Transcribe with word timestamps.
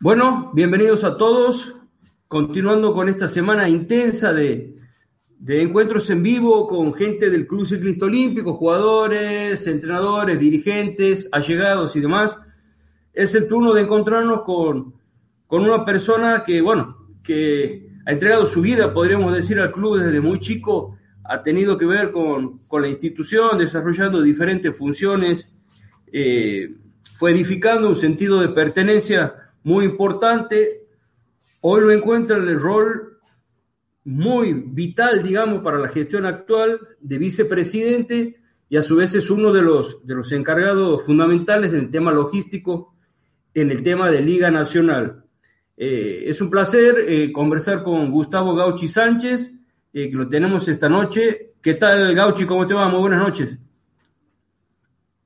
Bueno, 0.00 0.52
bienvenidos 0.54 1.04
a 1.04 1.16
todos. 1.16 1.74
Continuando 2.28 2.94
con 2.94 3.08
esta 3.08 3.28
semana 3.28 3.68
intensa 3.68 4.32
de, 4.32 4.76
encuentros 5.46 6.08
en 6.10 6.22
vivo 6.22 6.66
con 6.66 6.94
gente 6.94 7.30
del 7.30 7.46
Club 7.46 7.66
Ciclista 7.66 8.06
Olímpico, 8.06 8.54
jugadores, 8.54 9.66
entrenadores, 9.66 10.38
dirigentes, 10.38 11.28
allegados 11.32 11.96
y 11.96 12.00
demás. 12.00 12.36
Es 13.12 13.34
el 13.34 13.48
turno 13.48 13.74
de 13.74 13.82
encontrarnos 13.82 14.42
con, 14.42 14.94
una 15.48 15.84
persona 15.84 16.44
que, 16.46 16.60
bueno, 16.60 17.08
que 17.22 17.88
ha 18.06 18.12
entregado 18.12 18.46
su 18.46 18.60
vida, 18.60 18.94
podríamos 18.94 19.34
decir, 19.34 19.58
al 19.58 19.72
club 19.72 19.98
desde 19.98 20.20
muy 20.20 20.38
chico, 20.38 20.96
ha 21.24 21.42
tenido 21.42 21.76
que 21.76 21.86
ver 21.86 22.12
con, 22.12 22.60
la 22.70 22.88
institución, 22.88 23.58
desarrollando 23.58 24.22
diferentes 24.22 24.76
funciones, 24.76 25.52
eh, 26.12 26.70
fue 27.16 27.30
edificando 27.30 27.88
un 27.88 27.96
sentido 27.96 28.40
de 28.40 28.48
pertenencia 28.50 29.52
muy 29.62 29.84
importante. 29.84 30.82
Hoy 31.60 31.80
lo 31.80 31.92
encuentra 31.92 32.36
en 32.36 32.48
el 32.48 32.60
rol 32.60 33.18
muy 34.04 34.52
vital, 34.54 35.22
digamos, 35.22 35.62
para 35.62 35.78
la 35.78 35.88
gestión 35.88 36.24
actual 36.26 36.80
de 37.00 37.18
vicepresidente 37.18 38.40
y 38.68 38.76
a 38.76 38.82
su 38.82 38.96
vez 38.96 39.14
es 39.14 39.30
uno 39.30 39.52
de 39.52 39.62
los, 39.62 40.04
de 40.06 40.14
los 40.14 40.32
encargados 40.32 41.04
fundamentales 41.04 41.72
del 41.72 41.90
tema 41.90 42.12
logístico 42.12 42.94
en 43.54 43.70
el 43.70 43.82
tema 43.82 44.10
de 44.10 44.22
Liga 44.22 44.50
Nacional. 44.50 45.24
Eh, 45.76 46.24
es 46.26 46.40
un 46.40 46.50
placer 46.50 46.98
eh, 47.06 47.32
conversar 47.32 47.82
con 47.82 48.10
Gustavo 48.10 48.54
Gauchi 48.54 48.88
Sánchez, 48.88 49.52
eh, 49.92 50.10
que 50.10 50.16
lo 50.16 50.28
tenemos 50.28 50.68
esta 50.68 50.88
noche. 50.88 51.52
¿Qué 51.62 51.74
tal, 51.74 52.14
Gauchi? 52.14 52.46
¿Cómo 52.46 52.66
te 52.66 52.74
va? 52.74 52.88
Muy 52.88 53.00
buenas 53.00 53.20
noches. 53.20 53.58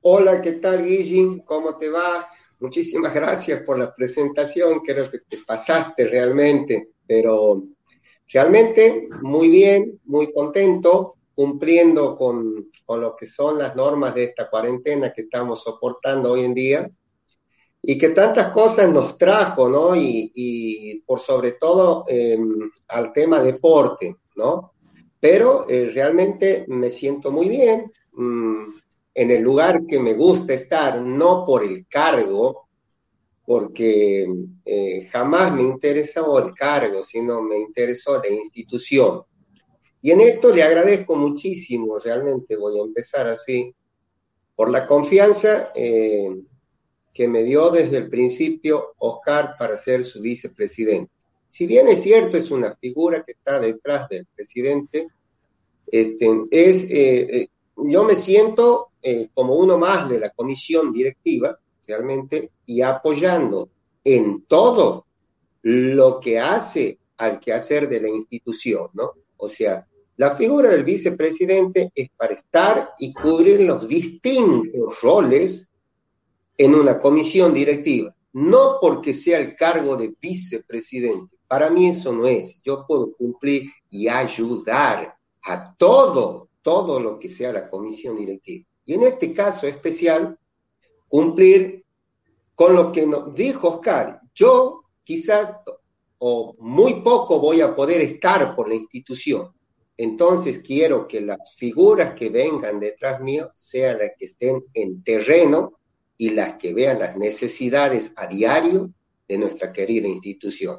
Hola, 0.05 0.41
¿qué 0.41 0.51
tal, 0.53 0.83
Guillín? 0.83 1.39
¿Cómo 1.45 1.77
te 1.77 1.87
va? 1.87 2.27
Muchísimas 2.59 3.13
gracias 3.13 3.61
por 3.61 3.79
la 3.79 3.95
presentación, 3.95 4.81
creo 4.81 5.09
que 5.09 5.19
te 5.19 5.37
pasaste 5.37 6.05
realmente, 6.05 6.89
pero 7.07 7.63
realmente 8.27 9.07
muy 9.21 9.47
bien, 9.47 10.01
muy 10.03 10.29
contento, 10.29 11.15
cumpliendo 11.33 12.17
con, 12.17 12.69
con 12.83 12.99
lo 12.99 13.15
que 13.15 13.25
son 13.25 13.57
las 13.57 13.77
normas 13.77 14.13
de 14.13 14.25
esta 14.25 14.49
cuarentena 14.49 15.13
que 15.13 15.21
estamos 15.21 15.63
soportando 15.63 16.33
hoy 16.33 16.41
en 16.41 16.53
día 16.53 16.91
y 17.81 17.97
que 17.97 18.09
tantas 18.09 18.51
cosas 18.51 18.91
nos 18.91 19.17
trajo, 19.17 19.69
¿no? 19.69 19.95
Y, 19.95 21.01
por 21.05 21.21
sobre 21.21 21.53
todo 21.53 22.03
em, 22.09 22.69
al 22.89 23.13
tema 23.13 23.39
deporte, 23.39 24.17
¿no? 24.35 24.73
Pero 25.17 25.65
eh, 25.69 25.89
realmente 25.95 26.65
me 26.67 26.89
siento 26.89 27.31
muy 27.31 27.47
bien. 27.47 27.89
Mm, 28.11 28.82
en 29.15 29.31
el 29.31 29.41
lugar 29.41 29.85
que 29.85 29.99
me 29.99 30.13
gusta 30.13 30.53
estar, 30.53 31.01
no 31.01 31.45
por 31.45 31.63
el 31.63 31.85
cargo, 31.87 32.67
porque 33.45 34.27
eh, 34.65 35.07
jamás 35.11 35.53
me 35.53 35.63
interesó 35.63 36.39
el 36.39 36.53
cargo, 36.53 37.03
sino 37.03 37.41
me 37.41 37.57
interesó 37.57 38.21
la 38.21 38.29
institución. 38.29 39.23
Y 40.01 40.11
en 40.11 40.21
esto 40.21 40.53
le 40.53 40.63
agradezco 40.63 41.15
muchísimo, 41.15 41.99
realmente 41.99 42.55
voy 42.55 42.79
a 42.79 42.83
empezar 42.83 43.27
así, 43.27 43.73
por 44.55 44.69
la 44.69 44.85
confianza 44.85 45.71
eh, 45.75 46.29
que 47.13 47.27
me 47.27 47.43
dio 47.43 47.69
desde 47.69 47.97
el 47.97 48.09
principio 48.09 48.93
Oscar 48.97 49.55
para 49.57 49.75
ser 49.77 50.03
su 50.03 50.21
vicepresidente. 50.21 51.11
Si 51.49 51.67
bien 51.67 51.87
es 51.87 52.01
cierto, 52.01 52.37
es 52.37 52.49
una 52.49 52.75
figura 52.75 53.23
que 53.23 53.33
está 53.33 53.59
detrás 53.59 54.09
del 54.09 54.25
presidente, 54.25 55.07
este, 55.87 56.27
es, 56.49 56.87
eh, 56.89 57.49
yo 57.77 58.03
me 58.05 58.15
siento 58.15 58.92
eh, 59.03 59.29
como 59.33 59.55
uno 59.55 59.77
más 59.77 60.09
de 60.09 60.19
la 60.19 60.29
comisión 60.29 60.93
directiva, 60.93 61.59
realmente, 61.85 62.51
y 62.65 62.81
apoyando 62.81 63.69
en 64.03 64.45
todo 64.47 65.05
lo 65.61 66.19
que 66.19 66.39
hace 66.39 66.97
al 67.17 67.39
quehacer 67.39 67.87
de 67.89 68.01
la 68.01 68.09
institución, 68.09 68.87
¿no? 68.93 69.11
O 69.37 69.47
sea, 69.47 69.85
la 70.17 70.35
figura 70.35 70.69
del 70.69 70.83
vicepresidente 70.83 71.91
es 71.93 72.09
para 72.15 72.33
estar 72.33 72.93
y 72.99 73.13
cubrir 73.13 73.61
los 73.61 73.87
distintos 73.87 75.01
roles 75.01 75.69
en 76.57 76.75
una 76.75 76.99
comisión 76.99 77.53
directiva, 77.53 78.15
no 78.33 78.77
porque 78.79 79.13
sea 79.13 79.39
el 79.39 79.55
cargo 79.55 79.97
de 79.97 80.13
vicepresidente. 80.21 81.35
Para 81.47 81.69
mí 81.69 81.89
eso 81.89 82.13
no 82.13 82.27
es. 82.27 82.61
Yo 82.63 82.85
puedo 82.87 83.13
cumplir 83.13 83.71
y 83.89 84.07
ayudar 84.07 85.17
a 85.43 85.75
todo, 85.75 86.49
todo 86.61 86.99
lo 86.99 87.19
que 87.19 87.29
sea 87.29 87.51
la 87.51 87.69
comisión 87.69 88.15
directiva. 88.15 88.65
Y 88.85 88.93
en 88.93 89.03
este 89.03 89.33
caso 89.33 89.67
especial, 89.67 90.37
cumplir 91.07 91.85
con 92.55 92.75
lo 92.75 92.91
que 92.91 93.05
nos 93.05 93.33
dijo 93.33 93.67
Oscar. 93.69 94.19
Yo 94.33 94.83
quizás 95.03 95.53
o 96.25 96.55
muy 96.59 97.01
poco 97.01 97.39
voy 97.39 97.59
a 97.59 97.75
poder 97.75 97.99
estar 98.01 98.55
por 98.55 98.69
la 98.69 98.75
institución. 98.75 99.51
Entonces 99.97 100.59
quiero 100.59 101.05
que 101.05 101.19
las 101.19 101.53
figuras 101.55 102.13
que 102.13 102.29
vengan 102.29 102.79
detrás 102.79 103.19
mío 103.19 103.49
sean 103.55 103.99
las 103.99 104.11
que 104.17 104.25
estén 104.25 104.63
en 104.73 105.03
terreno 105.03 105.79
y 106.17 106.29
las 106.29 106.57
que 106.57 106.73
vean 106.73 106.99
las 106.99 107.17
necesidades 107.17 108.13
a 108.15 108.27
diario 108.27 108.93
de 109.27 109.37
nuestra 109.37 109.73
querida 109.73 110.07
institución. 110.07 110.77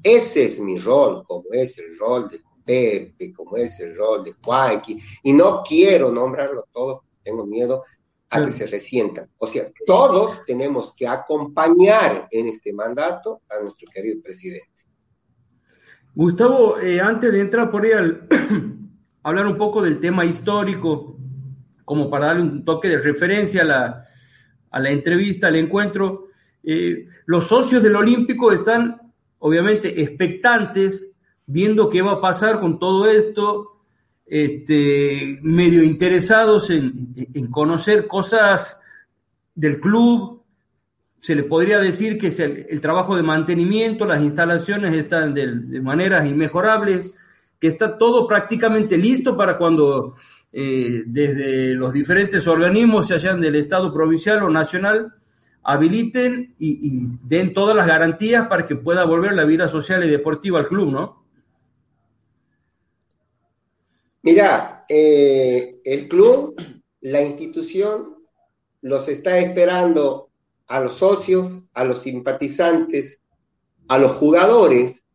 Ese 0.00 0.44
es 0.44 0.60
mi 0.60 0.78
rol, 0.78 1.24
como 1.26 1.52
es 1.52 1.78
el 1.78 1.98
rol 1.98 2.28
de 2.28 2.40
Pepe, 2.64 3.32
como 3.32 3.56
es 3.56 3.80
el 3.80 3.96
rol 3.96 4.22
de 4.22 4.34
Juanqui, 4.34 5.00
y 5.24 5.32
no 5.32 5.62
quiero 5.62 6.12
nombrarlo 6.12 6.68
todo 6.72 7.02
tengo 7.28 7.46
miedo 7.46 7.84
a 8.30 8.44
que 8.44 8.50
se 8.50 8.66
resientan. 8.66 9.28
O 9.38 9.46
sea, 9.46 9.64
todos 9.86 10.44
tenemos 10.44 10.94
que 10.94 11.06
acompañar 11.06 12.26
en 12.30 12.48
este 12.48 12.72
mandato 12.72 13.42
a 13.48 13.60
nuestro 13.60 13.88
querido 13.92 14.20
presidente. 14.22 14.68
Gustavo, 16.14 16.78
eh, 16.78 17.00
antes 17.00 17.32
de 17.32 17.40
entrar 17.40 17.70
por 17.70 17.84
ahí 17.84 17.92
al 17.92 18.26
hablar 19.22 19.46
un 19.46 19.56
poco 19.56 19.82
del 19.82 20.00
tema 20.00 20.24
histórico, 20.24 21.16
como 21.84 22.10
para 22.10 22.26
darle 22.26 22.42
un 22.42 22.64
toque 22.64 22.88
de 22.88 22.98
referencia 22.98 23.62
a 23.62 23.64
la, 23.64 24.08
a 24.70 24.80
la 24.80 24.90
entrevista, 24.90 25.48
al 25.48 25.56
encuentro, 25.56 26.28
eh, 26.62 27.06
los 27.26 27.46
socios 27.46 27.82
del 27.82 27.96
Olímpico 27.96 28.52
están 28.52 29.00
obviamente 29.38 30.02
expectantes, 30.02 31.06
viendo 31.46 31.88
qué 31.88 32.02
va 32.02 32.12
a 32.12 32.20
pasar 32.20 32.60
con 32.60 32.78
todo 32.78 33.06
esto, 33.06 33.77
este, 34.28 35.38
medio 35.42 35.82
interesados 35.82 36.70
en, 36.70 37.48
conocer 37.50 38.06
cosas 38.06 38.78
del 39.54 39.80
club. 39.80 40.42
Se 41.20 41.34
le 41.34 41.44
podría 41.44 41.78
decir 41.78 42.18
que 42.18 42.28
es 42.28 42.38
el, 42.38 42.80
trabajo 42.80 43.16
de 43.16 43.22
mantenimiento, 43.22 44.04
las 44.04 44.22
instalaciones 44.22 44.94
están 44.94 45.34
de, 45.34 45.80
maneras 45.80 46.26
inmejorables, 46.26 47.14
que 47.58 47.68
está 47.68 47.98
todo 47.98 48.28
prácticamente 48.28 48.96
listo 48.98 49.36
para 49.36 49.58
cuando 49.58 50.14
eh, 50.52 51.02
desde 51.06 51.74
los 51.74 51.92
diferentes 51.92 52.46
organismos, 52.46 53.08
se 53.08 53.18
sean 53.18 53.40
del 53.40 53.56
Estado 53.56 53.92
provincial 53.92 54.42
o 54.42 54.50
nacional, 54.50 55.14
habiliten 55.64 56.54
y, 56.58 56.68
y, 56.68 57.08
den 57.22 57.52
todas 57.52 57.74
las 57.74 57.86
garantías 57.86 58.46
para 58.46 58.64
que 58.64 58.76
pueda 58.76 59.04
volver 59.04 59.32
la 59.32 59.44
vida 59.44 59.68
social 59.68 60.04
y 60.04 60.08
deportiva 60.08 60.60
al 60.60 60.68
club, 60.68 60.92
¿no? 60.92 61.27
Mira, 64.30 64.84
eh, 64.90 65.80
el 65.82 66.06
club, 66.06 66.54
la 67.00 67.22
institución, 67.22 68.18
los 68.82 69.08
está 69.08 69.38
esperando 69.38 70.28
a 70.66 70.80
los 70.80 70.98
socios, 70.98 71.62
a 71.72 71.86
los 71.86 72.02
simpatizantes, 72.02 73.22
a 73.88 73.96
los 73.96 74.12
jugadores, 74.12 75.06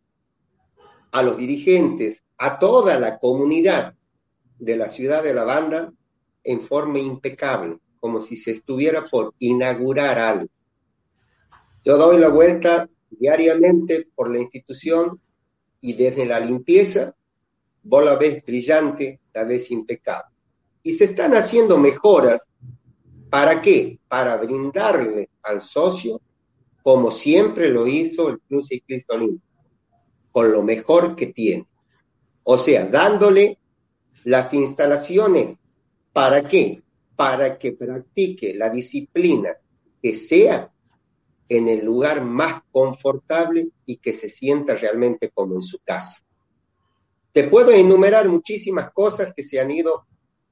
a 1.11 1.21
los 1.21 1.37
dirigentes, 1.37 2.23
a 2.39 2.57
toda 2.57 2.99
la 2.99 3.19
comunidad 3.19 3.93
de 4.57 4.77
la 4.77 4.87
ciudad 4.87 5.21
de 5.21 5.35
la 5.35 5.43
banda 5.43 5.93
en 6.43 6.61
forma 6.61 6.97
impecable, 6.97 7.77
como 7.99 8.19
si 8.19 8.35
se 8.35 8.49
estuviera 8.49 9.05
por 9.05 9.35
inaugurar 9.37 10.17
algo. 10.17 10.49
Yo 11.85 11.99
doy 11.99 12.17
la 12.17 12.29
vuelta 12.29 12.89
diariamente 13.11 14.07
por 14.15 14.31
la 14.31 14.39
institución 14.39 15.21
y 15.81 15.93
desde 15.93 16.25
la 16.25 16.39
limpieza 16.39 17.13
vos 17.83 18.03
la 18.03 18.15
ves 18.15 18.43
brillante, 18.45 19.19
la 19.33 19.43
ves 19.43 19.71
impecable. 19.71 20.35
Y 20.81 20.93
se 20.93 21.05
están 21.05 21.33
haciendo 21.33 21.77
mejoras. 21.77 22.47
¿Para 23.29 23.61
qué? 23.61 23.99
Para 24.07 24.37
brindarle 24.37 25.29
al 25.41 25.61
socio, 25.61 26.21
como 26.81 27.11
siempre 27.11 27.69
lo 27.69 27.87
hizo 27.87 28.29
el 28.29 28.39
Club 28.41 28.61
Ciclista 28.61 29.15
Olímpico, 29.15 29.47
con 30.31 30.51
lo 30.51 30.61
mejor 30.61 31.15
que 31.15 31.27
tiene. 31.27 31.67
O 32.43 32.57
sea, 32.57 32.85
dándole 32.85 33.57
las 34.23 34.53
instalaciones. 34.53 35.57
¿Para 36.11 36.47
qué? 36.47 36.83
Para 37.15 37.57
que 37.57 37.73
practique 37.73 38.53
la 38.53 38.69
disciplina 38.69 39.55
que 40.01 40.15
sea 40.15 40.71
en 41.49 41.67
el 41.67 41.85
lugar 41.85 42.23
más 42.23 42.61
confortable 42.71 43.69
y 43.85 43.97
que 43.97 44.13
se 44.13 44.29
sienta 44.29 44.75
realmente 44.75 45.29
como 45.29 45.55
en 45.55 45.61
su 45.61 45.79
casa. 45.79 46.22
Te 47.33 47.45
puedo 47.45 47.71
enumerar 47.71 48.29
muchísimas 48.29 48.91
cosas 48.91 49.33
que 49.35 49.41
se 49.41 49.59
han 49.59 49.71
ido 49.71 50.05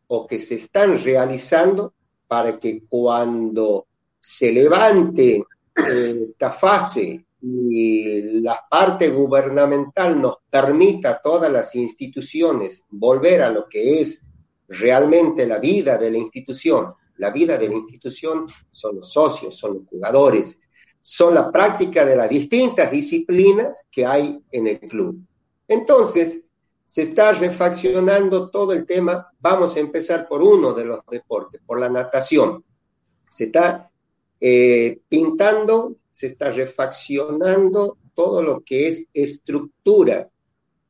o 0.07 0.25
que 0.25 0.39
se 0.39 0.55
están 0.55 0.97
realizando 0.97 1.93
para 2.27 2.59
que 2.59 2.83
cuando 2.89 3.87
se 4.19 4.51
levante 4.51 5.43
eh, 5.75 6.27
esta 6.31 6.51
fase 6.51 7.25
y 7.41 8.41
la 8.41 8.59
parte 8.69 9.09
gubernamental 9.09 10.19
nos 10.19 10.37
permita 10.49 11.11
a 11.11 11.21
todas 11.21 11.51
las 11.51 11.75
instituciones 11.75 12.83
volver 12.89 13.41
a 13.41 13.51
lo 13.51 13.67
que 13.67 14.01
es 14.01 14.27
realmente 14.67 15.45
la 15.47 15.59
vida 15.59 15.97
de 15.97 16.11
la 16.11 16.17
institución. 16.17 16.93
La 17.17 17.29
vida 17.29 17.57
de 17.57 17.67
la 17.67 17.75
institución 17.75 18.47
son 18.71 18.97
los 18.97 19.11
socios, 19.11 19.55
son 19.55 19.75
los 19.75 19.87
jugadores, 19.87 20.59
son 20.99 21.35
la 21.35 21.51
práctica 21.51 22.05
de 22.05 22.15
las 22.15 22.29
distintas 22.29 22.91
disciplinas 22.91 23.85
que 23.91 24.05
hay 24.05 24.39
en 24.51 24.67
el 24.67 24.79
club. 24.79 25.19
Entonces, 25.67 26.45
se 26.91 27.03
está 27.03 27.31
refaccionando 27.31 28.49
todo 28.49 28.73
el 28.73 28.85
tema. 28.85 29.29
Vamos 29.39 29.77
a 29.77 29.79
empezar 29.79 30.27
por 30.27 30.41
uno 30.41 30.73
de 30.73 30.83
los 30.83 30.99
deportes, 31.09 31.61
por 31.65 31.79
la 31.79 31.87
natación. 31.87 32.65
Se 33.29 33.45
está 33.45 33.89
eh, 34.41 34.99
pintando, 35.07 35.95
se 36.11 36.27
está 36.27 36.51
refaccionando 36.51 37.97
todo 38.13 38.43
lo 38.43 38.59
que 38.59 38.89
es 38.89 39.05
estructura 39.13 40.29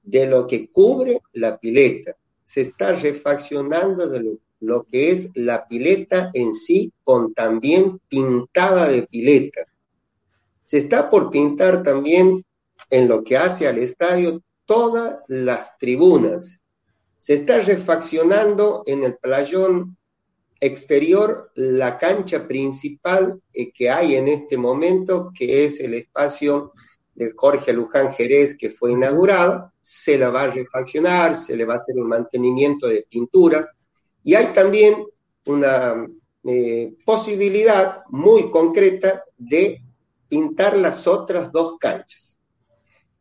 de 0.02 0.26
lo 0.26 0.48
que 0.48 0.72
cubre 0.72 1.22
la 1.34 1.60
pileta. 1.60 2.16
Se 2.44 2.62
está 2.62 2.94
refaccionando 2.94 4.10
de 4.10 4.24
lo, 4.24 4.32
lo 4.60 4.84
que 4.86 5.12
es 5.12 5.30
la 5.36 5.68
pileta 5.68 6.32
en 6.34 6.56
sí, 6.56 6.92
con 7.04 7.36
también 7.36 8.00
pintada 8.10 8.88
de 8.88 9.04
pileta. 9.04 9.68
Se 10.66 10.80
está 10.80 11.12
por 11.12 11.30
pintar 11.30 11.84
también 11.84 12.44
en 12.90 13.08
lo 13.08 13.24
que 13.24 13.38
hace 13.38 13.68
al 13.68 13.78
estadio 13.78 14.42
todas 14.72 15.18
las 15.28 15.78
tribunas. 15.78 16.64
Se 17.20 17.34
está 17.34 17.60
refaccionando 17.60 18.84
en 18.86 19.04
el 19.04 19.18
playón 19.18 19.98
exterior 20.62 21.52
la 21.56 21.98
cancha 21.98 22.48
principal 22.48 23.42
eh, 23.52 23.74
que 23.74 23.90
hay 23.90 24.16
en 24.16 24.30
este 24.30 24.58
momento, 24.58 25.30
que 25.38 25.66
es 25.66 25.82
el 25.82 25.96
espacio 25.96 26.72
de 27.14 27.34
Jorge 27.36 27.74
Luján 27.74 28.14
Jerez, 28.14 28.56
que 28.58 28.70
fue 28.70 28.94
inaugurado. 28.94 29.74
Se 29.82 30.18
la 30.18 30.30
va 30.30 30.44
a 30.44 30.52
refaccionar, 30.52 31.36
se 31.36 31.58
le 31.58 31.66
va 31.66 31.74
a 31.74 31.76
hacer 31.76 31.98
un 31.98 32.08
mantenimiento 32.08 32.88
de 32.88 33.06
pintura. 33.10 33.70
Y 34.24 34.36
hay 34.36 34.54
también 34.54 35.06
una 35.48 36.08
eh, 36.46 36.94
posibilidad 37.06 38.04
muy 38.08 38.50
concreta 38.50 39.22
de 39.38 39.84
pintar 40.30 40.78
las 40.78 41.06
otras 41.08 41.52
dos 41.52 41.78
canchas. 41.78 42.31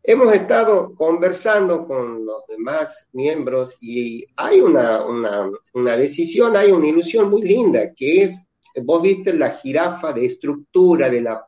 Hemos 0.02 0.34
estado 0.34 0.94
conversando 0.94 1.86
con 1.86 2.24
los 2.24 2.46
demás 2.48 3.08
miembros 3.12 3.76
y 3.80 4.24
hay 4.36 4.60
una, 4.60 5.04
una, 5.04 5.96
decisión, 5.96 6.56
hay 6.56 6.70
una 6.70 6.86
ilusión 6.86 7.28
muy 7.28 7.42
linda, 7.42 7.92
que 7.94 8.22
es, 8.22 8.46
vos 8.82 9.02
viste 9.02 9.34
la 9.34 9.50
jirafa 9.50 10.14
de 10.14 10.24
estructura 10.24 11.10
de 11.10 11.20
la 11.20 11.46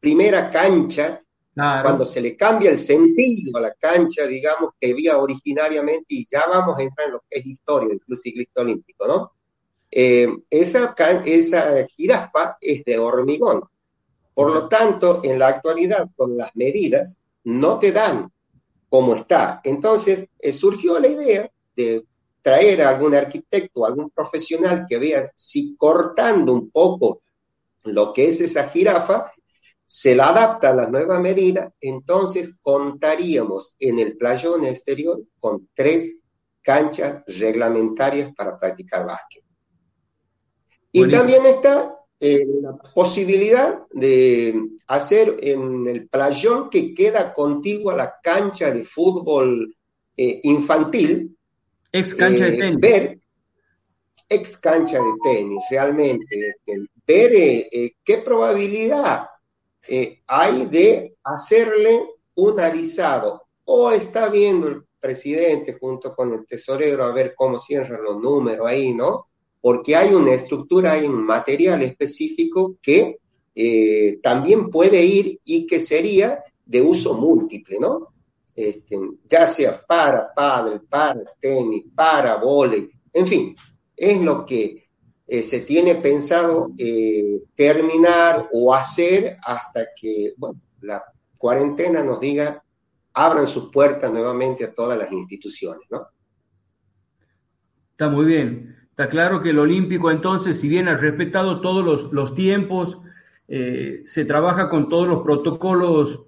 primera 0.00 0.50
cancha, 0.50 1.22
cuando 1.54 2.04
se 2.04 2.20
le 2.20 2.36
cambia 2.36 2.70
el 2.70 2.78
sentido 2.78 3.58
a 3.58 3.60
la 3.60 3.74
cancha, 3.74 4.26
digamos, 4.26 4.72
que 4.80 4.92
había 4.92 5.18
originariamente, 5.18 6.06
y 6.08 6.26
ya 6.30 6.46
vamos 6.46 6.78
a 6.78 6.82
entrar 6.82 7.06
en 7.06 7.12
lo 7.14 7.24
que 7.28 7.38
es 7.38 7.46
historia 7.46 7.88
del 7.88 8.00
Club 8.00 8.18
Ciclista 8.18 8.62
Olímpico, 8.62 9.06
¿no? 9.06 9.32
Eh, 9.90 10.28
esa, 10.48 10.94
esa 11.24 11.86
jirafa 11.86 12.56
es 12.60 12.84
de 12.84 12.98
hormigón. 12.98 13.62
Por 14.32 14.52
lo 14.52 14.68
tanto, 14.68 15.20
en 15.22 15.38
la 15.38 15.48
actualidad, 15.48 16.08
con 16.16 16.36
las 16.36 16.54
medidas, 16.54 17.18
no 17.44 17.78
te 17.78 17.92
dan 17.92 18.30
como 18.88 19.14
está. 19.14 19.60
Entonces 19.64 20.26
eh, 20.38 20.52
surgió 20.52 20.98
la 20.98 21.08
idea 21.08 21.50
de 21.76 22.04
traer 22.42 22.82
a 22.82 22.88
algún 22.90 23.14
arquitecto, 23.14 23.84
algún 23.84 24.10
profesional 24.10 24.86
que 24.88 24.98
vea 24.98 25.30
si 25.34 25.76
cortando 25.76 26.52
un 26.52 26.70
poco 26.70 27.22
lo 27.84 28.12
que 28.12 28.28
es 28.28 28.40
esa 28.40 28.68
jirafa, 28.68 29.30
se 29.84 30.14
la 30.14 30.28
adapta 30.28 30.70
a 30.70 30.74
la 30.74 30.88
nueva 30.88 31.18
medida, 31.18 31.72
entonces 31.80 32.54
contaríamos 32.62 33.74
en 33.80 33.98
el 33.98 34.16
playón 34.16 34.64
exterior 34.64 35.20
con 35.40 35.68
tres 35.74 36.20
canchas 36.62 37.24
reglamentarias 37.26 38.32
para 38.34 38.58
practicar 38.58 39.04
básquet. 39.04 39.42
Y 40.92 41.08
también 41.08 41.46
está 41.46 41.99
eh, 42.22 42.44
la 42.60 42.76
posibilidad 42.94 43.80
de 43.92 44.54
hacer 44.88 45.38
en 45.40 45.86
el 45.88 46.06
playón 46.06 46.68
que 46.68 46.92
queda 46.92 47.32
contigo 47.32 47.90
a 47.90 47.96
la 47.96 48.14
cancha 48.22 48.70
de 48.70 48.84
fútbol 48.84 49.74
eh, 50.18 50.40
infantil. 50.42 51.34
Ex 51.90 52.14
cancha 52.14 52.44
de 52.44 52.54
eh, 52.54 52.58
tenis. 52.58 52.80
Ver, 52.80 53.20
ex 54.28 54.58
cancha 54.58 54.98
de 54.98 55.12
tenis, 55.22 55.64
realmente. 55.70 56.26
Este, 56.30 56.86
ver 57.06 57.70
qué 58.04 58.18
probabilidad 58.18 59.26
hay 60.26 60.66
de 60.66 61.16
hacerle 61.24 62.06
un 62.34 62.60
alisado. 62.60 63.46
O 63.64 63.90
está 63.90 64.28
viendo 64.28 64.68
el 64.68 64.84
presidente 65.00 65.78
junto 65.80 66.14
con 66.14 66.34
el 66.34 66.46
tesorero 66.46 67.04
a 67.04 67.14
ver 67.14 67.34
cómo 67.34 67.58
cierran 67.58 68.02
los 68.02 68.20
números 68.20 68.66
ahí, 68.66 68.92
¿no? 68.92 69.29
Porque 69.60 69.96
hay 69.96 70.14
una 70.14 70.32
estructura, 70.32 70.92
hay 70.92 71.06
un 71.06 71.24
material 71.24 71.82
específico 71.82 72.76
que 72.80 73.18
eh, 73.54 74.18
también 74.22 74.70
puede 74.70 75.04
ir 75.04 75.40
y 75.44 75.66
que 75.66 75.80
sería 75.80 76.42
de 76.64 76.80
uso 76.80 77.14
múltiple, 77.14 77.78
¿no? 77.80 78.08
Este, 78.54 78.98
ya 79.28 79.46
sea 79.46 79.84
para 79.86 80.32
pádel, 80.32 80.82
para 80.82 81.20
tenis, 81.40 81.84
para 81.94 82.36
volei, 82.36 82.90
en 83.12 83.26
fin, 83.26 83.56
es 83.96 84.20
lo 84.20 84.44
que 84.44 84.88
eh, 85.26 85.42
se 85.42 85.60
tiene 85.60 85.96
pensado 85.96 86.72
eh, 86.76 87.42
terminar 87.54 88.48
o 88.52 88.74
hacer 88.74 89.36
hasta 89.44 89.86
que 89.94 90.34
la 90.80 91.02
cuarentena 91.38 92.02
nos 92.02 92.20
diga 92.20 92.62
abran 93.12 93.46
sus 93.46 93.70
puertas 93.70 94.10
nuevamente 94.12 94.64
a 94.64 94.72
todas 94.72 94.96
las 94.98 95.10
instituciones, 95.12 95.86
¿no? 95.90 96.06
Está 97.92 98.08
muy 98.08 98.24
bien. 98.24 98.79
Está 99.00 99.08
claro 99.08 99.40
que 99.40 99.48
el 99.48 99.58
olímpico 99.58 100.10
entonces, 100.10 100.60
si 100.60 100.68
bien 100.68 100.86
ha 100.86 100.94
respetado 100.94 101.62
todos 101.62 102.12
los, 102.12 102.34
tiempos, 102.34 102.98
eh, 103.48 104.02
se 104.04 104.26
trabaja 104.26 104.68
con 104.68 104.90
todos 104.90 105.08
los 105.08 105.22
protocolos 105.22 106.20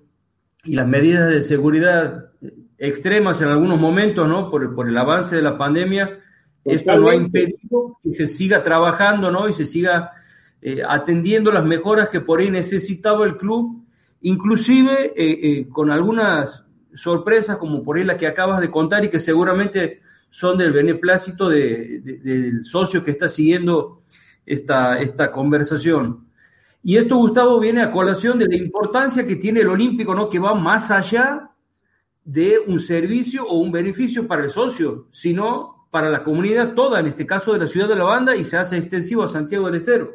y 0.65 0.75
las 0.75 0.89
medidas 0.89 1.29
de 1.29 1.43
seguridad 1.43 2.31
extremas 2.79 3.43
en 3.43 3.49
algunos 3.49 3.79
momentos, 3.79 4.27
¿no? 4.27 4.51
Por, 4.51 4.75
por 4.75 4.89
el 4.89 4.97
avance 4.97 5.37
de 5.37 5.43
la 5.43 5.59
pandemia, 5.59 6.19
esto 6.65 6.99
no 6.99 7.11
ha 7.11 7.15
impedido 7.15 7.99
que 8.03 8.15
se 8.15 8.27
siga 8.27 8.65
trabajando, 8.65 9.31
¿no? 9.31 9.51
Y 9.51 9.53
se 9.53 9.67
siga 9.67 10.13
eh, 10.63 10.81
atendiendo 10.89 11.53
las 11.53 11.67
mejoras 11.67 12.09
que 12.09 12.23
por 12.23 12.41
ahí 12.41 12.49
necesitaba 12.51 13.27
el 13.27 13.37
club, 13.37 13.85
inclusive 14.23 15.13
eh, 15.15 15.69
con 15.69 15.91
algunas 15.91 16.65
sorpresas 16.95 17.59
como 17.59 17.83
por 17.83 17.99
ahí 17.99 18.05
la 18.05 18.17
que 18.17 18.27
acabas 18.27 18.63
de 18.63 18.71
contar 18.71 19.05
y 19.05 19.11
que 19.11 19.21
seguramente 19.21 20.01
son 20.33 20.57
del 20.57 20.73
beneplácito 20.73 21.51
de, 21.51 22.01
del 22.01 22.65
socio 22.65 23.05
que 23.05 23.11
está 23.11 23.29
siguiendo 23.29 24.03
esta, 24.47 24.99
esta 24.99 25.31
conversación. 25.31 26.27
Y 26.83 26.97
esto, 26.97 27.17
Gustavo, 27.17 27.61
viene 27.61 27.83
a 27.83 27.93
colación 27.93 28.39
de 28.39 28.49
la 28.49 28.57
importancia 28.57 29.27
que 29.27 29.37
tiene 29.37 29.61
el 29.61 29.69
olímpico, 29.69 30.15
¿no? 30.15 30.31
Que 30.31 30.39
va 30.39 30.55
más 30.55 30.91
allá 30.91 31.51
de 32.25 32.59
un 32.67 32.81
servicio 32.81 33.45
o 33.45 33.59
un 33.59 33.71
beneficio 33.71 34.27
para 34.27 34.43
el 34.45 34.51
socio, 34.51 35.07
sino 35.11 35.87
para 35.91 36.09
la 36.09 36.25
comunidad 36.25 36.73
toda, 36.73 36.99
en 37.01 37.07
este 37.07 37.27
caso 37.27 37.53
de 37.53 37.59
la 37.59 37.69
ciudad 37.69 37.89
de 37.89 37.97
La 37.97 38.05
Banda, 38.05 38.35
y 38.35 38.47
se 38.47 38.57
hace 38.57 38.79
extensivo 38.79 39.23
a 39.25 39.29
Santiago 39.29 39.67
del 39.67 39.77
Estero. 39.77 40.13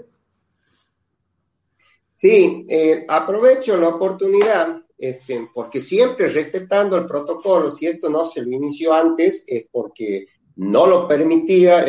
Sí, 2.15 2.65
eh, 2.67 3.05
aprovecho 3.07 3.77
la 3.77 3.89
oportunidad 3.89 4.81
este, 4.97 5.47
porque 5.53 5.79
siempre 5.79 6.27
respetando 6.27 6.97
el 6.97 7.05
protocolo, 7.05 7.69
si 7.69 7.87
esto 7.87 8.09
no 8.09 8.25
se 8.25 8.41
lo 8.41 8.51
inició 8.51 8.93
antes, 8.93 9.43
es 9.45 9.65
porque 9.71 10.27
no 10.55 10.87
lo 10.87 11.07
permitía 11.07 11.85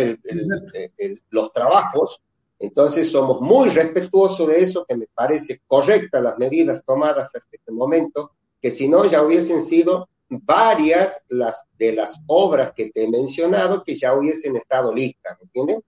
los 1.30 1.52
trabajos, 1.52 2.20
entonces 2.58 3.10
somos 3.10 3.40
muy 3.40 3.70
respetuosos 3.70 4.48
de 4.48 4.60
eso, 4.60 4.84
que 4.86 4.96
me 4.96 5.06
parece 5.14 5.60
correcta 5.66 6.20
las 6.20 6.36
medidas 6.38 6.84
tomadas 6.84 7.34
hasta 7.34 7.56
este 7.56 7.72
momento, 7.72 8.32
que 8.60 8.70
si 8.70 8.88
no 8.88 9.06
ya 9.06 9.22
hubiesen 9.22 9.62
sido 9.62 10.08
varias 10.28 11.22
las, 11.28 11.64
de 11.78 11.92
las 11.92 12.20
obras 12.26 12.72
que 12.76 12.90
te 12.90 13.04
he 13.04 13.08
mencionado 13.08 13.82
que 13.84 13.94
ya 13.94 14.14
hubiesen 14.14 14.56
estado 14.56 14.92
listas, 14.92 15.38
¿me 15.38 15.44
entienden? 15.44 15.82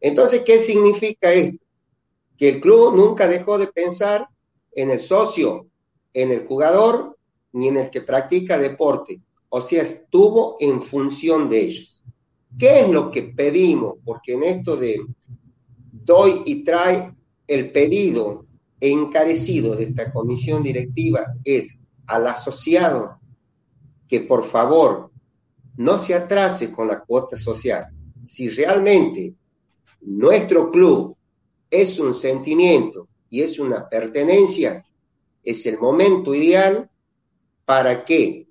Entonces, 0.00 0.42
¿qué 0.44 0.58
significa 0.58 1.32
esto? 1.32 1.64
Que 2.36 2.48
el 2.48 2.60
club 2.60 2.96
nunca 2.96 3.28
dejó 3.28 3.58
de 3.58 3.68
pensar 3.68 4.26
en 4.72 4.90
el 4.90 4.98
socio, 4.98 5.68
en 6.16 6.32
el 6.32 6.46
jugador 6.46 7.18
ni 7.52 7.68
en 7.68 7.76
el 7.76 7.90
que 7.90 8.00
practica 8.00 8.56
deporte. 8.56 9.20
O 9.50 9.60
sea, 9.60 9.82
estuvo 9.82 10.56
en 10.60 10.80
función 10.80 11.48
de 11.48 11.60
ellos. 11.60 12.02
¿Qué 12.58 12.80
es 12.80 12.88
lo 12.88 13.10
que 13.10 13.22
pedimos? 13.22 13.96
Porque 14.02 14.32
en 14.32 14.42
esto 14.42 14.78
de 14.78 15.04
doy 15.92 16.42
y 16.46 16.64
trae 16.64 17.14
el 17.46 17.70
pedido 17.70 18.46
encarecido 18.80 19.76
de 19.76 19.84
esta 19.84 20.10
comisión 20.10 20.62
directiva 20.62 21.34
es 21.44 21.78
al 22.06 22.26
asociado 22.28 23.18
que 24.08 24.20
por 24.20 24.44
favor 24.44 25.10
no 25.76 25.98
se 25.98 26.14
atrase 26.14 26.72
con 26.72 26.88
la 26.88 27.00
cuota 27.00 27.36
social. 27.36 27.88
Si 28.24 28.48
realmente 28.48 29.34
nuestro 30.00 30.70
club 30.70 31.14
es 31.70 31.98
un 31.98 32.14
sentimiento 32.14 33.06
y 33.28 33.42
es 33.42 33.58
una 33.58 33.86
pertenencia, 33.86 34.85
es 35.46 35.64
el 35.64 35.78
momento 35.78 36.34
ideal 36.34 36.90
para 37.64 38.04
que 38.04 38.48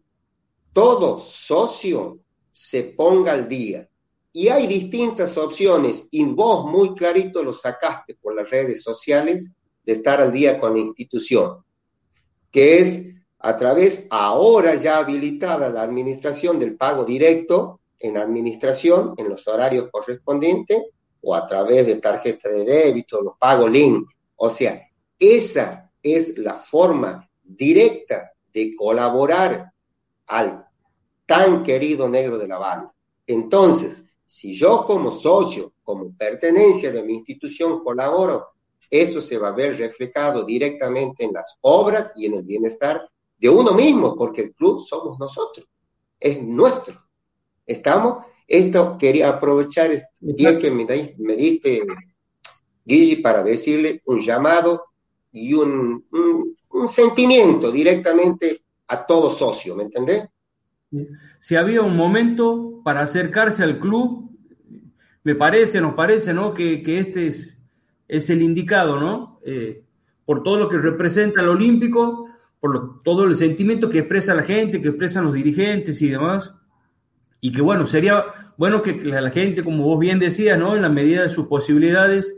todo 0.71 1.19
socio 1.19 2.19
se 2.51 2.83
ponga 2.83 3.33
al 3.33 3.49
día. 3.49 3.87
Y 4.31 4.47
hay 4.47 4.65
distintas 4.65 5.37
opciones, 5.37 6.07
y 6.09 6.23
vos 6.23 6.65
muy 6.71 6.95
clarito 6.95 7.43
lo 7.43 7.53
sacaste 7.53 8.15
por 8.15 8.33
las 8.33 8.49
redes 8.49 8.81
sociales, 8.81 9.53
de 9.85 9.93
estar 9.93 10.21
al 10.21 10.31
día 10.31 10.59
con 10.59 10.73
la 10.73 10.79
institución, 10.79 11.63
que 12.49 12.79
es 12.79 13.05
a 13.39 13.55
través, 13.57 14.07
ahora 14.09 14.75
ya 14.75 14.97
habilitada 14.97 15.69
la 15.69 15.83
administración 15.83 16.57
del 16.57 16.75
pago 16.75 17.05
directo 17.05 17.81
en 17.99 18.17
administración, 18.17 19.13
en 19.17 19.29
los 19.29 19.47
horarios 19.47 19.89
correspondientes, 19.91 20.81
o 21.21 21.35
a 21.35 21.45
través 21.45 21.85
de 21.85 21.97
tarjeta 21.97 22.49
de 22.49 22.63
débito, 22.63 23.21
los 23.21 23.37
pagos 23.37 23.69
link. 23.69 24.07
O 24.37 24.49
sea, 24.49 24.81
esa 25.19 25.85
es 26.05 26.38
la 26.38 26.53
forma 26.53 27.27
directa 27.43 28.31
de 28.53 28.75
colaborar 28.75 29.71
al 30.27 30.67
tan 31.25 31.63
querido 31.63 32.07
negro 32.07 32.38
de 32.38 32.47
la 32.47 32.59
banda. 32.59 32.93
Entonces, 33.25 34.05
si 34.27 34.55
yo 34.55 34.85
como 34.85 35.12
socio, 35.12 35.74
como 35.83 36.15
pertenencia 36.15 36.91
de 36.91 37.01
mi 37.01 37.15
institución 37.15 37.83
colaboro, 37.83 38.50
eso 38.88 39.19
se 39.19 39.39
va 39.39 39.47
a 39.47 39.53
ver 39.53 39.77
reflejado 39.77 40.45
directamente 40.45 41.25
en 41.25 41.33
las 41.33 41.57
obras 41.62 42.13
y 42.15 42.27
en 42.27 42.35
el 42.35 42.43
bienestar 42.43 43.09
de 43.39 43.50
uno 43.50 43.74
mismo, 43.74 44.15
porque 44.15 44.41
el 44.41 44.53
club 44.53 44.81
somos 44.81 45.17
nosotros, 45.17 45.67
es 46.19 46.39
nuestro. 46.43 47.03
¿Estamos? 47.65 48.25
Esto 48.47 48.95
quería 49.00 49.29
aprovechar 49.29 49.89
el 49.91 50.03
día 50.21 50.59
que 50.59 50.69
me, 50.69 50.85
me 51.17 51.35
diste, 51.35 51.81
Guille, 52.85 53.24
para 53.24 53.41
decirle 53.41 54.03
un 54.05 54.21
llamado 54.21 54.85
y 55.36 55.54
un, 55.54 56.04
un, 56.70 56.88
sentimiento 56.88 57.72
directamente 57.72 58.62
a 58.88 59.06
todo 59.06 59.30
socio, 59.30 59.75
¿me 59.75 59.84
entendés? 59.84 60.27
Si 61.39 61.56
había 61.56 61.82
un 61.82 61.96
momento 61.96 62.82
para 62.84 63.01
acercarse 63.01 63.63
al 63.63 63.80
club, 63.80 64.30
me 65.24 65.36
parece, 65.36 65.82
nos 65.82 65.96
parece, 65.96 66.34
¿no? 66.34 66.54
Que, 66.54 66.82
que 66.84 67.00
este 67.00 67.27
es, 67.27 67.58
es, 68.08 68.30
el 68.30 68.42
indicado, 68.42 69.00
¿no? 69.00 69.39
Eh, 69.46 69.84
por 70.25 70.44
todo 70.44 70.58
lo 70.58 70.70
que 70.70 70.77
representa 70.77 71.42
el 71.42 71.50
Olímpico, 71.50 72.30
por 72.60 73.01
todo 73.04 73.25
el 73.25 73.36
sentimiento 73.36 73.89
que 73.89 74.00
expresa 74.00 74.36
la 74.36 74.44
gente, 74.44 74.82
que 74.82 74.89
expresan 74.89 75.25
los 75.25 75.34
dirigentes 75.34 76.01
y 76.01 76.10
demás 76.10 76.54
y 77.46 77.51
que 77.51 77.62
bueno, 77.62 77.86
sería 77.86 78.25
bueno 78.58 78.82
que 78.82 78.94
la 79.04 79.30
gente, 79.30 79.63
como 79.63 79.84
vos 79.84 80.00
bien 80.00 80.18
decías, 80.18 80.58
¿no? 80.58 80.75
En 80.75 80.82
la 80.82 80.89
medida 80.89 81.22
de 81.22 81.30
sus 81.30 81.46
posibilidades, 81.46 82.34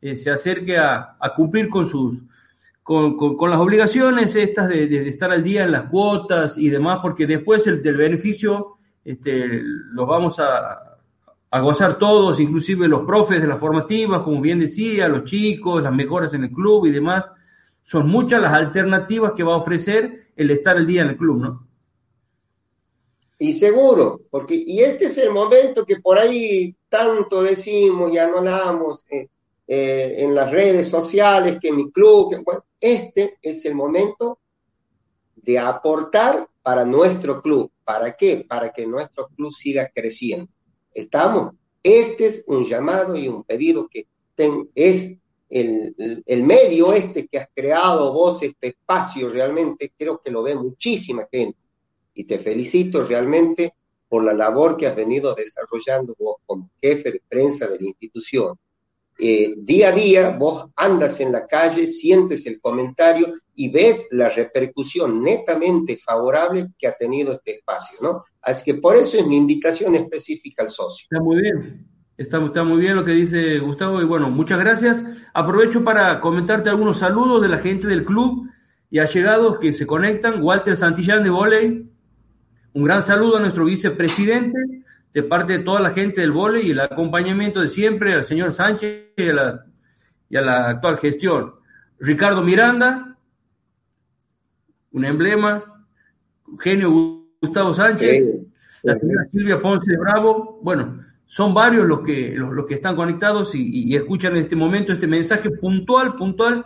eh, 0.00 0.16
se 0.16 0.32
acerque 0.32 0.78
a, 0.78 1.16
cumplir 1.36 1.68
con 1.68 1.86
sus 1.86 2.18
con, 2.88 3.50
las 3.50 3.60
obligaciones 3.60 4.34
estas 4.34 4.66
de, 4.66 5.08
estar 5.10 5.30
al 5.30 5.44
día 5.44 5.64
en 5.64 5.72
las 5.72 5.90
cuotas 5.90 6.56
y 6.56 6.70
demás, 6.70 7.00
porque 7.02 7.26
después 7.26 7.66
el 7.66 7.82
del 7.82 7.98
beneficio 7.98 8.78
este, 9.04 9.60
los 9.92 10.08
vamos 10.08 10.40
a, 10.40 10.96
gozar 11.60 11.98
todos, 11.98 12.40
inclusive 12.40 12.88
los 12.88 13.02
profes 13.02 13.42
de 13.42 13.46
las 13.46 13.60
formativas, 13.60 14.22
como 14.22 14.40
bien 14.40 14.58
decía, 14.60 15.06
los 15.06 15.24
chicos, 15.24 15.82
las 15.82 15.92
mejoras 15.92 16.32
en 16.32 16.44
el 16.44 16.50
club 16.50 16.86
y 16.86 16.90
demás. 16.90 17.30
Son 17.82 18.06
muchas 18.06 18.40
las 18.40 18.54
alternativas 18.54 19.32
que 19.32 19.42
va 19.42 19.52
a 19.52 19.58
ofrecer 19.58 20.28
el 20.34 20.50
estar 20.50 20.78
al 20.78 20.86
día 20.86 21.02
en 21.02 21.08
el 21.08 21.16
club, 21.18 21.42
¿no? 21.42 21.68
Y 23.38 23.52
seguro, 23.52 24.22
porque 24.30 24.54
y 24.54 24.80
este 24.80 25.06
es 25.06 25.18
el 25.18 25.30
momento 25.30 25.84
que 25.84 25.96
por 25.96 26.18
ahí 26.18 26.74
tanto 26.88 27.42
decimos 27.42 28.12
y 28.12 28.18
anonamos 28.18 29.04
eh, 29.10 29.28
eh, 29.70 30.14
en 30.18 30.34
las 30.34 30.50
redes 30.50 30.88
sociales, 30.88 31.58
que 31.60 31.70
mi 31.70 31.92
club, 31.92 32.30
que, 32.30 32.38
bueno, 32.38 32.64
este 32.80 33.36
es 33.42 33.66
el 33.66 33.74
momento 33.74 34.38
de 35.36 35.58
aportar 35.58 36.48
para 36.62 36.86
nuestro 36.86 37.42
club. 37.42 37.70
¿Para 37.84 38.16
qué? 38.16 38.46
Para 38.48 38.72
que 38.72 38.86
nuestro 38.86 39.28
club 39.28 39.52
siga 39.52 39.90
creciendo. 39.94 40.50
¿Estamos? 40.94 41.52
Este 41.82 42.26
es 42.26 42.44
un 42.46 42.64
llamado 42.64 43.14
y 43.14 43.28
un 43.28 43.44
pedido 43.44 43.88
que 43.88 44.06
es 44.74 45.16
el, 45.50 46.22
el, 46.24 46.42
medio 46.44 46.92
este 46.92 47.26
que 47.26 47.38
has 47.38 47.48
creado 47.54 48.12
vos, 48.12 48.42
este 48.42 48.68
espacio 48.68 49.28
realmente, 49.28 49.92
creo 49.96 50.20
que 50.20 50.30
lo 50.30 50.42
ve 50.42 50.54
muchísima 50.54 51.26
gente 51.30 51.58
y 52.14 52.24
te 52.24 52.38
felicito 52.38 53.04
realmente 53.04 53.74
por 54.08 54.24
la 54.24 54.32
labor 54.32 54.76
que 54.76 54.86
has 54.86 54.96
venido 54.96 55.34
desarrollando 55.34 56.14
vos 56.18 56.36
como 56.46 56.70
jefe 56.80 57.12
de 57.12 57.22
prensa 57.28 57.66
de 57.66 57.78
la 57.78 57.86
institución. 57.86 58.58
Eh, 59.20 59.54
día 59.58 59.88
a 59.88 59.92
día 59.92 60.36
vos 60.38 60.66
andas 60.76 61.18
en 61.20 61.32
la 61.32 61.44
calle, 61.44 61.88
sientes 61.88 62.46
el 62.46 62.60
comentario 62.60 63.26
y 63.52 63.68
ves 63.68 64.06
la 64.12 64.28
repercusión 64.28 65.20
netamente 65.20 65.96
favorable 65.96 66.68
que 66.78 66.86
ha 66.86 66.92
tenido 66.92 67.32
este 67.32 67.56
espacio, 67.56 67.98
¿no? 68.00 68.22
Así 68.40 68.70
que 68.70 68.80
por 68.80 68.94
eso 68.94 69.18
es 69.18 69.26
mi 69.26 69.36
invitación 69.36 69.96
específica 69.96 70.62
al 70.62 70.68
socio. 70.68 71.08
Está 71.10 71.20
muy 71.20 71.40
bien, 71.40 71.84
está, 72.16 72.44
está 72.44 72.62
muy 72.62 72.78
bien 72.80 72.94
lo 72.94 73.04
que 73.04 73.10
dice 73.10 73.58
Gustavo 73.58 74.00
y 74.00 74.04
bueno, 74.04 74.30
muchas 74.30 74.60
gracias. 74.60 75.04
Aprovecho 75.34 75.82
para 75.82 76.20
comentarte 76.20 76.70
algunos 76.70 76.98
saludos 76.98 77.42
de 77.42 77.48
la 77.48 77.58
gente 77.58 77.88
del 77.88 78.04
club 78.04 78.48
y 78.88 79.00
allegados 79.00 79.58
que 79.58 79.72
se 79.72 79.84
conectan. 79.84 80.40
Walter 80.44 80.76
Santillán 80.76 81.24
de 81.24 81.30
Voley, 81.30 81.90
un 82.72 82.84
gran 82.84 83.02
saludo 83.02 83.38
a 83.38 83.40
nuestro 83.40 83.64
vicepresidente 83.64 84.77
de 85.12 85.22
parte 85.22 85.58
de 85.58 85.64
toda 85.64 85.80
la 85.80 85.90
gente 85.90 86.20
del 86.20 86.32
vole 86.32 86.62
y 86.62 86.70
el 86.70 86.80
acompañamiento 86.80 87.60
de 87.60 87.68
siempre 87.68 88.14
al 88.14 88.24
señor 88.24 88.52
Sánchez 88.52 89.12
y 89.16 90.36
a 90.36 90.42
la, 90.42 90.68
actual 90.68 90.98
gestión. 90.98 91.54
Ricardo 91.98 92.42
Miranda, 92.42 93.16
un 94.92 95.04
emblema, 95.04 95.64
Eugenio 96.46 97.24
Gustavo 97.40 97.74
Sánchez, 97.74 98.24
la 98.82 98.98
señora 98.98 99.24
Silvia 99.30 99.60
Ponce 99.60 99.90
de 99.90 99.98
Bravo, 99.98 100.60
bueno, 100.62 101.04
son 101.26 101.52
varios 101.52 101.86
los 101.86 102.00
que, 102.00 102.34
los, 102.34 102.66
que 102.66 102.74
están 102.74 102.96
conectados 102.96 103.54
y, 103.54 103.94
escuchan 103.94 104.32
en 104.32 104.42
este 104.42 104.56
momento 104.56 104.92
este 104.92 105.06
mensaje 105.06 105.50
puntual, 105.50 106.14
puntual, 106.16 106.64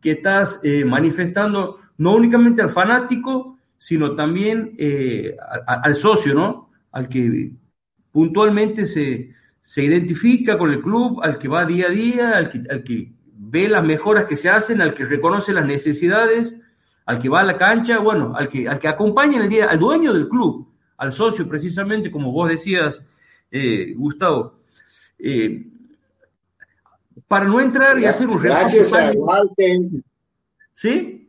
que 0.00 0.12
estás 0.12 0.58
eh, 0.62 0.84
manifestando 0.84 1.78
no 1.98 2.14
únicamente 2.14 2.62
al 2.62 2.70
fanático, 2.70 3.58
sino 3.76 4.14
también 4.14 4.74
eh, 4.78 5.36
al 5.66 5.94
socio, 5.94 6.34
¿no? 6.34 6.70
Al 6.92 7.08
que 7.08 7.52
puntualmente 8.12 8.86
se, 8.86 9.30
se, 9.60 9.82
identifica 9.82 10.58
con 10.58 10.70
el 10.70 10.80
club, 10.80 11.20
al 11.22 11.38
que 11.38 11.48
va 11.48 11.64
día 11.64 11.86
a 11.86 11.90
día, 11.90 12.30
al 12.36 12.48
que, 12.48 12.62
al 12.70 12.82
que 12.84 13.12
ve 13.34 13.68
las 13.68 13.84
mejoras 13.84 14.26
que 14.26 14.36
se 14.36 14.48
hacen, 14.48 14.80
al 14.80 14.94
que 14.94 15.04
reconoce 15.04 15.52
las 15.52 15.64
necesidades, 15.64 16.56
al 17.06 17.18
que 17.18 17.28
va 17.28 17.40
a 17.40 17.44
la 17.44 17.56
cancha, 17.56 17.98
bueno, 17.98 18.34
al 18.36 18.48
que, 18.48 18.68
al 18.68 18.78
que 18.78 18.88
acompaña 18.88 19.36
en 19.36 19.42
el 19.42 19.48
día, 19.48 19.66
al 19.66 19.78
dueño 19.78 20.12
del 20.12 20.28
club, 20.28 20.68
al 20.96 21.12
socio, 21.12 21.48
precisamente, 21.48 22.10
como 22.10 22.32
vos 22.32 22.48
decías, 22.48 23.02
eh, 23.50 23.94
Gustavo. 23.96 24.60
Eh, 25.18 25.66
para 27.26 27.44
no 27.44 27.60
entrar 27.60 27.98
y 27.98 28.06
hacer 28.06 28.28
un 28.28 28.42
Gracias 28.42 28.92
a 28.94 29.12
Walter. 29.12 29.78
¿Sí? 30.74 31.20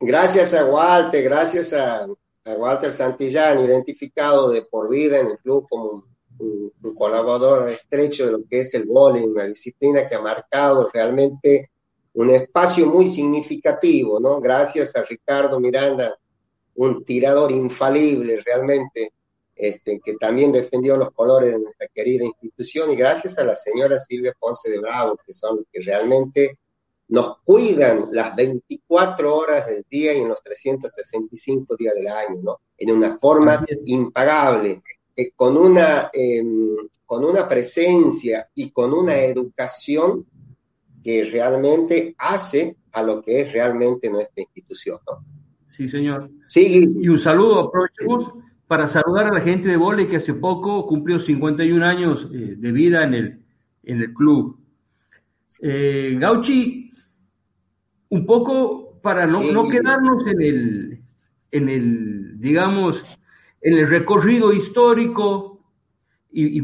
gracias 0.00 0.54
a 0.54 0.64
Walter, 0.64 1.24
gracias 1.24 1.72
a, 1.72 2.06
Walter 2.56 2.92
Santillán, 2.92 3.60
identificado 3.60 4.50
de 4.50 4.62
por 4.62 4.88
vida 4.88 5.20
en 5.20 5.28
el 5.28 5.38
club 5.38 5.66
como 5.68 6.04
un, 6.38 6.72
colaborador 6.94 7.68
estrecho 7.68 8.26
de 8.26 8.32
lo 8.32 8.44
que 8.48 8.60
es 8.60 8.74
el 8.74 8.86
bowling, 8.86 9.28
una 9.28 9.44
disciplina 9.44 10.06
que 10.06 10.14
ha 10.14 10.20
marcado 10.20 10.88
realmente 10.92 11.70
un 12.14 12.30
espacio 12.30 12.86
muy 12.86 13.06
significativo, 13.06 14.18
¿no? 14.18 14.40
Gracias 14.40 14.96
a 14.96 15.02
Ricardo 15.02 15.60
Miranda, 15.60 16.18
un 16.76 17.04
tirador 17.04 17.52
infalible 17.52 18.40
realmente, 18.44 19.12
este, 19.54 20.00
que 20.04 20.14
también 20.14 20.50
defendió 20.50 20.96
los 20.96 21.10
colores 21.12 21.52
de 21.52 21.58
nuestra 21.58 21.86
querida 21.88 22.24
institución, 22.24 22.90
y 22.90 22.96
gracias 22.96 23.38
a 23.38 23.44
la 23.44 23.54
señora 23.54 23.98
Silvia 23.98 24.34
Ponce 24.38 24.70
de 24.70 24.80
Bravo, 24.80 25.18
que 25.24 25.32
son 25.32 25.58
los 25.58 25.66
que 25.72 25.82
realmente 25.82 26.58
nos 27.08 27.38
cuidan 27.38 28.00
las 28.12 28.36
24 28.36 29.34
horas 29.34 29.66
del 29.66 29.84
día 29.90 30.14
y 30.14 30.18
en 30.18 30.28
los 30.28 30.42
365 30.42 31.76
días 31.76 31.94
del 31.94 32.08
año, 32.08 32.40
¿no? 32.42 32.60
En 32.76 32.90
una 32.90 33.16
forma 33.18 33.64
impagable, 33.86 34.82
eh, 35.16 35.32
con, 35.34 35.56
una, 35.56 36.10
em, 36.12 36.76
con 37.06 37.24
una 37.24 37.48
presencia 37.48 38.48
y 38.54 38.70
con 38.70 38.92
una 38.92 39.18
educación 39.18 40.26
que 41.02 41.24
realmente 41.24 42.14
hace 42.18 42.76
a 42.92 43.02
lo 43.02 43.22
que 43.22 43.40
es 43.40 43.52
realmente 43.52 44.10
nuestra 44.10 44.42
institución, 44.42 44.98
¿no? 45.06 45.24
Sí, 45.66 45.86
señor. 45.88 46.30
Y 46.54 47.08
un 47.08 47.18
saludo, 47.18 47.60
aprovechemos 47.60 48.32
para 48.66 48.86
saludar 48.86 49.28
a 49.28 49.32
la 49.32 49.40
gente 49.40 49.68
de 49.68 49.76
Vole 49.76 50.06
que 50.06 50.16
hace 50.16 50.34
poco 50.34 50.86
cumplió 50.86 51.18
51 51.18 51.84
años 51.84 52.28
eh, 52.32 52.54
de 52.56 52.72
vida 52.72 53.04
en 53.04 53.14
el, 53.14 53.42
en 53.82 54.00
el 54.02 54.12
club. 54.12 54.58
Eh, 55.60 56.16
Gauchi, 56.18 56.92
un 58.10 58.26
poco 58.26 59.00
para 59.02 59.26
no, 59.26 59.42
no 59.52 59.68
quedarnos 59.68 60.26
en 60.26 60.42
el, 60.42 61.02
en 61.50 61.68
el, 61.68 62.40
digamos, 62.40 63.20
en 63.60 63.74
el 63.74 63.88
recorrido 63.88 64.52
histórico 64.52 65.60
y, 66.30 66.60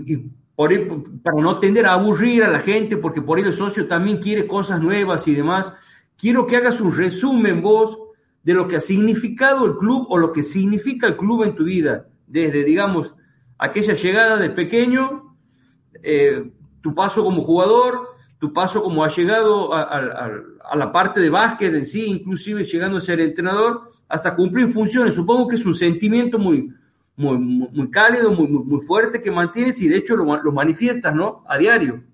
para 0.56 1.40
no 1.40 1.58
tender 1.58 1.86
a 1.86 1.94
aburrir 1.94 2.44
a 2.44 2.50
la 2.50 2.60
gente, 2.60 2.96
porque 2.96 3.20
por 3.20 3.38
ahí 3.38 3.44
el 3.44 3.52
socio 3.52 3.88
también 3.88 4.18
quiere 4.18 4.46
cosas 4.46 4.80
nuevas 4.80 5.26
y 5.26 5.34
demás, 5.34 5.72
quiero 6.16 6.46
que 6.46 6.56
hagas 6.56 6.80
un 6.80 6.96
resumen 6.96 7.60
vos 7.60 7.98
de 8.42 8.54
lo 8.54 8.68
que 8.68 8.76
ha 8.76 8.80
significado 8.80 9.64
el 9.66 9.76
club 9.76 10.06
o 10.10 10.18
lo 10.18 10.32
que 10.32 10.42
significa 10.42 11.08
el 11.08 11.16
club 11.16 11.42
en 11.42 11.56
tu 11.56 11.64
vida, 11.64 12.06
desde, 12.26 12.62
digamos, 12.62 13.14
aquella 13.58 13.94
llegada 13.94 14.36
de 14.36 14.50
pequeño, 14.50 15.36
eh, 16.02 16.52
tu 16.80 16.94
paso 16.94 17.24
como 17.24 17.42
jugador, 17.42 18.13
tu 18.44 18.52
paso 18.52 18.82
como 18.82 19.02
ha 19.02 19.08
llegado 19.08 19.72
a, 19.72 20.76
la 20.76 20.92
parte 20.92 21.18
de 21.18 21.30
básquet 21.30 21.74
en 21.74 21.86
sí, 21.86 22.04
inclusive 22.04 22.62
llegando 22.62 22.98
a 22.98 23.00
ser 23.00 23.18
entrenador, 23.18 23.90
hasta 24.06 24.36
cumplir 24.36 24.70
funciones. 24.70 25.14
Supongo 25.14 25.48
que 25.48 25.56
es 25.56 25.64
un 25.64 25.74
sentimiento 25.74 26.38
muy, 26.38 26.70
muy, 27.16 27.38
muy 27.38 27.90
cálido, 27.90 28.32
muy, 28.32 28.46
muy, 28.46 28.82
fuerte 28.82 29.22
que 29.22 29.30
mantienes 29.30 29.80
y 29.80 29.88
de 29.88 29.96
hecho 29.96 30.14
lo, 30.14 30.42
lo 30.42 30.52
manifiestas, 30.52 31.14
¿no? 31.14 31.42
A 31.48 31.56
diario. 31.56 32.04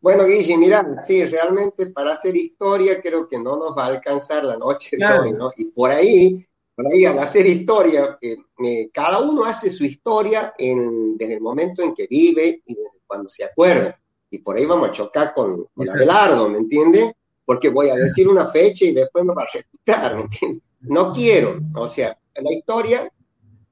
Bueno, 0.00 0.24
Guille, 0.24 0.56
mira, 0.56 0.84
sí, 1.06 1.24
realmente 1.24 1.86
para 1.90 2.14
hacer 2.14 2.34
historia 2.34 3.00
creo 3.00 3.28
que 3.28 3.38
no 3.38 3.56
nos 3.56 3.78
va 3.78 3.84
a 3.84 3.90
alcanzar 3.90 4.42
la 4.42 4.56
noche 4.56 4.96
de 4.96 5.06
hoy, 5.06 5.32
¿no? 5.34 5.52
Y 5.56 5.66
por 5.66 5.92
ahí, 5.92 6.44
por 6.74 6.84
ahí 6.88 7.04
al 7.04 7.20
hacer 7.20 7.46
historia, 7.46 8.18
eh, 8.20 8.38
eh, 8.64 8.90
cada 8.92 9.20
uno 9.20 9.44
hace 9.44 9.70
su 9.70 9.84
historia 9.84 10.52
en, 10.58 11.16
desde 11.16 11.34
el 11.34 11.40
momento 11.40 11.80
en 11.82 11.94
que 11.94 12.08
vive 12.10 12.60
y 12.66 12.76
cuando 13.10 13.28
se 13.28 13.42
acuerda 13.42 13.98
y 14.30 14.38
por 14.38 14.56
ahí 14.56 14.64
vamos 14.64 14.88
a 14.88 14.92
chocar 14.92 15.34
con, 15.34 15.66
con 15.74 15.90
Abelardo, 15.90 16.48
¿me 16.48 16.58
entiende? 16.58 17.16
Porque 17.44 17.68
voy 17.68 17.90
a 17.90 17.96
decir 17.96 18.28
una 18.28 18.46
fecha 18.46 18.84
y 18.84 18.92
después 18.92 19.24
me 19.24 19.34
va 19.34 19.42
a 19.42 19.46
ejecutar, 19.46 20.14
¿me 20.14 20.22
entiende? 20.22 20.62
No 20.82 21.12
quiero, 21.12 21.60
o 21.74 21.88
sea, 21.88 22.16
la 22.36 22.52
historia, 22.52 23.12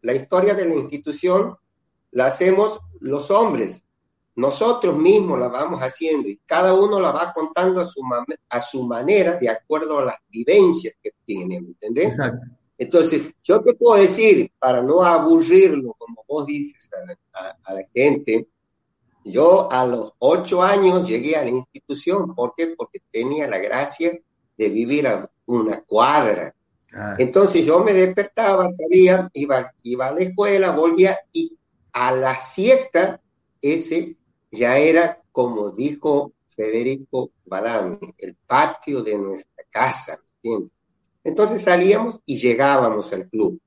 la 0.02 0.12
historia 0.12 0.54
de 0.54 0.64
la 0.64 0.75
institución 0.75 1.57
la 2.11 2.26
hacemos 2.26 2.80
los 3.00 3.30
hombres, 3.30 3.85
nosotros 4.35 4.97
mismos 4.97 5.38
la 5.38 5.49
vamos 5.49 5.80
haciendo 5.80 6.28
y 6.28 6.40
cada 6.45 6.75
uno 6.75 7.00
la 7.00 7.12
va 7.12 7.33
contando 7.33 7.80
a 7.80 7.85
su, 7.85 8.02
a 8.49 8.61
su 8.61 8.85
manera, 8.85 9.37
de 9.37 9.49
acuerdo 9.49 10.00
a 10.00 10.04
las 10.07 10.16
vivencias 10.28 10.95
que 11.00 11.12
tiene, 11.25 11.61
¿me 11.61 11.68
entendés? 11.68 12.16
Entonces, 12.76 13.33
yo 13.42 13.61
te 13.62 13.75
puedo 13.75 14.00
decir, 14.00 14.52
para 14.59 14.83
no 14.83 15.02
aburrirlo, 15.02 15.95
como 15.99 16.25
vos 16.28 16.47
dices 16.47 16.88
a 17.64 17.75
la 17.75 17.85
gente, 17.95 18.49
yo 19.30 19.70
a 19.70 19.87
los 19.87 20.14
ocho 20.18 20.62
años 20.62 21.06
llegué 21.08 21.37
a 21.37 21.42
la 21.42 21.50
institución. 21.50 22.35
¿Por 22.35 22.54
qué? 22.56 22.75
Porque 22.76 23.00
tenía 23.11 23.47
la 23.47 23.58
gracia 23.58 24.18
de 24.56 24.68
vivir 24.68 25.06
a 25.06 25.30
una 25.47 25.82
cuadra. 25.82 26.54
Ah. 26.92 27.16
Entonces 27.18 27.64
yo 27.64 27.82
me 27.85 27.92
despertaba, 27.92 28.68
salía, 28.70 29.30
iba, 29.35 29.73
iba 29.82 30.06
a 30.08 30.12
la 30.12 30.20
escuela, 30.20 30.70
volvía 30.70 31.18
y 31.32 31.56
a 31.92 32.12
la 32.12 32.37
siesta 32.37 33.20
ese 33.61 34.16
ya 34.50 34.78
era, 34.78 35.23
como 35.32 35.70
dijo 35.70 36.32
Federico 36.47 37.30
Badami, 37.44 37.99
el 38.18 38.37
patio 38.47 39.02
de 39.02 39.18
nuestra 39.18 39.64
casa. 39.70 40.20
Entonces 41.23 41.62
salíamos 41.62 42.20
y 42.25 42.38
llegábamos 42.38 43.12
al 43.12 43.28
club. 43.28 43.61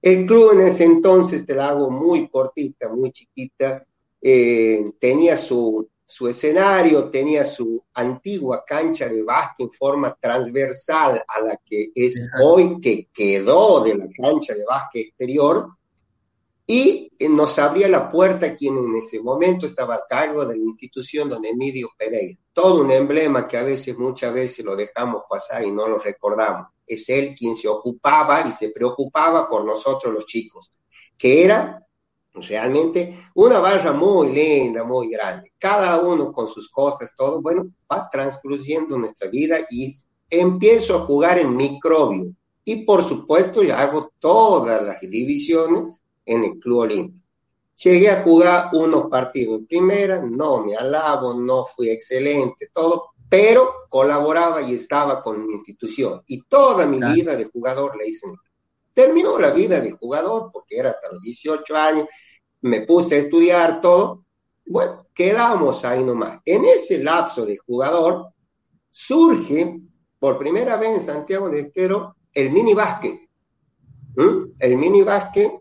El 0.00 0.26
club 0.26 0.52
en 0.52 0.68
ese 0.68 0.84
entonces, 0.84 1.44
te 1.44 1.54
la 1.54 1.68
hago 1.68 1.90
muy 1.90 2.28
cortita, 2.28 2.88
muy 2.88 3.10
chiquita, 3.10 3.84
eh, 4.20 4.92
tenía 4.98 5.36
su, 5.36 5.88
su 6.06 6.28
escenario, 6.28 7.10
tenía 7.10 7.44
su 7.44 7.84
antigua 7.94 8.64
cancha 8.66 9.08
de 9.08 9.22
básquet 9.22 9.66
en 9.66 9.70
forma 9.72 10.16
transversal 10.20 11.22
a 11.26 11.40
la 11.40 11.60
que 11.64 11.90
es 11.94 12.22
hoy, 12.42 12.80
que 12.80 13.08
quedó 13.12 13.80
de 13.80 13.94
la 13.94 14.06
cancha 14.16 14.54
de 14.54 14.64
básquet 14.64 15.06
exterior, 15.06 15.68
y 16.70 17.10
eh, 17.18 17.30
nos 17.30 17.58
abría 17.58 17.88
la 17.88 18.10
puerta 18.10 18.54
quien 18.54 18.76
en 18.76 18.94
ese 18.96 19.20
momento 19.20 19.64
estaba 19.64 19.94
a 19.94 20.06
cargo 20.06 20.44
de 20.44 20.54
la 20.54 20.62
institución, 20.62 21.30
don 21.30 21.42
Emilio 21.42 21.90
Pereira. 21.96 22.38
Todo 22.52 22.82
un 22.82 22.90
emblema 22.90 23.48
que 23.48 23.56
a 23.56 23.62
veces, 23.62 23.96
muchas 23.98 24.34
veces 24.34 24.66
lo 24.66 24.76
dejamos 24.76 25.22
pasar 25.30 25.64
y 25.64 25.72
no 25.72 25.88
lo 25.88 25.96
recordamos. 25.96 26.68
Es 26.86 27.08
él 27.08 27.34
quien 27.34 27.56
se 27.56 27.68
ocupaba 27.68 28.46
y 28.46 28.52
se 28.52 28.68
preocupaba 28.68 29.48
por 29.48 29.64
nosotros 29.64 30.12
los 30.12 30.26
chicos, 30.26 30.70
que 31.16 31.42
era 31.42 31.87
realmente 32.34 33.30
una 33.34 33.58
barra 33.60 33.92
muy 33.92 34.32
linda, 34.32 34.84
muy 34.84 35.10
grande. 35.10 35.52
Cada 35.58 36.00
uno 36.00 36.32
con 36.32 36.46
sus 36.46 36.68
cosas, 36.70 37.14
todo, 37.16 37.40
bueno, 37.40 37.68
va 37.90 38.08
transcurriendo 38.10 38.98
nuestra 38.98 39.28
vida 39.28 39.58
y 39.70 39.96
empiezo 40.30 40.96
a 40.96 41.00
jugar 41.06 41.38
en 41.38 41.56
microbio. 41.56 42.32
Y 42.64 42.84
por 42.84 43.02
supuesto, 43.02 43.62
ya 43.62 43.80
hago 43.80 44.12
todas 44.18 44.82
las 44.84 45.00
divisiones 45.00 45.94
en 46.26 46.44
el 46.44 46.58
Club 46.58 46.80
Olímpico. 46.80 47.18
Llegué 47.82 48.10
a 48.10 48.22
jugar 48.22 48.70
unos 48.72 49.06
partidos 49.06 49.60
en 49.60 49.66
primera, 49.66 50.20
no 50.20 50.64
me 50.64 50.74
alabo, 50.74 51.34
no 51.34 51.64
fui 51.64 51.90
excelente, 51.90 52.70
todo, 52.74 53.10
pero 53.28 53.72
colaboraba 53.88 54.62
y 54.62 54.74
estaba 54.74 55.22
con 55.22 55.46
mi 55.46 55.54
institución. 55.54 56.22
Y 56.26 56.42
toda 56.42 56.86
mi 56.86 57.00
vida 57.00 57.36
de 57.36 57.44
jugador 57.44 57.96
la 57.96 58.04
hice. 58.04 58.26
Terminó 58.98 59.38
la 59.38 59.52
vida 59.52 59.80
de 59.80 59.92
jugador 59.92 60.50
porque 60.52 60.76
era 60.76 60.90
hasta 60.90 61.12
los 61.12 61.20
18 61.20 61.76
años, 61.76 62.08
me 62.62 62.80
puse 62.80 63.14
a 63.14 63.18
estudiar 63.18 63.80
todo. 63.80 64.24
Bueno, 64.66 65.06
quedamos 65.14 65.84
ahí 65.84 66.02
nomás. 66.02 66.40
En 66.44 66.64
ese 66.64 66.98
lapso 66.98 67.46
de 67.46 67.58
jugador 67.58 68.32
surge 68.90 69.78
por 70.18 70.36
primera 70.36 70.76
vez 70.78 70.96
en 70.96 71.02
Santiago 71.02 71.48
de 71.48 71.60
Estero 71.60 72.16
el 72.34 72.50
mini 72.50 72.74
básquet. 72.74 73.20
El 74.58 74.76
mini 74.76 75.02
básquet 75.02 75.52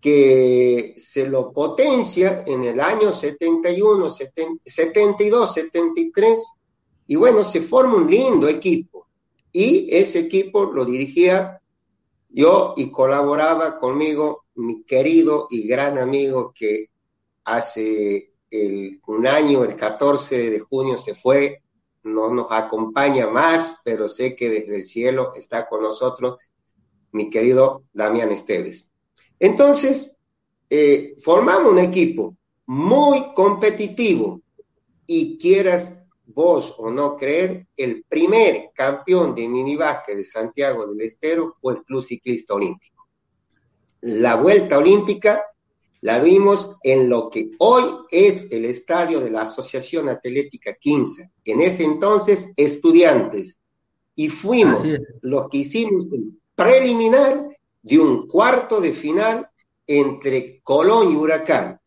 que 0.00 0.94
se 0.96 1.28
lo 1.28 1.52
potencia 1.52 2.42
en 2.48 2.64
el 2.64 2.80
año 2.80 3.12
71, 3.12 4.10
72, 4.10 5.54
73, 5.54 6.52
y 7.06 7.14
bueno, 7.14 7.44
se 7.44 7.60
forma 7.60 7.94
un 7.94 8.10
lindo 8.10 8.48
equipo. 8.48 9.06
Y 9.52 9.86
ese 9.94 10.18
equipo 10.18 10.64
lo 10.64 10.84
dirigía 10.84 11.60
yo 12.36 12.74
y 12.76 12.90
colaboraba 12.90 13.78
conmigo 13.78 14.44
mi 14.56 14.84
querido 14.84 15.46
y 15.48 15.66
gran 15.66 15.98
amigo 15.98 16.52
que 16.54 16.90
hace 17.44 18.34
un 19.06 19.26
año, 19.26 19.64
el 19.64 19.74
14 19.74 20.50
de 20.50 20.60
junio, 20.60 20.98
se 20.98 21.14
fue, 21.14 21.62
no 22.04 22.30
nos 22.30 22.48
acompaña 22.50 23.28
más, 23.28 23.80
pero 23.82 24.06
sé 24.08 24.36
que 24.36 24.50
desde 24.50 24.76
el 24.76 24.84
cielo 24.84 25.32
está 25.34 25.66
con 25.66 25.82
nosotros 25.82 26.36
mi 27.12 27.30
querido 27.30 27.84
Damián 27.94 28.30
Esteves. 28.30 28.90
Entonces, 29.40 30.18
eh, 30.68 31.14
formamos 31.22 31.72
un 31.72 31.78
equipo 31.78 32.36
muy 32.66 33.32
competitivo 33.32 34.42
y 35.06 35.38
quieras 35.38 35.95
vos 36.26 36.74
o 36.78 36.90
no 36.90 37.16
creer, 37.16 37.66
el 37.76 38.04
primer 38.08 38.70
campeón 38.74 39.34
de 39.34 39.48
minibásquet 39.48 40.16
de 40.16 40.24
Santiago 40.24 40.86
del 40.86 41.00
Estero 41.00 41.52
fue 41.60 41.74
el 41.74 41.84
Club 41.84 42.02
Ciclista 42.02 42.54
Olímpico 42.54 42.96
la 44.06 44.36
vuelta 44.36 44.78
olímpica 44.78 45.44
la 46.02 46.20
dimos 46.20 46.76
en 46.82 47.08
lo 47.08 47.28
que 47.28 47.50
hoy 47.58 47.84
es 48.10 48.52
el 48.52 48.64
estadio 48.66 49.20
de 49.20 49.30
la 49.30 49.42
Asociación 49.42 50.08
Atlética 50.08 50.74
15. 50.74 51.32
En 51.44 51.60
ese 51.60 51.82
entonces, 51.82 52.52
estudiantes. 52.56 53.58
Y 54.14 54.28
fuimos 54.28 54.82
los 55.22 55.48
que 55.48 55.58
hicimos 55.58 56.06
un 56.06 56.40
preliminar 56.54 57.48
de 57.82 57.98
un 57.98 58.28
cuarto 58.28 58.80
de 58.80 58.92
final 58.92 59.48
entre 59.86 60.60
Colón 60.62 61.10
y 61.10 61.16
Huracán. 61.16 61.80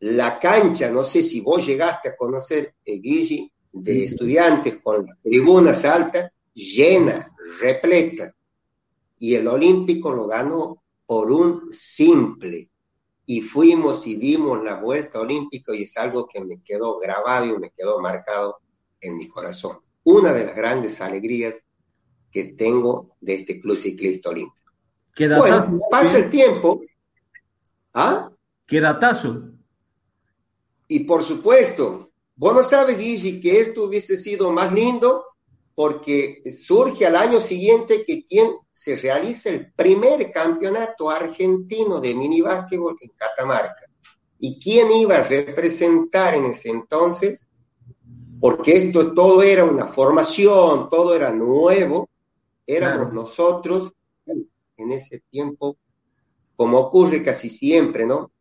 La 0.00 0.38
cancha, 0.38 0.90
no 0.90 1.04
sé 1.04 1.22
si 1.22 1.42
vos 1.42 1.66
llegaste 1.66 2.08
a 2.08 2.16
conocer, 2.16 2.74
eh, 2.84 2.98
Guille, 2.98 3.52
de 3.72 4.04
estudiantes 4.04 4.78
con 4.82 5.06
las 5.06 5.18
tribunas 5.22 5.84
altas, 5.84 6.32
llena, 6.54 7.32
repleta. 7.60 8.34
Y 9.18 9.34
el 9.34 9.46
Olímpico 9.46 10.12
lo 10.12 10.26
ganó 10.26 10.82
por 11.06 11.30
un 11.30 11.70
simple. 11.70 12.68
Y 13.26 13.42
fuimos 13.42 14.06
y 14.06 14.16
dimos 14.16 14.62
la 14.64 14.74
vuelta 14.74 15.20
olímpica 15.20 15.74
y 15.74 15.84
es 15.84 15.96
algo 15.96 16.26
que 16.26 16.40
me 16.44 16.60
quedó 16.62 16.98
grabado 16.98 17.46
y 17.46 17.58
me 17.58 17.70
quedó 17.70 18.00
marcado 18.00 18.58
en 19.00 19.16
mi 19.16 19.28
corazón. 19.28 19.78
Una 20.02 20.32
de 20.32 20.46
las 20.46 20.56
grandes 20.56 21.00
alegrías 21.00 21.64
que 22.30 22.44
tengo 22.44 23.16
de 23.20 23.34
este 23.34 23.60
Club 23.60 23.76
Ciclista 23.76 24.30
Olímpico. 24.30 24.72
bueno, 25.16 25.80
pasa 25.90 26.18
el 26.18 26.30
tiempo. 26.30 26.80
¿Ah? 27.94 28.30
Qué 28.66 28.80
datazo. 28.80 29.50
Y 30.88 31.00
por 31.00 31.22
supuesto, 31.22 32.09
vos 32.40 32.54
no 32.54 32.62
sabes, 32.62 32.96
Gigi, 32.96 33.38
que 33.38 33.60
esto 33.60 33.84
hubiese 33.84 34.16
sido 34.16 34.50
más 34.50 34.72
lindo 34.72 35.26
porque 35.74 36.42
surge 36.50 37.04
al 37.04 37.16
año 37.16 37.38
siguiente 37.38 38.02
que 38.02 38.24
quien 38.24 38.52
se 38.72 38.96
realiza 38.96 39.50
el 39.50 39.70
primer 39.72 40.32
campeonato 40.32 41.10
argentino 41.10 42.00
de 42.00 42.14
mini 42.14 42.40
básquetbol 42.40 42.96
en 42.98 43.10
Catamarca. 43.10 43.84
¿Y 44.38 44.58
quién 44.58 44.90
iba 44.90 45.16
a 45.16 45.22
representar 45.22 46.34
en 46.34 46.46
ese 46.46 46.70
entonces? 46.70 47.46
Porque 48.40 48.78
esto 48.78 49.12
todo 49.12 49.42
era 49.42 49.64
una 49.64 49.86
formación, 49.86 50.88
todo 50.88 51.14
era 51.14 51.30
nuevo, 51.30 52.08
éramos 52.66 53.12
nosotros 53.12 53.92
en 54.24 54.92
ese 54.92 55.22
tiempo, 55.30 55.76
como 56.56 56.78
ocurre 56.78 57.22
casi 57.22 57.50
siempre, 57.50 58.06
¿no? 58.06 58.32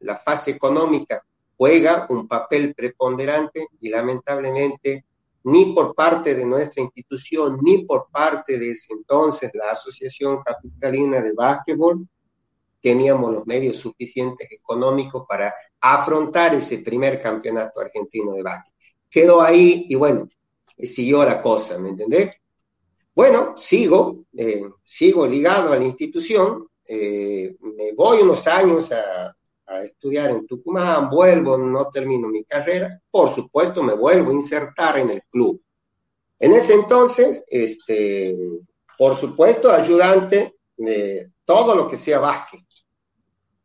la 0.00 0.16
fase 0.16 0.52
económica 0.52 1.22
juega 1.56 2.06
un 2.10 2.26
papel 2.26 2.74
preponderante 2.74 3.68
y 3.80 3.88
lamentablemente 3.88 5.04
ni 5.44 5.72
por 5.74 5.94
parte 5.94 6.34
de 6.34 6.46
nuestra 6.46 6.82
institución, 6.82 7.58
ni 7.62 7.84
por 7.84 8.08
parte 8.10 8.58
de 8.58 8.70
ese 8.70 8.92
entonces 8.92 9.50
la 9.54 9.70
Asociación 9.70 10.42
Capitalina 10.42 11.20
de 11.20 11.32
Básquetbol, 11.32 12.06
teníamos 12.80 13.32
los 13.32 13.46
medios 13.46 13.76
suficientes 13.76 14.48
económicos 14.50 15.24
para 15.28 15.54
afrontar 15.80 16.54
ese 16.54 16.78
primer 16.78 17.20
campeonato 17.20 17.80
argentino 17.80 18.34
de 18.34 18.42
básquet. 18.42 18.74
Quedó 19.08 19.40
ahí 19.40 19.86
y 19.88 19.94
bueno, 19.94 20.28
siguió 20.78 21.24
la 21.24 21.40
cosa, 21.40 21.78
¿me 21.78 21.90
entendés? 21.90 22.30
Bueno, 23.14 23.54
sigo, 23.56 24.24
eh, 24.36 24.64
sigo 24.80 25.26
ligado 25.26 25.72
a 25.72 25.78
la 25.78 25.84
institución, 25.84 26.68
eh, 26.86 27.56
me 27.60 27.92
voy 27.92 28.22
unos 28.22 28.46
años 28.46 28.90
a, 28.90 29.36
a, 29.66 29.82
estudiar 29.82 30.30
en 30.30 30.46
Tucumán, 30.46 31.08
vuelvo, 31.10 31.56
no 31.58 31.88
termino 31.88 32.28
mi 32.28 32.44
carrera, 32.44 33.00
por 33.10 33.30
supuesto 33.30 33.82
me 33.82 33.94
vuelvo 33.94 34.30
a 34.30 34.34
insertar 34.34 34.98
en 34.98 35.10
el 35.10 35.22
club. 35.24 35.62
En 36.38 36.52
ese 36.52 36.74
entonces, 36.74 37.44
este, 37.48 38.36
por 38.98 39.16
supuesto, 39.16 39.70
ayudante 39.70 40.56
de 40.76 41.30
todo 41.44 41.74
lo 41.74 41.88
que 41.88 41.96
sea 41.96 42.18
básquet, 42.18 42.64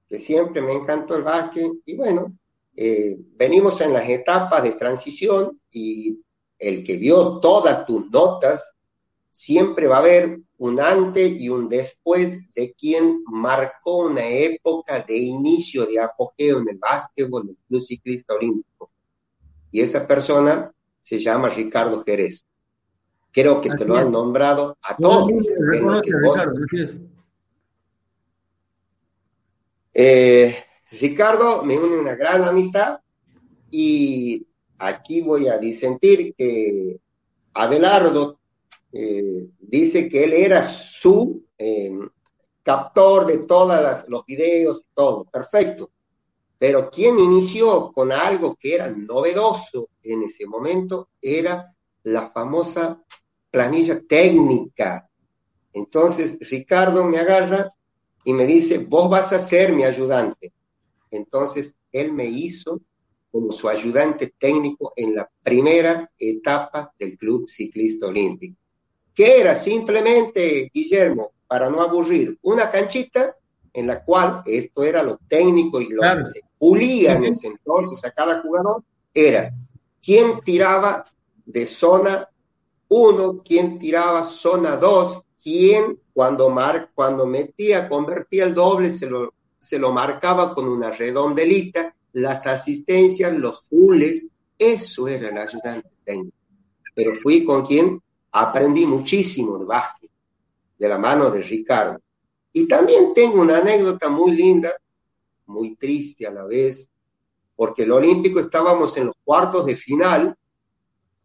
que 0.08 0.20
siempre 0.20 0.62
me 0.62 0.74
encantó 0.74 1.16
el 1.16 1.24
básquet, 1.24 1.72
y 1.86 1.96
bueno, 1.96 2.38
eh, 2.76 3.18
venimos 3.36 3.82
en 3.82 3.94
las 3.94 4.08
etapas 4.08 4.62
de 4.64 4.74
transición 4.74 5.60
y 5.72 6.20
el 6.60 6.84
que 6.84 6.98
vio 6.98 7.40
todas 7.40 7.86
tus 7.86 8.10
notas, 8.12 8.76
siempre 9.32 9.88
va 9.88 9.98
a 9.98 10.00
haber 10.00 10.40
un 10.60 10.80
antes 10.80 11.40
y 11.40 11.50
un 11.50 11.70
después 11.70 12.54
de 12.54 12.74
quien 12.74 13.24
marcó 13.26 14.08
una 14.08 14.28
época 14.28 15.00
de 15.02 15.16
inicio 15.18 15.86
de 15.86 16.00
apogeo 16.00 16.60
en 16.60 16.70
el 16.70 16.78
básquetbol 16.78 17.56
Club 17.68 17.82
Ciclista 17.82 18.34
Olímpico. 18.34 18.92
Y 19.72 19.82
esa 19.82 20.08
persona 20.08 20.72
se 21.02 21.20
llama 21.20 21.50
Ricardo 21.50 22.04
Jerez. 22.04 22.44
Creo 23.32 23.62
que 23.62 23.70
te 23.70 23.86
lo 23.86 23.96
han 23.96 24.12
nombrado 24.12 24.78
a 24.82 24.98
todos. 24.98 25.32
Eh, 29.94 30.64
Ricardo 30.92 31.64
me 31.64 31.78
une 31.78 31.98
una 31.98 32.16
gran 32.16 32.44
amistad 32.44 33.00
y 33.70 34.46
aquí 34.78 35.22
voy 35.22 35.48
a 35.48 35.58
disentir 35.58 36.34
que 36.36 37.00
Abelardo 37.54 38.40
eh, 38.92 39.48
dice 39.60 40.10
que 40.10 40.24
él 40.24 40.34
era 40.34 40.64
su 40.64 41.46
eh, 41.58 41.92
captor 42.64 43.26
de 43.26 43.40
todos 43.40 44.06
los 44.08 44.26
videos, 44.26 44.84
todo, 44.94 45.26
perfecto. 45.26 45.92
Pero 46.60 46.90
quien 46.90 47.20
inició 47.20 47.92
con 47.92 48.12
algo 48.12 48.56
que 48.56 48.76
era 48.76 48.90
novedoso 48.90 49.90
en 50.04 50.24
ese 50.24 50.48
momento 50.48 51.10
era 51.22 51.74
la 52.04 52.30
famosa 52.32 53.04
planilla 53.52 54.02
técnica. 54.08 55.08
Entonces 55.74 56.38
Ricardo 56.50 57.04
me 57.04 57.20
agarra 57.20 57.70
y 58.24 58.34
me 58.34 58.46
dice, 58.46 58.80
vos 58.80 59.10
vas 59.10 59.32
a 59.34 59.40
ser 59.40 59.72
mi 59.72 59.84
ayudante. 59.84 60.52
Entonces 61.12 61.76
él 61.92 62.12
me 62.12 62.26
hizo 62.26 62.82
como 63.32 63.52
su 63.52 63.70
ayudante 63.70 64.34
técnico 64.38 64.94
en 64.96 65.16
la 65.16 65.30
primera 65.44 66.12
etapa 66.18 66.94
del 66.98 67.18
Club 67.18 67.48
Ciclista 67.48 68.08
Olímpico, 68.08 68.60
que 69.18 69.40
era 69.40 69.56
simplemente, 69.56 70.70
Guillermo, 70.72 71.32
para 71.48 71.72
no 71.72 71.82
aburrir, 71.82 72.38
una 72.44 72.70
canchita 72.70 73.36
en 73.74 73.88
la 73.88 74.04
cual 74.04 74.44
esto 74.46 74.84
era 74.84 75.02
lo 75.02 75.18
técnico 75.28 75.82
y 75.82 75.90
lo 75.90 76.04
que 76.04 76.24
se 76.24 76.42
pulía 76.60 77.16
en 77.16 77.26
ese 77.26 77.48
entonces 77.48 78.06
a 78.06 78.12
cada 78.12 78.44
jugador, 78.44 78.84
era 79.12 79.52
quién 80.04 80.40
tiraba 80.42 81.04
de 81.48 81.66
zona 81.66 82.30
1, 82.90 83.42
quién 83.44 83.80
tiraba 83.80 84.24
zona 84.24 84.78
2, 84.78 85.24
quién 85.42 86.00
cuando, 86.14 86.52
mar, 86.52 86.92
cuando 86.94 87.26
metía, 87.26 87.90
convertía 87.90 88.44
el 88.44 88.54
doble, 88.54 88.92
se 88.92 89.08
lo, 89.08 89.34
se 89.58 89.80
lo 89.80 89.92
marcaba 89.94 90.54
con 90.54 90.68
una 90.68 90.92
redondelita, 90.92 91.96
las 92.14 92.46
asistencias, 92.46 93.34
los 93.34 93.68
fulles, 93.68 94.28
eso 94.60 95.08
era 95.08 95.30
el 95.30 95.38
ayudante 95.40 95.90
técnico. 96.04 96.38
Pero 96.94 97.16
fui 97.16 97.44
con 97.44 97.66
quien 97.66 98.00
aprendí 98.42 98.86
muchísimo 98.86 99.58
de 99.58 99.66
básquet, 99.66 100.10
de 100.78 100.88
la 100.88 100.98
mano 100.98 101.30
de 101.30 101.42
Ricardo. 101.42 102.00
Y 102.54 102.68
también 102.68 103.14
tengo 103.14 103.42
una 103.42 103.60
anécdota 103.60 104.10
muy 104.10 104.32
linda, 104.32 104.74
muy 105.48 105.76
triste 105.76 106.26
a 106.26 106.32
la 106.32 106.44
vez, 106.44 106.90
porque 107.56 107.84
el 107.84 107.92
Olímpico 107.92 108.40
estábamos 108.40 108.96
en 108.98 109.08
los 109.08 109.16
cuartos 109.24 109.66
de 109.66 109.76
final 109.76 110.36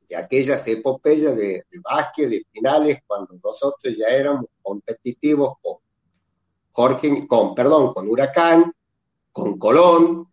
de 0.09 0.17
aquellas 0.17 0.67
epopeyas 0.69 1.37
de, 1.37 1.65
de 1.71 1.79
básquet, 1.83 2.29
de 2.29 2.45
finales, 2.53 2.99
cuando 3.07 3.35
nosotros 3.43 3.95
ya 3.97 4.09
éramos 4.09 4.47
competitivos 4.63 5.55
con 5.63 5.77
Jorge, 6.73 7.27
con, 7.27 7.55
perdón, 7.55 7.93
con 7.93 8.09
Huracán, 8.09 8.73
con 9.31 9.59
Colón, 9.59 10.33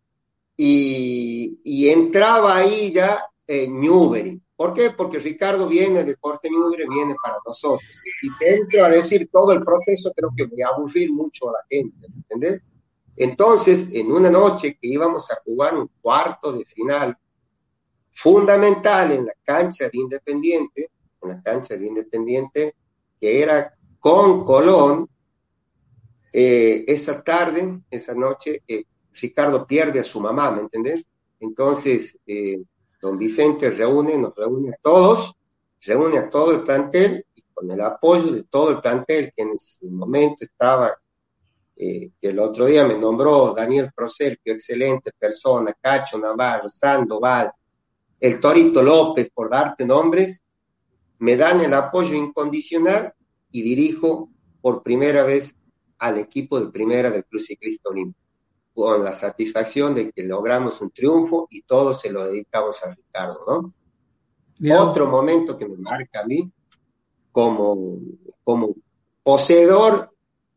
y, 0.62 1.89
entraba 1.89 2.58
ahí 2.58 2.92
ya 2.94 3.24
eh, 3.48 3.68
Newbery. 3.68 4.42
¿Por 4.60 4.74
qué? 4.74 4.89
Porque 4.89 5.19
Ricardo 5.19 5.69
viene 5.69 6.04
de 6.04 6.17
Jorge 6.19 6.50
Newbery, 6.52 6.84
viene 6.89 7.15
para 7.24 7.38
nosotros. 7.45 7.89
Si 7.93 8.28
te 8.39 8.56
entro 8.56 8.84
a 8.84 8.89
decir 8.89 9.30
todo 9.32 9.54
el 9.54 9.63
proceso, 9.63 10.12
creo 10.13 10.32
que 10.36 10.48
voy 10.48 10.62
a 10.62 10.67
aburrir 10.67 11.13
mucho 11.13 11.48
a 11.48 11.54
la 11.54 11.60
gente, 11.69 12.08
¿entendés? 12.08 12.62
Entonces, 13.15 13.88
en 13.93 14.12
una 14.12 14.30
noche 14.30 14.74
que 14.74 14.89
íbamos 14.89 15.32
a 15.32 15.39
jugar 15.45 15.78
un 15.78 15.89
cuarto 16.02 16.52
de 16.52 16.65
final 16.65 17.17
fundamental 18.12 19.13
en 19.13 19.28
la 19.28 19.34
cancha 19.43 19.86
de 19.86 19.98
Independiente, 19.98 20.91
en 21.22 21.30
la 21.30 21.41
cancha 21.41 21.78
de 21.78 21.86
Independiente, 21.86 22.76
que 23.17 23.41
era 23.41 23.74
con 23.98 24.43
Colón, 24.43 25.10
eh, 26.34 26.84
esa 26.86 27.24
tarde, 27.24 27.80
esa 27.89 28.13
noche, 28.13 28.62
eh, 28.67 28.84
Ricardo 29.13 29.65
pierde 29.65 30.02
a 30.02 30.04
su 30.04 30.19
mamá, 30.19 30.52
¿me 30.52 30.63
entendés? 30.63 31.08
Entonces, 31.39 32.17
eh, 32.28 32.62
don 33.02 33.18
Vicente 33.18 33.70
reúne, 33.70 34.18
nos 34.18 34.36
reúne 34.36 34.72
a 34.72 34.78
todos, 34.82 35.34
reúne 35.82 36.18
a 36.18 36.30
todo 36.30 36.52
el 36.52 36.64
plantel 36.64 37.26
y 37.36 37.42
con 37.54 37.70
el 37.72 37.82
apoyo 37.82 38.32
de 38.32 38.44
todo 38.44 38.72
el 38.72 38.80
plantel 38.80 39.32
que 39.36 39.44
en 39.44 39.52
ese 39.52 39.86
momento 39.88 40.44
estaba, 40.44 40.98
que 41.76 42.12
el 42.22 42.40
otro 42.40 42.66
día 42.66 42.86
me 42.86 42.98
nombró 42.98 43.54
Daniel 43.54 43.92
Proserpio, 43.96 44.54
excelente 44.54 45.12
persona, 45.18 45.74
Cacho 45.82 46.20
Navarro, 46.20 46.68
Sandoval, 46.68 47.52
el 48.20 48.40
Torito 48.40 48.84
López, 48.84 49.30
por 49.34 49.50
darte 49.50 49.86
nombres, 49.86 50.42
me 51.20 51.38
dan 51.38 51.62
el 51.62 51.74
apoyo 51.74 52.16
incondicional 52.16 53.14
y 53.52 53.62
dirijo 53.62 54.30
por 54.62 54.84
primera 54.84 55.24
vez 55.24 55.56
al 56.00 56.18
equipo 56.18 56.60
de 56.60 56.72
primera 56.72 57.12
del 57.12 57.26
Club 57.26 57.42
Ciclista 57.42 57.90
Olímpico, 57.90 58.29
con 58.74 59.04
la 59.04 59.14
satisfacción 59.14 59.96
de 59.96 60.12
que 60.12 60.24
logramos 60.24 60.82
un 60.82 60.92
triunfo 60.92 61.48
y 61.50 61.64
todo 61.64 61.94
se 61.94 62.12
lo 62.12 62.26
dedicamos 62.26 62.84
a 62.84 62.94
Ricardo, 62.94 63.44
¿no? 63.48 63.74
Otro 64.78 65.08
momento 65.08 65.58
que 65.58 65.68
me 65.68 65.78
marca 65.78 66.22
a 66.22 66.26
mí 66.26 66.52
como, 67.32 68.00
como 68.44 68.76
poseedor 69.24 70.12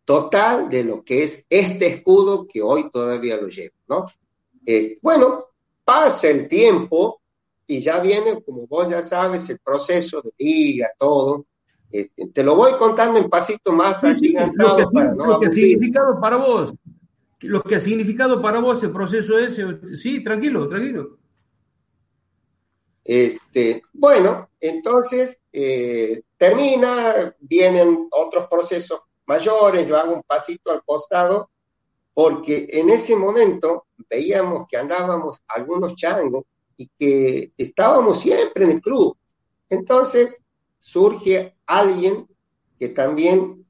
total 0.05 0.69
de 0.69 0.85
lo 0.85 1.05
que 1.05 1.23
es 1.23 1.47
este 1.49 1.87
escudo 1.87 2.47
que 2.47 2.61
hoy 2.63 2.91
todavía 2.91 3.37
lo 3.37 3.49
llevo, 3.49 3.75
¿no? 3.89 4.07
Eh, 4.67 4.99
bueno, 5.01 5.47
pasa 5.85 6.29
el 6.29 6.49
tiempo, 6.49 7.23
y 7.67 7.81
ya 7.81 8.01
viene, 8.01 8.43
como 8.43 8.67
vos 8.67 8.89
ya 8.89 9.03
sabes, 9.03 9.49
el 9.51 9.59
proceso 9.59 10.21
de 10.21 10.33
liga, 10.39 10.91
todo. 10.99 11.47
Este, 11.91 12.27
te 12.29 12.43
lo 12.43 12.57
voy 12.57 12.73
contando 12.73 13.19
en 13.19 13.29
pasito 13.29 13.73
más 13.73 14.01
sí, 14.01 14.35
para 14.35 15.15
no 15.15 15.27
Lo 15.27 15.41
que 15.41 15.51
significado 15.51 16.19
para 16.21 16.37
vos, 16.37 16.75
lo 17.43 17.63
que 17.63 17.77
ha 17.77 17.81
significado 17.81 18.41
para 18.41 18.61
vos 18.61 18.83
el 18.83 18.93
proceso 18.93 19.39
ese, 19.39 19.97
sí, 19.97 20.23
tranquilo, 20.23 20.69
tranquilo. 20.69 21.19
Este, 23.05 23.83
bueno, 23.93 24.51
entonces 24.61 25.37
eh, 25.53 26.23
termina, 26.37 27.35
vienen 27.41 28.09
otros 28.11 28.47
procesos 28.49 29.01
mayores, 29.27 29.89
yo 29.89 29.97
hago 29.97 30.15
un 30.15 30.23
pasito 30.23 30.71
al 30.71 30.83
costado, 30.85 31.51
porque 32.15 32.69
en 32.71 32.91
ese 32.91 33.17
momento 33.17 33.87
veíamos 34.09 34.67
que 34.69 34.77
andábamos 34.77 35.43
algunos 35.49 35.95
changos 35.95 36.45
y 36.77 36.89
que 36.99 37.53
estábamos 37.57 38.21
siempre 38.21 38.65
en 38.65 38.73
el 38.73 38.81
club. 38.81 39.17
Entonces 39.69 40.41
surge 40.79 41.57
alguien 41.67 42.29
que 42.79 42.89
también 42.89 43.62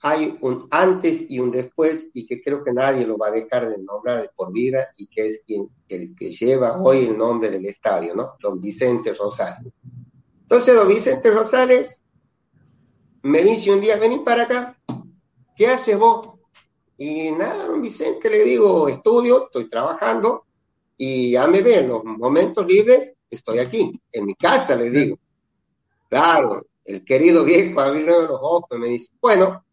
hay 0.00 0.38
un 0.42 0.68
antes 0.70 1.28
y 1.28 1.40
un 1.40 1.50
después 1.50 2.08
y 2.12 2.26
que 2.26 2.40
creo 2.40 2.62
que 2.62 2.72
nadie 2.72 3.06
lo 3.06 3.18
va 3.18 3.28
a 3.28 3.32
dejar 3.32 3.68
de 3.68 3.78
nombrar 3.78 4.32
por 4.36 4.52
vida 4.52 4.88
y 4.96 5.08
que 5.08 5.26
es 5.26 5.42
quien, 5.44 5.68
el 5.88 6.14
que 6.14 6.32
lleva 6.32 6.80
hoy 6.80 7.06
el 7.06 7.18
nombre 7.18 7.50
del 7.50 7.66
estadio, 7.66 8.14
¿no? 8.14 8.34
Don 8.40 8.60
Vicente 8.60 9.12
Rosales. 9.12 9.72
Entonces, 10.42 10.74
don 10.74 10.88
Vicente 10.88 11.30
Rosales 11.30 12.00
me 13.22 13.42
dice 13.42 13.72
un 13.72 13.80
día, 13.80 13.96
vení 13.96 14.20
para 14.20 14.44
acá, 14.44 14.78
¿qué 15.56 15.66
haces 15.66 15.98
vos? 15.98 16.30
Y 16.96 17.32
nada, 17.32 17.66
don 17.66 17.82
Vicente, 17.82 18.30
le 18.30 18.44
digo, 18.44 18.88
estudio, 18.88 19.46
estoy 19.46 19.68
trabajando 19.68 20.46
y 20.96 21.32
ya 21.32 21.46
me 21.48 21.62
ven, 21.62 21.88
los 21.88 22.04
momentos 22.04 22.66
libres 22.66 23.14
estoy 23.30 23.58
aquí, 23.58 24.00
en 24.12 24.26
mi 24.26 24.34
casa, 24.34 24.76
le 24.76 24.90
digo. 24.90 25.18
Claro, 26.08 26.66
el 26.84 27.04
querido 27.04 27.44
viejo 27.44 27.80
abrió 27.80 28.22
los 28.22 28.38
ojos 28.40 28.70
y 28.72 28.78
me 28.78 28.88
dice, 28.88 29.12
bueno, 29.20 29.64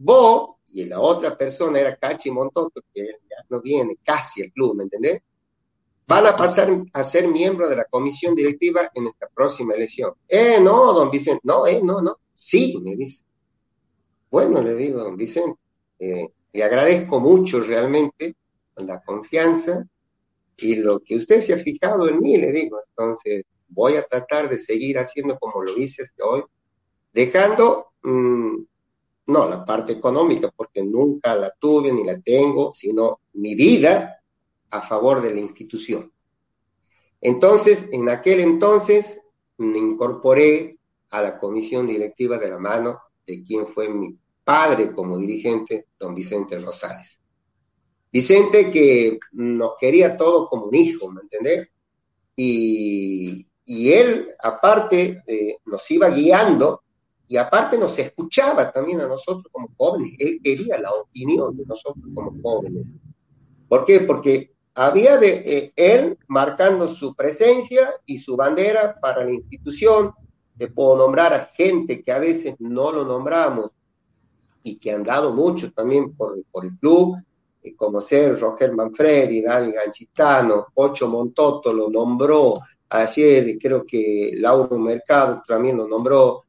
vos 0.00 0.56
y 0.72 0.84
la 0.84 1.00
otra 1.00 1.36
persona 1.36 1.80
era 1.80 1.96
Cachi 1.96 2.30
Montoto, 2.30 2.82
que 2.92 3.04
ya 3.04 3.44
no 3.48 3.60
viene 3.60 3.98
casi 4.02 4.42
al 4.42 4.52
club, 4.52 4.76
¿me 4.76 4.84
entendés? 4.84 5.20
Van 6.06 6.26
a 6.26 6.34
pasar 6.34 6.70
a 6.92 7.04
ser 7.04 7.28
miembro 7.28 7.68
de 7.68 7.76
la 7.76 7.84
comisión 7.84 8.34
directiva 8.34 8.90
en 8.94 9.06
esta 9.06 9.28
próxima 9.28 9.74
elección. 9.74 10.12
Eh, 10.28 10.58
no, 10.60 10.92
don 10.92 11.10
Vicente, 11.10 11.40
no, 11.44 11.66
eh, 11.66 11.80
no, 11.82 12.00
no, 12.00 12.18
sí, 12.32 12.78
me 12.82 12.96
dice. 12.96 13.24
Bueno, 14.30 14.62
le 14.62 14.74
digo, 14.74 15.00
don 15.02 15.16
Vicente, 15.16 15.58
eh, 15.98 16.28
le 16.52 16.64
agradezco 16.64 17.20
mucho 17.20 17.60
realmente 17.60 18.34
la 18.76 19.00
confianza 19.02 19.86
y 20.56 20.76
lo 20.76 21.00
que 21.00 21.16
usted 21.16 21.40
se 21.40 21.52
ha 21.52 21.58
fijado 21.58 22.08
en 22.08 22.20
mí, 22.20 22.36
le 22.36 22.52
digo, 22.52 22.78
entonces 22.88 23.44
voy 23.68 23.94
a 23.94 24.02
tratar 24.02 24.48
de 24.48 24.58
seguir 24.58 24.98
haciendo 24.98 25.38
como 25.38 25.62
lo 25.62 25.76
hice 25.76 26.02
hasta 26.02 26.24
hoy, 26.24 26.42
dejando, 27.12 27.92
mm, 28.02 28.62
no 29.30 29.48
la 29.48 29.64
parte 29.64 29.92
económica, 29.92 30.52
porque 30.54 30.82
nunca 30.82 31.34
la 31.36 31.50
tuve 31.58 31.92
ni 31.92 32.04
la 32.04 32.20
tengo, 32.20 32.72
sino 32.72 33.20
mi 33.34 33.54
vida 33.54 34.22
a 34.70 34.82
favor 34.82 35.22
de 35.22 35.34
la 35.34 35.40
institución. 35.40 36.12
Entonces, 37.20 37.88
en 37.92 38.08
aquel 38.08 38.40
entonces, 38.40 39.20
me 39.58 39.78
incorporé 39.78 40.78
a 41.10 41.22
la 41.22 41.38
comisión 41.38 41.86
directiva 41.86 42.38
de 42.38 42.50
la 42.50 42.58
mano 42.58 43.00
de 43.26 43.42
quien 43.42 43.66
fue 43.66 43.88
mi 43.88 44.16
padre 44.42 44.92
como 44.92 45.18
dirigente, 45.18 45.86
don 45.98 46.14
Vicente 46.14 46.58
Rosales. 46.58 47.20
Vicente 48.12 48.70
que 48.70 49.18
nos 49.32 49.74
quería 49.78 50.16
todo 50.16 50.46
como 50.46 50.64
un 50.66 50.74
hijo, 50.74 51.10
¿me 51.10 51.20
entendés? 51.20 51.68
Y, 52.34 53.46
él, 53.66 54.34
aparte, 54.42 55.22
nos 55.66 55.88
iba 55.90 56.08
guiando 56.08 56.82
y 57.30 57.36
aparte 57.36 57.78
nos 57.78 57.96
escuchaba 57.96 58.72
también 58.72 59.02
a 59.02 59.06
nosotros 59.06 59.46
como 59.52 59.68
jóvenes. 59.76 60.16
Él 60.18 60.40
quería 60.42 60.76
la 60.80 60.90
opinión 60.90 61.56
de 61.56 61.64
nosotros 61.64 62.04
como 62.12 62.34
jóvenes. 62.42 62.90
¿Por 63.68 63.84
qué? 63.84 64.00
Porque 64.00 64.52
había 64.74 65.16
de 65.16 65.34
eh, 65.46 65.72
él 65.76 66.18
marcando 66.26 66.88
su 66.88 67.14
presencia 67.14 67.94
y 68.04 68.18
su 68.18 68.36
bandera 68.36 68.98
para 69.00 69.24
la 69.24 69.32
institución. 69.32 70.12
Te 70.58 70.66
puedo 70.72 70.96
nombrar 70.96 71.32
a 71.32 71.44
gente 71.54 72.02
que 72.02 72.10
a 72.10 72.18
veces 72.18 72.56
no 72.58 72.90
lo 72.90 73.04
nombramos 73.04 73.70
y 74.64 74.74
que 74.74 74.90
han 74.90 75.04
dado 75.04 75.32
mucho 75.32 75.70
también 75.70 76.12
por, 76.16 76.36
por 76.50 76.64
el 76.64 76.76
club, 76.78 77.14
eh, 77.62 77.76
como 77.76 78.00
ser 78.00 78.40
Roger 78.40 78.72
Manfredi, 78.72 79.40
Dani 79.40 79.70
Ganchitano, 79.70 80.66
Ocho 80.74 81.06
Montoto 81.06 81.72
lo 81.72 81.88
nombró 81.88 82.54
ayer, 82.88 83.56
creo 83.56 83.86
que 83.86 84.32
Lauro 84.34 84.80
Mercado 84.80 85.40
también 85.46 85.76
lo 85.76 85.86
nombró. 85.86 86.46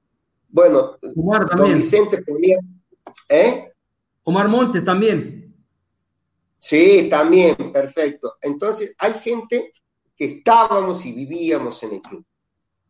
Bueno, 0.52 0.98
don 1.02 1.74
Vicente 1.74 2.22
ponía... 2.22 2.58
¿Eh? 3.28 3.72
Omar 4.24 4.48
Montes 4.48 4.84
también. 4.84 5.56
Sí, 6.60 7.08
también, 7.10 7.56
perfecto. 7.72 8.36
Entonces, 8.42 8.94
hay 9.00 9.14
gente 9.14 9.74
que 10.16 10.26
estábamos 10.26 11.06
y 11.06 11.14
vivíamos 11.14 11.82
en 11.84 11.94
el 11.94 12.02
club. 12.02 12.24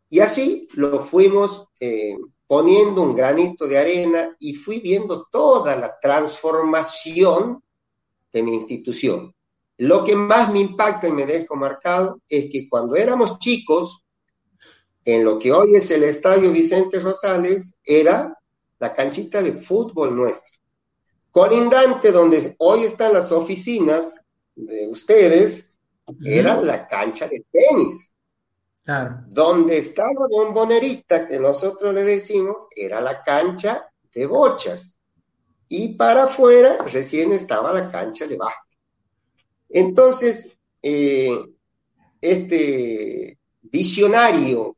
Y 0.10 0.20
así 0.20 0.68
lo 0.74 1.00
fuimos 1.00 1.70
eh, 1.80 2.18
poniendo 2.46 3.02
un 3.02 3.16
granito 3.16 3.66
de 3.66 3.78
arena 3.78 4.36
y 4.40 4.56
fui 4.56 4.82
viendo 4.82 5.28
toda 5.32 5.78
la 5.78 5.98
transformación 6.02 7.64
de 8.34 8.44
mi 8.44 8.56
institución. 8.56 9.34
Lo 9.78 10.04
que 10.04 10.18
más 10.18 10.52
me 10.52 10.60
impacta 10.60 11.08
y 11.08 11.14
me 11.14 11.26
dejo 11.26 11.56
marcado 11.56 12.20
es 12.28 12.52
que 12.52 12.68
cuando 12.68 12.98
éramos 12.98 13.40
chicos, 13.40 14.04
en 15.06 15.24
lo 15.24 15.40
que 15.40 15.52
hoy 15.52 15.76
es 15.76 15.90
el 15.92 16.04
Estadio 16.04 16.52
Vicente 16.52 17.00
Rosales, 17.00 17.76
era 17.84 18.38
la 18.80 18.94
canchita 18.94 19.42
de 19.42 19.54
fútbol 19.54 20.16
nuestro. 20.16 20.60
Colindante, 21.32 22.12
donde 22.12 22.56
hoy 22.60 22.84
están 22.84 23.14
las 23.14 23.32
oficinas 23.32 24.20
de 24.56 24.88
ustedes, 24.88 25.74
era 26.24 26.60
la 26.60 26.88
cancha 26.88 27.28
de 27.28 27.46
tenis. 27.52 28.14
Donde 29.28 29.78
estaba 29.78 30.28
Bombonerita, 30.30 31.26
que 31.28 31.40
nosotros 31.40 31.94
le 31.94 32.04
decimos, 32.04 32.68
era 32.76 33.00
la 33.00 33.24
cancha 33.24 33.86
de 34.14 34.26
bochas 34.26 35.00
y 35.74 35.94
para 35.94 36.26
afuera 36.26 36.80
recién 36.92 37.32
estaba 37.32 37.72
la 37.72 37.90
cancha 37.90 38.28
de 38.28 38.36
básquet. 38.36 38.78
Entonces, 39.70 40.54
eh, 40.82 41.40
este 42.20 43.38
visionario 43.62 44.76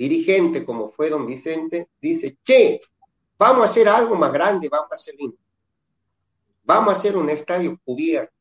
dirigente 0.00 0.64
como 0.64 0.88
fue 0.88 1.10
don 1.10 1.26
Vicente, 1.26 1.90
dice, 2.00 2.38
che, 2.42 2.80
vamos 3.38 3.60
a 3.60 3.64
hacer 3.64 3.86
algo 3.86 4.14
más 4.14 4.32
grande, 4.32 4.70
vamos 4.70 4.88
a 4.92 4.94
hacer 4.94 5.14
Vamos 6.62 6.94
a 6.94 6.96
hacer 6.96 7.18
un 7.18 7.28
estadio 7.28 7.78
cubierto. 7.84 8.32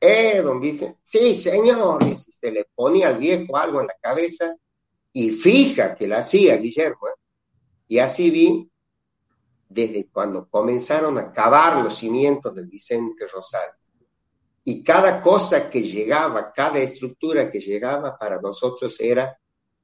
Eh, 0.00 0.42
don 0.42 0.60
Vicente, 0.60 0.98
sí, 1.04 1.34
señor, 1.34 2.02
se 2.16 2.50
le 2.50 2.66
ponía 2.74 3.08
al 3.08 3.18
viejo 3.18 3.56
algo 3.56 3.80
en 3.80 3.86
la 3.86 3.96
cabeza 4.00 4.56
y 5.12 5.30
fija 5.30 5.94
que 5.94 6.08
la 6.08 6.18
hacía 6.18 6.56
Guillermo. 6.56 7.06
¿eh? 7.06 7.20
Y 7.86 8.00
así 8.00 8.30
vi 8.30 8.68
desde 9.68 10.08
cuando 10.08 10.48
comenzaron 10.48 11.16
a 11.16 11.30
cavar 11.30 11.80
los 11.80 11.94
cimientos 11.94 12.52
del 12.56 12.66
Vicente 12.66 13.28
Rosales. 13.28 13.92
Y 14.64 14.82
cada 14.82 15.22
cosa 15.22 15.70
que 15.70 15.80
llegaba, 15.80 16.52
cada 16.52 16.80
estructura 16.80 17.52
que 17.52 17.60
llegaba 17.60 18.18
para 18.18 18.40
nosotros 18.40 18.98
era 18.98 19.38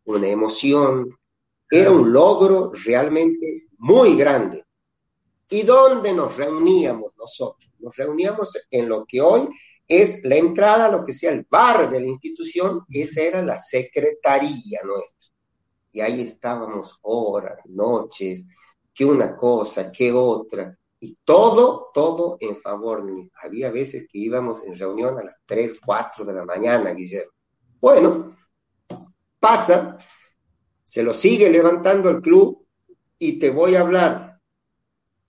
una 0.04 0.28
emoción, 0.28 1.16
era 1.70 1.90
un 1.90 2.12
logro 2.12 2.72
realmente 2.84 3.66
muy 3.78 4.16
grande. 4.16 4.64
¿Y 5.48 5.62
dónde 5.62 6.12
nos 6.12 6.36
reuníamos 6.36 7.12
nosotros? 7.16 7.70
Nos 7.78 7.96
reuníamos 7.96 8.56
en 8.70 8.88
lo 8.88 9.04
que 9.04 9.20
hoy 9.20 9.48
es 9.86 10.22
la 10.22 10.36
entrada 10.36 10.86
a 10.86 10.90
lo 10.90 11.04
que 11.04 11.12
sea 11.12 11.32
el 11.32 11.46
bar 11.50 11.90
de 11.90 12.00
la 12.00 12.06
institución, 12.06 12.84
esa 12.88 13.22
era 13.22 13.42
la 13.42 13.58
secretaría 13.58 14.80
nuestra. 14.84 15.30
Y 15.92 16.00
ahí 16.00 16.20
estábamos 16.20 16.96
horas, 17.02 17.62
noches, 17.66 18.44
que 18.94 19.04
una 19.04 19.34
cosa, 19.34 19.90
que 19.90 20.12
otra, 20.12 20.78
y 21.00 21.16
todo, 21.24 21.90
todo 21.92 22.36
en 22.38 22.56
favor. 22.56 23.04
Había 23.42 23.72
veces 23.72 24.06
que 24.08 24.18
íbamos 24.18 24.62
en 24.64 24.76
reunión 24.76 25.18
a 25.18 25.24
las 25.24 25.40
3, 25.46 25.80
4 25.84 26.24
de 26.24 26.34
la 26.34 26.44
mañana, 26.44 26.92
Guillermo. 26.92 27.32
Bueno, 27.80 28.36
pasa, 29.40 29.98
se 30.85 31.03
lo 31.03 31.14
sigue 31.14 31.50
levantando 31.50 32.11
el 32.11 32.20
club 32.20 32.66
y 33.18 33.38
te 33.38 33.50
voy 33.50 33.74
a 33.74 33.81
hablar. 33.81 34.38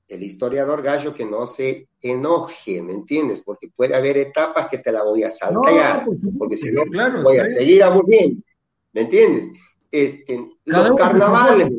El 0.07 0.23
historiador 0.23 0.81
Gallo 0.81 1.13
que 1.13 1.25
no 1.25 1.47
se 1.47 1.87
enoje, 2.01 2.81
¿me 2.81 2.93
entiendes? 2.93 3.41
Porque 3.41 3.69
puede 3.73 3.95
haber 3.95 4.17
etapas 4.17 4.67
que 4.69 4.79
te 4.79 4.91
la 4.91 5.03
voy 5.03 5.23
a 5.23 5.29
saltar, 5.29 6.05
porque 6.37 6.57
si 6.57 6.71
no 6.71 6.83
voy 7.23 7.37
a 7.37 7.45
seguir 7.45 7.81
aburriendo, 7.83 8.43
¿me 8.91 9.01
entiendes? 9.01 9.49
Este, 9.89 10.49
los 10.65 10.95
carnavales, 10.95 11.71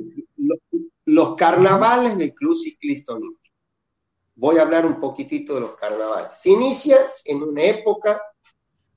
los 1.04 1.36
carnavales 1.36 2.16
del 2.16 2.32
Club 2.32 2.54
Ciclista 2.56 3.12
Olímpico. 3.12 3.42
Voy 4.34 4.56
a 4.56 4.62
hablar 4.62 4.86
un 4.86 4.98
poquitito 4.98 5.54
de 5.54 5.60
los 5.60 5.74
carnavales. 5.74 6.32
Se 6.34 6.50
inicia 6.50 6.96
en 7.24 7.42
una 7.42 7.62
época 7.64 8.22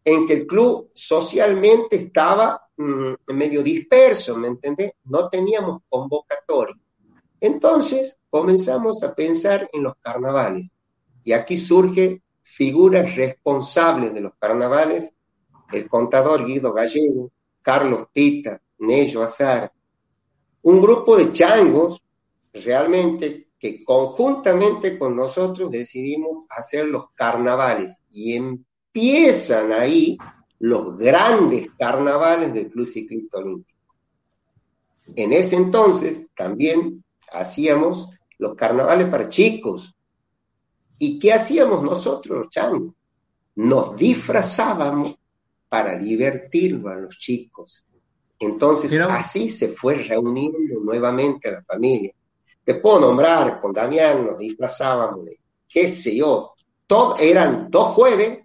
en 0.04 0.26
que 0.26 0.34
el 0.34 0.48
club 0.48 0.92
socialmente 0.94 1.98
estaba 1.98 2.65
mm, 2.78 3.34
medio 3.34 3.64
disperso, 3.64 4.36
¿me 4.36 4.48
entendés? 4.48 4.92
No 5.06 5.30
teníamos 5.30 5.82
convocatoria. 5.90 6.76
Entonces 7.40 8.18
comenzamos 8.30 9.04
a 9.04 9.14
pensar 9.14 9.70
en 9.72 9.84
los 9.84 9.96
carnavales. 9.98 10.72
Y 11.24 11.34
aquí 11.34 11.58
surge 11.58 12.22
figuras 12.42 13.16
responsables 13.16 14.14
de 14.14 14.22
los 14.22 14.34
carnavales, 14.40 15.14
el 15.72 15.90
contador 15.90 16.46
Guido 16.46 16.74
Gallego, 16.74 17.32
Carlos 17.62 18.08
Pita, 18.14 18.62
Nello 18.80 19.24
Azar, 19.24 19.72
un 20.62 20.82
grupo 20.82 21.18
de 21.18 21.32
changos 21.32 22.02
realmente 22.54 23.50
que 23.58 23.84
conjuntamente 23.84 24.98
con 24.98 25.16
nosotros 25.16 25.72
decidimos 25.72 26.42
hacer 26.50 26.86
los 26.86 27.12
carnavales 27.16 28.02
y 28.12 28.36
empiezan 28.36 29.72
ahí 29.72 30.18
los 30.60 30.98
grandes 30.98 31.68
carnavales 31.78 32.54
del 32.54 32.70
Club 32.70 32.86
Ciclista 32.86 33.38
Olímpico. 33.38 33.80
En 35.16 35.34
ese 35.34 35.56
entonces 35.56 36.28
también 36.36 37.04
hacíamos 37.32 38.10
los 38.38 38.56
carnavales 38.56 39.08
para 39.08 39.30
chicos. 39.30 39.96
¿Y 40.98 41.20
qué 41.20 41.34
hacíamos 41.34 41.84
nosotros, 41.84 42.40
los 42.40 42.50
changos? 42.50 42.94
Nos 43.56 43.96
disfrazábamos 43.96 45.16
para 45.70 45.96
divertirnos 45.98 46.92
a 46.92 46.96
los 46.96 47.18
chicos. 47.18 47.86
Entonces, 48.40 48.98
así 49.10 49.50
se 49.50 49.70
fue 49.70 49.96
reuniendo 49.96 50.80
nuevamente 50.82 51.50
a 51.50 51.54
la 51.54 51.64
familia. 51.64 52.12
Te 52.64 52.76
puedo 52.76 53.00
nombrar, 53.00 53.60
con 53.60 53.72
Damián 53.72 54.26
nos 54.26 54.40
disfrazábamos 54.40 55.26
de 55.26 55.40
qué 55.70 55.90
sé 55.90 56.16
yo, 56.16 56.54
todo, 56.88 57.18
eran 57.18 57.70
dos 57.70 57.94
jueves 57.94 58.40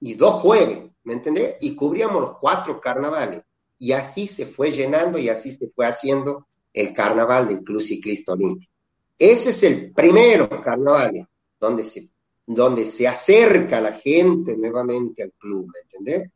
y 0.00 0.14
dos 0.14 0.34
jueves, 0.42 0.83
¿me 1.04 1.14
entendés? 1.14 1.56
Y 1.60 1.74
cubríamos 1.74 2.20
los 2.20 2.38
cuatro 2.38 2.80
carnavales. 2.80 3.42
Y 3.78 3.92
así 3.92 4.26
se 4.26 4.46
fue 4.46 4.70
llenando 4.70 5.18
y 5.18 5.28
así 5.28 5.52
se 5.52 5.68
fue 5.68 5.86
haciendo 5.86 6.46
el 6.72 6.92
carnaval 6.92 7.48
del 7.48 7.62
Club 7.62 7.80
Ciclista 7.80 8.32
Olímpico. 8.32 8.72
Ese 9.18 9.50
es 9.50 9.62
el 9.62 9.92
primero 9.92 10.48
carnaval 10.60 11.28
donde 11.58 11.84
se, 11.84 12.08
donde 12.46 12.84
se 12.84 13.06
acerca 13.06 13.80
la 13.80 13.92
gente 13.92 14.56
nuevamente 14.56 15.22
al 15.22 15.32
club, 15.32 15.70
¿me 15.72 15.80
entendés? 15.80 16.30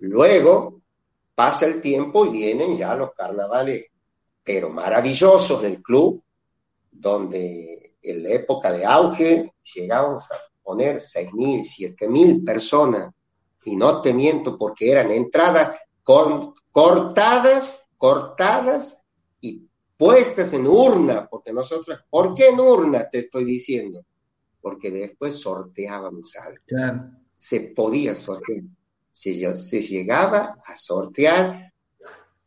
Luego 0.00 0.80
pasa 1.34 1.66
el 1.66 1.80
tiempo 1.80 2.26
y 2.26 2.30
vienen 2.30 2.76
ya 2.76 2.94
los 2.94 3.12
carnavales, 3.12 3.86
pero 4.44 4.70
maravillosos 4.70 5.62
del 5.62 5.82
club, 5.82 6.22
donde 6.90 7.94
en 8.02 8.22
la 8.22 8.30
época 8.30 8.72
de 8.72 8.84
auge 8.84 9.52
llegábamos 9.74 10.30
a 10.30 10.36
poner 10.62 10.96
6.000, 10.96 11.96
7.000 11.96 12.44
personas, 12.44 13.12
y 13.64 13.76
no 13.76 14.00
te 14.00 14.14
miento 14.14 14.56
porque 14.56 14.90
eran 14.90 15.10
entradas 15.10 15.78
cortadas, 16.72 17.84
cortadas 17.96 19.02
y 19.40 19.68
puestas 19.96 20.52
en 20.52 20.66
urna, 20.66 21.28
porque 21.28 21.52
nosotros, 21.52 21.98
¿por 22.08 22.34
qué 22.34 22.48
en 22.48 22.60
urna 22.60 23.08
te 23.08 23.20
estoy 23.20 23.44
diciendo? 23.44 24.02
Porque 24.60 24.90
después 24.90 25.38
sorteábamos 25.38 26.34
algo. 26.36 27.04
Se 27.36 27.60
podía 27.60 28.14
sortear. 28.14 28.64
Se, 29.12 29.56
se 29.56 29.82
llegaba 29.82 30.56
a 30.64 30.76
sortear 30.76 31.72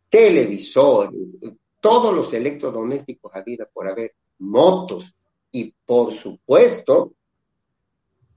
televisores, 0.09 1.37
todos 1.79 2.13
los 2.13 2.33
electrodomésticos 2.33 3.33
habidos 3.35 3.67
por 3.73 3.89
haber, 3.89 4.15
motos 4.39 5.15
y 5.51 5.73
por 5.85 6.11
supuesto, 6.11 7.13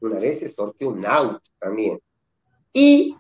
una 0.00 0.18
vez 0.18 0.38
se 0.38 0.48
sorteó 0.48 0.90
un 0.90 1.04
auto 1.04 1.42
también. 1.58 2.00
Y 2.78 3.16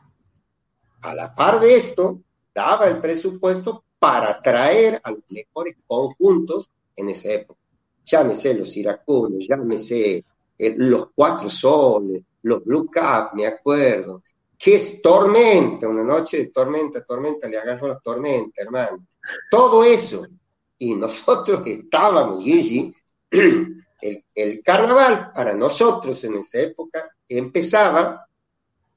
a 1.00 1.14
la 1.14 1.34
par 1.34 1.58
de 1.60 1.76
esto, 1.76 2.20
daba 2.54 2.88
el 2.88 3.00
presupuesto 3.00 3.84
para 3.98 4.42
traer 4.42 5.00
a 5.02 5.10
los 5.10 5.20
mejores 5.30 5.76
conjuntos 5.86 6.70
en 6.94 7.08
esa 7.08 7.32
época. 7.32 7.58
Llámese 8.04 8.52
los 8.52 8.76
iracundos, 8.76 9.46
llámese 9.48 10.22
eh, 10.58 10.74
los 10.76 11.08
cuatro 11.14 11.48
soles, 11.48 12.22
los 12.42 12.62
blue 12.62 12.90
cap, 12.90 13.32
me 13.32 13.46
acuerdo. 13.46 14.22
¿Qué 14.58 14.74
es 14.74 15.00
tormenta? 15.00 15.88
Una 15.88 16.04
noche 16.04 16.36
de 16.36 16.46
tormenta, 16.48 17.02
tormenta, 17.02 17.48
le 17.48 17.56
agarro 17.56 17.88
la 17.88 17.98
tormenta, 17.98 18.60
hermano. 18.62 19.06
Todo 19.50 19.84
eso. 19.84 20.26
Y 20.76 20.94
nosotros 20.96 21.62
estábamos, 21.64 22.44
Gigi, 22.44 22.94
el 23.30 24.62
carnaval 24.62 25.32
para 25.32 25.54
nosotros 25.54 26.22
en 26.24 26.34
esa 26.34 26.60
época 26.60 27.08
empezaba 27.26 28.25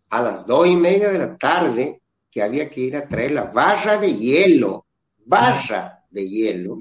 a 0.10 0.22
las 0.22 0.46
dos 0.46 0.68
y 0.68 0.76
media 0.76 1.10
de 1.10 1.20
la 1.20 1.38
tarde 1.38 2.02
que 2.32 2.42
había 2.42 2.70
que 2.70 2.82
ir 2.82 2.98
a 2.98 3.08
traer 3.08 3.32
la 3.32 3.46
barra 3.46 3.98
de 3.98 4.16
hielo, 4.16 4.86
barra 5.26 6.06
de 6.10 6.28
hielo 6.28 6.80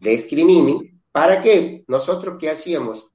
de 0.00 0.14
Escrimini. 0.14 1.00
¿Para 1.10 1.40
qué? 1.40 1.84
Nosotros, 1.86 2.36
¿qué 2.38 2.50
hacíamos? 2.50 3.08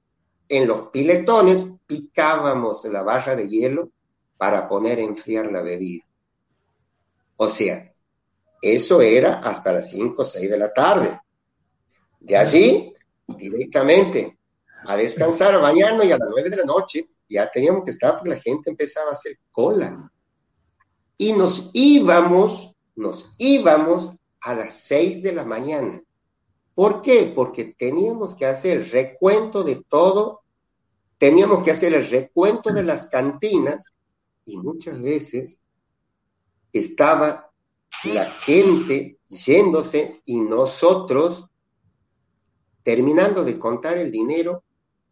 En 0.48 0.66
los 0.66 0.88
piletones 0.88 1.66
picábamos 1.86 2.84
la 2.86 3.02
barra 3.02 3.36
de 3.36 3.48
hielo 3.48 3.90
para 4.36 4.68
poner 4.68 4.98
a 4.98 5.02
enfriar 5.02 5.50
la 5.50 5.60
bebida. 5.60 6.04
O 7.36 7.48
sea, 7.48 7.92
eso 8.62 9.00
era 9.02 9.40
hasta 9.40 9.72
las 9.72 9.90
5 9.90 10.22
o 10.22 10.24
6 10.24 10.50
de 10.50 10.58
la 10.58 10.72
tarde. 10.72 11.20
De 12.20 12.36
allí, 12.36 12.94
directamente, 13.26 14.38
a 14.86 14.96
descansar, 14.96 15.54
a 15.54 15.58
bañarnos 15.58 16.06
y 16.06 16.12
a 16.12 16.18
las 16.18 16.28
9 16.30 16.50
de 16.50 16.56
la 16.56 16.64
noche 16.64 17.08
ya 17.28 17.50
teníamos 17.50 17.84
que 17.84 17.90
estar 17.90 18.14
porque 18.14 18.30
la 18.30 18.40
gente 18.40 18.70
empezaba 18.70 19.10
a 19.10 19.12
hacer 19.12 19.38
cola. 19.50 20.10
Y 21.16 21.32
nos 21.32 21.70
íbamos, 21.72 22.74
nos 22.94 23.32
íbamos 23.38 24.12
a 24.40 24.54
las 24.54 24.74
6 24.74 25.22
de 25.22 25.32
la 25.32 25.44
mañana. 25.44 26.00
¿Por 26.74 27.02
qué? 27.02 27.32
Porque 27.34 27.74
teníamos 27.76 28.36
que 28.36 28.46
hacer 28.46 28.78
el 28.78 28.90
recuento 28.90 29.64
de 29.64 29.82
todo, 29.88 30.42
teníamos 31.18 31.64
que 31.64 31.72
hacer 31.72 31.92
el 31.92 32.08
recuento 32.08 32.72
de 32.72 32.84
las 32.84 33.06
cantinas 33.06 33.92
y 34.44 34.56
muchas 34.56 35.02
veces 35.02 35.60
estaba 36.72 37.50
la 38.04 38.26
gente 38.26 39.18
yéndose 39.28 40.22
y 40.24 40.40
nosotros 40.40 41.46
terminando 42.82 43.44
de 43.44 43.58
contar 43.58 43.98
el 43.98 44.10
dinero 44.10 44.62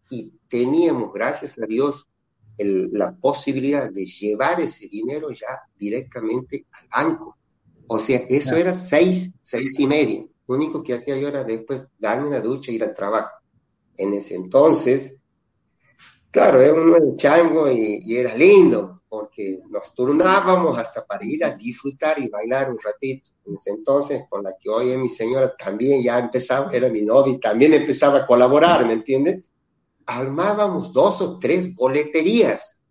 y 0.08 0.32
teníamos, 0.48 1.12
gracias 1.12 1.58
a 1.58 1.66
Dios, 1.66 2.06
la 2.58 3.14
posibilidad 3.14 3.90
de 3.90 4.06
llevar 4.06 4.60
ese 4.60 4.88
dinero 4.88 5.30
ya 5.30 5.60
directamente 5.78 6.66
al 6.72 6.88
banco. 6.88 7.36
O 7.88 7.98
sea, 7.98 8.24
eso 8.28 8.56
era 8.56 8.72
seis, 8.74 9.30
seis 9.42 9.78
y 9.78 9.86
media. 9.86 10.24
Lo 10.48 10.54
único 10.54 10.82
que 10.82 10.94
hacía 10.94 11.16
yo 11.18 11.28
era 11.28 11.44
después 11.44 11.88
darme 11.98 12.28
una 12.28 12.40
ducha 12.40 12.70
e 12.70 12.74
ir 12.74 12.84
al 12.84 12.94
trabajo. 12.94 13.30
En 13.96 14.12
ese 14.14 14.34
entonces, 14.34 15.16
claro, 16.30 16.60
era 16.60 16.74
un 16.74 17.16
chango 17.16 17.70
y, 17.70 18.00
y 18.02 18.16
era 18.16 18.34
lindo, 18.34 19.02
porque 19.08 19.60
nos 19.68 19.94
turnábamos 19.94 20.78
hasta 20.78 21.04
para 21.04 21.24
ir 21.24 21.44
a 21.44 21.50
disfrutar 21.50 22.18
y 22.18 22.28
bailar 22.28 22.70
un 22.70 22.78
ratito. 22.78 23.30
En 23.46 23.54
ese 23.54 23.70
entonces, 23.70 24.24
con 24.28 24.42
la 24.42 24.54
que 24.58 24.68
hoy 24.68 24.90
es 24.90 24.98
mi 24.98 25.08
señora, 25.08 25.54
también 25.56 26.02
ya 26.02 26.18
empezaba, 26.18 26.72
era 26.72 26.88
mi 26.88 27.02
novia, 27.02 27.38
también 27.40 27.72
empezaba 27.72 28.18
a 28.18 28.26
colaborar, 28.26 28.84
¿me 28.86 28.94
entiendes? 28.94 29.44
Armábamos 30.06 30.92
dos 30.92 31.20
o 31.20 31.38
tres 31.38 31.74
boleterías. 31.74 32.82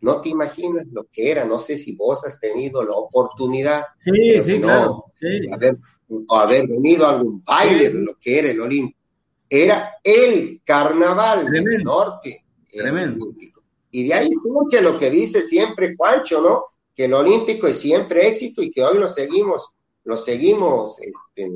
No 0.00 0.20
te 0.20 0.28
imaginas 0.28 0.86
lo 0.92 1.04
que 1.12 1.30
era, 1.30 1.44
no 1.44 1.58
sé 1.58 1.76
si 1.76 1.96
vos 1.96 2.24
has 2.24 2.38
tenido 2.38 2.84
la 2.84 2.92
oportunidad 2.92 3.86
sí, 3.98 4.12
sí, 4.42 4.60
claro, 4.60 5.06
sí. 5.20 5.48
Haber, 5.52 5.78
o 6.08 6.36
haber 6.36 6.68
venido 6.68 7.06
a 7.06 7.10
algún 7.10 7.42
baile 7.42 7.90
de 7.90 8.00
lo 8.00 8.16
que 8.18 8.38
era 8.38 8.50
el 8.50 8.60
Olímpico. 8.60 9.00
Era 9.48 9.96
el 10.02 10.60
carnaval 10.64 11.50
del 11.50 11.82
norte. 11.82 12.44
Olímpico. 12.80 13.62
Y 13.90 14.08
de 14.08 14.14
ahí 14.14 14.30
surge 14.32 14.82
lo 14.82 14.98
que 14.98 15.10
dice 15.10 15.42
siempre 15.42 15.94
Juancho, 15.96 16.40
¿no? 16.40 16.64
Que 16.94 17.06
el 17.06 17.14
Olímpico 17.14 17.66
es 17.66 17.78
siempre 17.78 18.28
éxito 18.28 18.62
y 18.62 18.70
que 18.70 18.82
hoy 18.82 18.98
lo 18.98 19.08
seguimos, 19.08 19.70
lo 20.04 20.16
seguimos 20.16 21.00
este, 21.00 21.50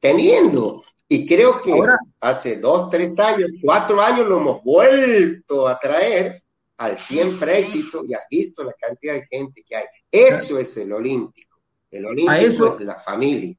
teniendo. 0.00 0.82
Y 1.08 1.24
creo 1.26 1.62
que 1.62 1.72
hace 2.20 2.56
dos, 2.60 2.90
tres 2.90 3.18
años, 3.18 3.50
cuatro 3.62 4.00
años 4.00 4.26
lo 4.26 4.38
hemos 4.38 4.62
vuelto 4.62 5.66
a 5.66 5.78
traer 5.78 6.42
al 6.76 6.96
siempre 6.98 7.58
éxito 7.58 8.04
y 8.06 8.14
has 8.14 8.26
visto 8.30 8.62
la 8.62 8.74
cantidad 8.74 9.14
de 9.14 9.26
gente 9.26 9.64
que 9.66 9.76
hay. 9.76 9.84
Eso 10.10 10.58
es 10.58 10.76
el 10.76 10.92
olímpico. 10.92 11.56
El 11.90 12.04
olímpico 12.04 12.76
es 12.78 12.84
la 12.84 12.96
familia. 12.96 13.56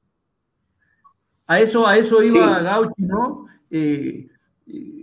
A 1.47 1.59
eso, 1.59 1.88
a 1.88 1.97
eso 1.97 2.21
iba 2.21 2.59
Gauchi, 2.62 3.01
¿no? 3.01 3.47
Eh, 3.71 4.27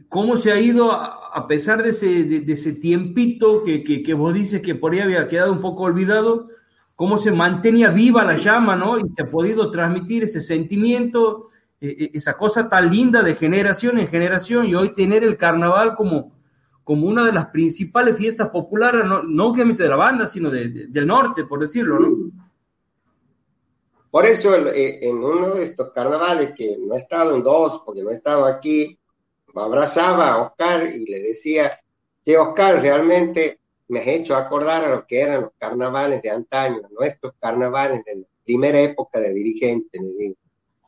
¿Cómo 0.08 0.36
se 0.36 0.52
ha 0.52 0.60
ido, 0.60 0.92
a, 0.92 1.46
pesar 1.48 1.82
de 1.82 1.88
ese, 1.88 2.22
de, 2.24 2.52
ese 2.52 2.74
tiempito 2.74 3.64
que, 3.64 3.82
que, 3.82 4.04
que, 4.04 4.14
vos 4.14 4.32
dices 4.32 4.62
que 4.62 4.76
por 4.76 4.92
ahí 4.92 5.00
había 5.00 5.26
quedado 5.26 5.52
un 5.52 5.60
poco 5.60 5.82
olvidado, 5.82 6.48
cómo 6.94 7.18
se 7.18 7.32
mantenía 7.32 7.90
viva 7.90 8.24
la 8.24 8.36
llama, 8.36 8.76
¿no? 8.76 8.96
Y 8.96 9.02
se 9.14 9.22
ha 9.22 9.30
podido 9.30 9.72
transmitir 9.72 10.22
ese 10.22 10.40
sentimiento, 10.40 11.48
esa 12.14 12.36
cosa 12.36 12.68
tan 12.68 12.90
linda 12.90 13.22
de 13.22 13.34
generación 13.34 13.98
en 13.98 14.08
generación 14.08 14.66
y 14.66 14.74
hoy 14.74 14.94
tener 14.94 15.24
el 15.24 15.36
carnaval 15.36 15.94
como, 15.96 16.32
como 16.84 17.06
una 17.06 17.24
de 17.24 17.32
las 17.32 17.46
principales 17.46 18.16
fiestas 18.16 18.48
populares, 18.48 19.04
no, 19.04 19.22
no 19.22 19.46
obviamente 19.46 19.82
de 19.82 19.88
la 19.88 19.96
banda, 19.96 20.28
sino 20.28 20.50
del 20.50 21.06
norte, 21.06 21.44
por 21.44 21.60
decirlo, 21.60 21.98
¿no? 21.98 22.30
Por 24.10 24.24
eso 24.24 24.54
eh, 24.70 25.00
en 25.02 25.18
uno 25.18 25.54
de 25.54 25.64
estos 25.64 25.90
carnavales, 25.90 26.54
que 26.56 26.78
no 26.78 26.94
he 26.94 26.98
estado 26.98 27.36
en 27.36 27.42
dos, 27.42 27.82
porque 27.84 28.02
no 28.02 28.10
he 28.10 28.14
estado 28.14 28.46
aquí, 28.46 28.98
me 29.54 29.62
abrazaba 29.62 30.32
a 30.32 30.42
Oscar 30.42 30.86
y 30.94 31.04
le 31.04 31.20
decía, 31.20 31.78
que 32.24 32.36
Oscar, 32.36 32.80
realmente 32.80 33.60
me 33.88 34.00
has 34.00 34.06
hecho 34.08 34.34
acordar 34.34 34.84
a 34.84 34.88
lo 34.88 35.06
que 35.06 35.20
eran 35.20 35.42
los 35.42 35.52
carnavales 35.58 36.22
de 36.22 36.30
antaño, 36.30 36.82
nuestros 36.90 37.34
carnavales 37.38 38.04
de 38.04 38.16
la 38.16 38.26
primera 38.44 38.80
época 38.80 39.20
de 39.20 39.32
dirigente, 39.32 40.00
le 40.00 40.12
digo 40.18 40.36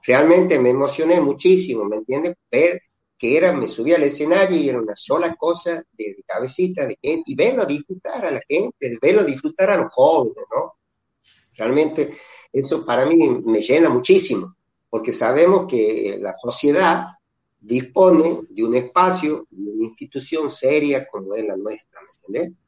realmente 0.08 0.58
me 0.58 0.70
emocioné 0.70 1.20
muchísimo, 1.20 1.84
¿me 1.84 1.96
entiendes? 1.96 2.34
Ver 2.50 2.80
que 3.18 3.36
era, 3.36 3.52
me 3.52 3.68
subía 3.68 3.96
al 3.96 4.04
escenario 4.04 4.56
y 4.56 4.66
era 4.66 4.80
una 4.80 4.96
sola 4.96 5.34
cosa 5.34 5.84
de, 5.92 6.16
cabecita 6.26 6.86
de 6.86 6.98
gente, 7.02 7.24
y 7.26 7.34
verlo 7.34 7.66
disfrutar 7.66 8.24
a 8.24 8.30
la 8.30 8.40
gente, 8.48 8.96
verlo 9.02 9.22
disfrutar 9.22 9.70
a 9.70 9.76
los 9.76 9.92
jóvenes, 9.92 10.44
¿no? 10.50 10.76
Realmente 11.54 12.16
eso 12.50 12.86
para 12.86 13.04
mí 13.04 13.16
me 13.44 13.60
llena 13.60 13.90
muchísimo, 13.90 14.56
porque 14.88 15.12
sabemos 15.12 15.66
que 15.66 16.16
la 16.18 16.32
sociedad 16.32 17.08
dispone 17.60 18.40
de 18.48 18.64
un 18.64 18.76
espacio, 18.76 19.46
de 19.50 19.72
una 19.72 19.84
institución 19.84 20.48
seria 20.48 21.06
como 21.06 21.34
es 21.34 21.44
la 21.44 21.56
nuestra, 21.56 22.00
¿me 22.00 22.10
entiendes? 22.12 22.58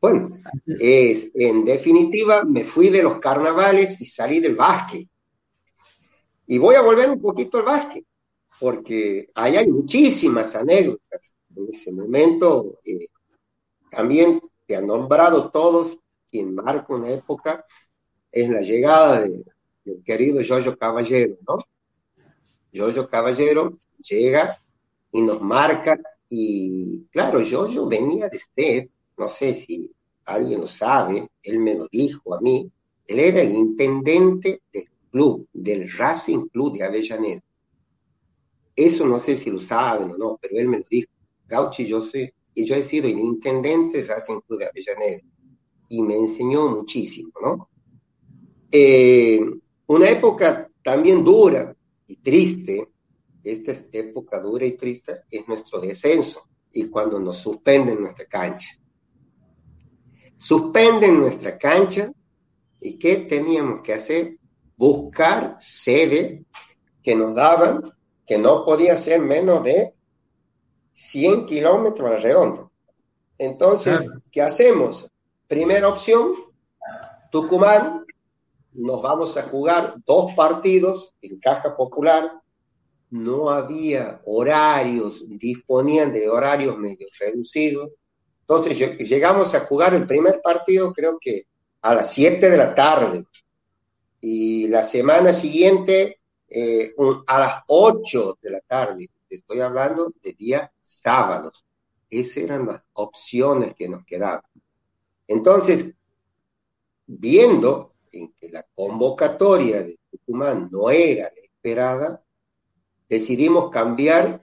Bueno, 0.00 0.36
es, 0.80 1.30
en 1.34 1.64
definitiva, 1.64 2.44
me 2.44 2.64
fui 2.64 2.88
de 2.88 3.04
los 3.04 3.20
carnavales 3.20 4.00
y 4.00 4.06
salí 4.06 4.40
del 4.40 4.56
básquet. 4.56 5.08
Y 6.46 6.58
voy 6.58 6.74
a 6.76 6.82
volver 6.82 7.10
un 7.10 7.20
poquito 7.20 7.58
al 7.58 7.64
básquet. 7.64 8.04
porque 8.58 9.28
ahí 9.34 9.56
hay 9.56 9.68
muchísimas 9.68 10.54
anécdotas. 10.56 11.36
En 11.54 11.68
ese 11.70 11.92
momento 11.92 12.80
eh, 12.84 13.08
también 13.90 14.40
te 14.66 14.76
han 14.76 14.86
nombrado 14.86 15.50
todos 15.50 15.98
quien 16.30 16.54
marca 16.54 16.94
una 16.94 17.10
época 17.10 17.64
es 18.32 18.48
la 18.48 18.60
llegada 18.60 19.20
de, 19.20 19.44
del 19.84 20.02
querido 20.02 20.40
Jojo 20.46 20.76
Caballero, 20.76 21.36
¿no? 21.46 21.58
Jojo 22.74 23.08
Caballero 23.08 23.78
llega 23.98 24.60
y 25.12 25.22
nos 25.22 25.40
marca 25.40 25.98
y 26.28 27.06
claro, 27.10 27.40
Jojo 27.48 27.86
venía 27.86 28.28
de 28.56 28.90
no 29.16 29.28
sé 29.28 29.54
si 29.54 29.90
alguien 30.24 30.60
lo 30.60 30.66
sabe, 30.66 31.30
él 31.42 31.58
me 31.60 31.74
lo 31.74 31.86
dijo 31.90 32.34
a 32.34 32.40
mí, 32.40 32.70
él 33.06 33.20
era 33.20 33.40
el 33.40 33.52
intendente 33.52 34.60
del 34.72 34.88
club, 35.16 35.48
del 35.50 35.90
Racing 35.90 36.48
Club 36.48 36.76
de 36.76 36.84
Avellaneda. 36.84 37.42
Eso 38.76 39.06
no 39.06 39.18
sé 39.18 39.34
si 39.34 39.48
lo 39.48 39.58
saben 39.58 40.10
o 40.10 40.18
no, 40.18 40.38
pero 40.38 40.58
él 40.58 40.68
me 40.68 40.76
lo 40.76 40.84
dijo. 40.90 41.10
Gauchi, 41.48 41.86
yo 41.86 42.02
soy, 42.02 42.30
y 42.54 42.66
yo 42.66 42.74
he 42.74 42.82
sido 42.82 43.08
el 43.08 43.18
intendente 43.18 43.98
del 43.98 44.08
Racing 44.08 44.40
Club 44.46 44.58
de 44.58 44.66
Avellaneda. 44.66 45.22
Y 45.88 46.02
me 46.02 46.16
enseñó 46.16 46.68
muchísimo, 46.68 47.32
¿no? 47.42 47.70
Eh, 48.70 49.40
una 49.86 50.10
época 50.10 50.68
también 50.84 51.24
dura 51.24 51.74
y 52.06 52.16
triste, 52.16 52.86
esta 53.42 53.72
época 53.92 54.38
dura 54.38 54.66
y 54.66 54.72
triste 54.72 55.22
es 55.30 55.48
nuestro 55.48 55.80
descenso 55.80 56.46
y 56.72 56.88
cuando 56.88 57.18
nos 57.18 57.36
suspenden 57.36 58.00
nuestra 58.00 58.26
cancha. 58.26 58.78
Suspenden 60.36 61.18
nuestra 61.18 61.56
cancha 61.56 62.12
y 62.80 62.98
¿qué 62.98 63.16
teníamos 63.16 63.80
que 63.82 63.94
hacer? 63.94 64.36
Buscar 64.76 65.56
sede 65.58 66.44
que 67.02 67.14
nos 67.14 67.34
daban, 67.34 67.82
que 68.26 68.38
no 68.38 68.64
podía 68.64 68.96
ser 68.96 69.20
menos 69.20 69.62
de 69.62 69.94
100 70.94 71.46
kilómetros 71.46 72.10
alrededor. 72.10 72.70
Entonces, 73.38 74.10
¿qué 74.30 74.42
hacemos? 74.42 75.10
Primera 75.46 75.88
opción, 75.88 76.34
Tucumán, 77.30 78.04
nos 78.72 79.02
vamos 79.02 79.36
a 79.36 79.42
jugar 79.44 79.94
dos 80.04 80.32
partidos 80.34 81.14
en 81.20 81.38
caja 81.38 81.76
popular, 81.76 82.32
no 83.10 83.50
había 83.50 84.20
horarios, 84.24 85.24
disponían 85.28 86.12
de 86.12 86.28
horarios 86.28 86.76
medio 86.78 87.06
reducidos. 87.18 87.90
Entonces 88.40 88.78
llegamos 89.08 89.54
a 89.54 89.60
jugar 89.60 89.94
el 89.94 90.06
primer 90.06 90.40
partido 90.42 90.92
creo 90.92 91.18
que 91.20 91.46
a 91.82 91.94
las 91.94 92.12
7 92.12 92.50
de 92.50 92.56
la 92.56 92.74
tarde 92.74 93.24
y 94.20 94.68
la 94.68 94.82
semana 94.82 95.32
siguiente 95.32 96.20
eh, 96.48 96.94
a 97.26 97.38
las 97.40 97.62
8 97.66 98.38
de 98.40 98.50
la 98.50 98.60
tarde. 98.60 99.10
Estoy 99.28 99.60
hablando 99.60 100.12
de 100.22 100.32
días 100.32 100.70
sábados. 100.80 101.64
Esas 102.08 102.44
eran 102.44 102.66
las 102.66 102.82
opciones 102.92 103.74
que 103.74 103.88
nos 103.88 104.04
quedaban. 104.04 104.42
Entonces, 105.26 105.92
viendo 107.06 107.94
en 108.12 108.32
que 108.40 108.48
la 108.48 108.64
convocatoria 108.74 109.82
de 109.82 109.98
Tucumán 110.10 110.68
no 110.70 110.90
era 110.90 111.24
la 111.24 111.42
esperada, 111.42 112.24
decidimos 113.08 113.70
cambiar 113.70 114.40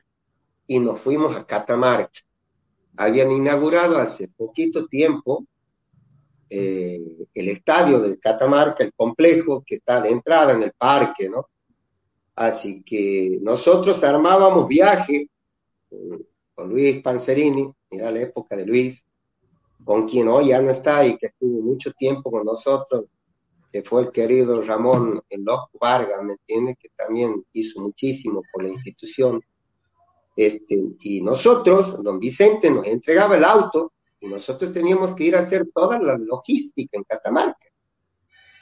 y 0.68 0.80
nos 0.80 1.00
fuimos 1.00 1.36
a 1.36 1.46
Catamarca. 1.46 2.20
Habían 2.98 3.32
inaugurado 3.32 3.98
hace 3.98 4.28
poquito 4.28 4.88
tiempo 4.88 5.46
eh, 6.56 7.26
el 7.34 7.49
estadio 7.49 7.99
de 7.99 8.20
Catamarca, 8.20 8.84
el 8.84 8.93
complejo 8.93 9.64
que 9.66 9.76
está 9.76 9.97
a 9.97 10.01
la 10.01 10.10
entrada 10.10 10.54
en 10.54 10.62
el 10.62 10.72
parque, 10.74 11.28
¿no? 11.28 11.47
Así 12.36 12.84
que 12.84 13.39
nosotros 13.41 14.04
armábamos 14.04 14.68
viaje 14.68 15.30
con 16.54 16.70
Luis 16.70 17.01
Panzerini, 17.01 17.74
era 17.89 18.12
la 18.12 18.22
época 18.22 18.56
de 18.56 18.68
Luis, 18.68 19.04
con 19.84 20.08
quien 20.08 20.28
hoy 20.28 20.49
ya 20.49 20.62
no 20.62 20.70
está 20.70 21.04
y 21.04 21.18
que 21.18 21.28
estuvo 21.28 21.60
mucho 21.60 21.91
tiempo 21.93 22.30
con 22.30 22.45
nosotros, 22.45 23.06
que 23.72 23.82
fue 23.82 24.04
el 24.04 24.12
querido 24.12 24.62
Ramón 24.62 25.24
Loco 25.32 25.72
Vargas, 25.82 26.22
¿me 26.22 26.34
entiendes? 26.34 26.76
Que 26.80 26.89
también 26.95 27.43
hizo 27.54 27.82
muchísimo 27.82 28.43
por 28.51 28.62
la 28.62 28.70
institución. 28.70 29.41
Este, 30.36 30.80
y 31.01 31.22
nosotros, 31.22 31.95
don 32.04 32.20
Vicente 32.20 32.70
nos 32.70 32.86
entregaba 32.86 33.38
el 33.38 33.43
auto 33.43 33.93
y 34.24 34.28
nosotros 34.28 34.72
teníamos 34.72 35.14
que 35.14 35.26
ir 35.26 35.36
a 35.36 35.42
hacer 35.42 35.66
toda 35.74 36.00
la 36.00 36.18
logística 36.18 36.98
en 36.98 37.04
Catamarca. 37.04 37.68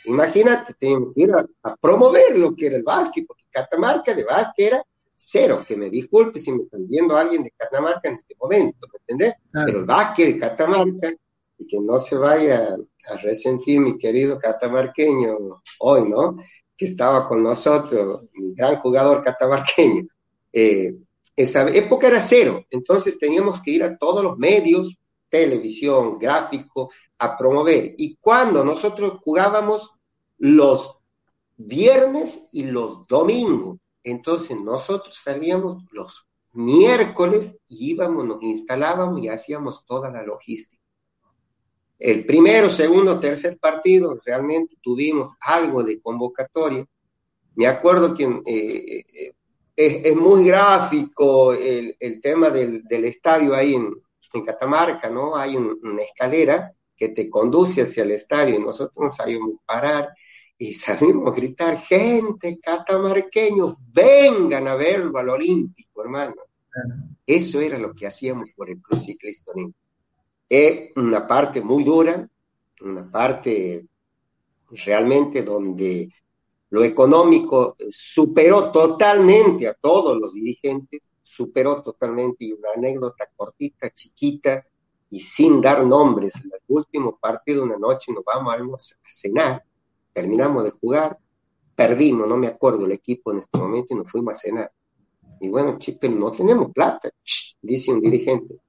Imagínate, 0.06 0.74
teníamos 0.74 1.14
que 1.14 1.22
ir 1.22 1.32
a, 1.32 1.76
promover 1.76 2.36
lo 2.36 2.56
que 2.56 2.66
era 2.66 2.78
el 2.78 2.84
básquet, 2.84 3.28
porque 3.28 3.44
Catamarca 3.52 4.16
de 4.16 4.24
básquet 4.24 4.68
era 4.68 4.84
cero, 5.16 5.64
que 5.68 5.78
me 5.78 5.92
disculpe 5.92 6.40
si 6.40 6.52
me 6.52 6.64
están 6.64 6.88
viendo 6.88 7.16
alguien 7.16 7.44
de 7.44 7.52
Catamarca 7.52 8.10
en 8.10 8.16
este 8.16 8.36
momento, 8.40 8.88
¿me 8.92 8.98
entiendes? 8.98 9.36
Pero 9.52 9.80
el 9.80 9.86
básquet 9.86 10.34
de 10.34 10.40
Catamarca, 10.40 11.14
y 11.60 11.68
que 11.68 11.80
no 11.80 12.00
se 12.00 12.16
vaya 12.16 12.76
a 13.08 13.18
resentir 13.18 13.80
mi 13.80 14.00
querido 14.00 14.40
catamarqueño 14.40 15.62
hoy, 15.80 16.10
¿no? 16.10 16.38
Que 16.76 16.86
estaba 16.86 17.28
con 17.28 17.44
nosotros, 17.44 18.24
mi 18.34 18.56
gran 18.56 18.78
jugador 18.78 19.24
catamarqueño. 19.24 20.08
Eh, 20.52 20.96
esa 21.36 21.70
época 21.70 22.08
era 22.08 22.20
cero, 22.20 22.66
entonces 22.72 23.20
teníamos 23.20 23.62
que 23.62 23.72
ir 23.72 23.84
a 23.84 23.96
todos 23.96 24.24
los 24.24 24.40
medios, 24.40 24.98
televisión, 25.32 26.20
gráfico, 26.20 26.92
a 27.18 27.36
promover. 27.36 27.96
Y 27.98 28.18
cuando 28.18 28.64
nosotros 28.64 29.20
jugábamos 29.24 29.92
los 30.38 30.98
viernes 31.58 32.50
y 32.52 32.64
los 32.64 33.08
domingos, 33.08 33.80
entonces 34.04 34.60
nosotros 34.60 35.16
salíamos 35.16 35.84
los 35.92 36.28
miércoles 36.54 37.58
y 37.68 37.92
íbamos, 37.92 38.26
nos 38.26 38.44
instalábamos 38.44 39.22
y 39.24 39.30
hacíamos 39.30 39.86
toda 39.86 40.12
la 40.12 40.24
logística. 40.24 40.82
El 41.98 42.26
primero, 42.26 42.70
segundo, 42.70 43.20
tercer 43.20 43.58
partido, 43.60 44.20
realmente 44.26 44.76
tuvimos 44.82 45.36
algo 45.40 45.84
de 45.84 46.02
convocatoria. 46.02 46.86
Me 47.56 47.68
acuerdo 47.68 48.16
que 48.16 48.24
eh, 48.24 49.06
eh, 49.14 49.34
es, 49.76 50.16
muy 50.16 50.46
gráfico 50.46 51.54
el, 51.54 51.96
tema 52.22 52.50
del, 52.50 52.84
estadio 52.90 53.54
ahí 53.54 53.76
en, 53.76 53.94
Catamarca, 54.40 55.10
¿no? 55.10 55.36
Hay 55.36 55.58
una 55.58 56.02
escalera 56.04 56.72
que 56.96 57.10
te 57.10 57.30
conduce 57.30 57.82
hacia 57.82 58.04
el 58.04 58.12
estadio 58.12 58.56
y 58.56 58.64
nosotros 58.64 59.04
nos 59.04 59.16
salimos 59.16 59.56
a 59.56 59.66
parar 59.66 60.10
y 60.58 60.74
salimos 60.74 61.32
a 61.32 61.36
gritar, 61.36 61.78
gente, 61.80 62.60
catamarqueños, 62.60 63.76
vengan 63.92 64.68
a 64.68 64.76
verlo 64.76 65.18
al 65.18 65.30
Olímpico, 65.30 66.02
hermano. 66.04 66.36
Eso 67.26 67.60
era 67.60 67.78
lo 67.78 67.94
que 67.94 68.08
hacíamos 68.08 68.48
por 68.56 68.70
el 68.70 68.82
Club 68.82 69.00
Ciclista 69.00 69.52
Olímpico 69.52 69.82
es 70.52 70.92
una 70.98 71.26
parte 71.26 71.62
muy 71.62 71.86
dura, 71.86 72.30
una 72.82 73.10
parte 73.10 73.86
realmente 74.70 75.44
donde 75.44 76.10
lo 76.72 76.84
económico 76.84 77.76
superó 77.90 78.72
totalmente 78.72 79.68
a 79.68 79.74
todos 79.74 80.18
los 80.18 80.34
dirigentes, 80.34 81.12
superó 81.22 81.82
totalmente, 81.82 82.46
y 82.46 82.54
una 82.54 82.70
anécdota 82.76 83.30
cortita, 83.36 83.90
chiquita, 83.92 84.66
y 85.10 85.20
sin 85.20 85.62
dar 85.62 85.86
nombres, 85.86 86.36
en 86.44 86.52
el 86.54 86.62
último 86.68 87.18
partido, 87.20 87.64
una 87.64 87.78
noche 87.78 88.12
nos 88.14 88.24
vamos 88.24 88.54
a 88.94 89.02
cenar, 89.08 89.64
terminamos 90.14 90.64
de 90.64 90.72
jugar, 90.72 91.18
perdimos, 91.76 92.28
no 92.28 92.38
me 92.38 92.48
acuerdo 92.48 92.86
el 92.86 92.94
equipo 92.94 93.32
en 93.32 93.40
este 93.40 93.58
momento, 93.58 93.94
y 93.94 93.98
nos 93.98 94.10
fuimos 94.10 94.34
a 94.34 94.40
cenar. 94.40 94.72
Y 95.40 95.50
bueno, 95.50 95.78
pero 96.00 96.14
no 96.16 96.32
tenemos 96.32 96.72
plata, 96.72 97.10
dice 97.62 97.92
un 97.92 98.02
dirigente 98.02 98.60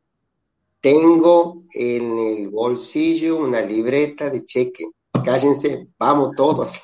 tengo 0.82 1.62
en 1.72 2.18
el 2.18 2.48
bolsillo 2.48 3.38
una 3.38 3.60
libreta 3.60 4.28
de 4.28 4.44
cheque. 4.44 4.84
Cállense, 5.24 5.86
vamos 5.96 6.32
todos. 6.36 6.82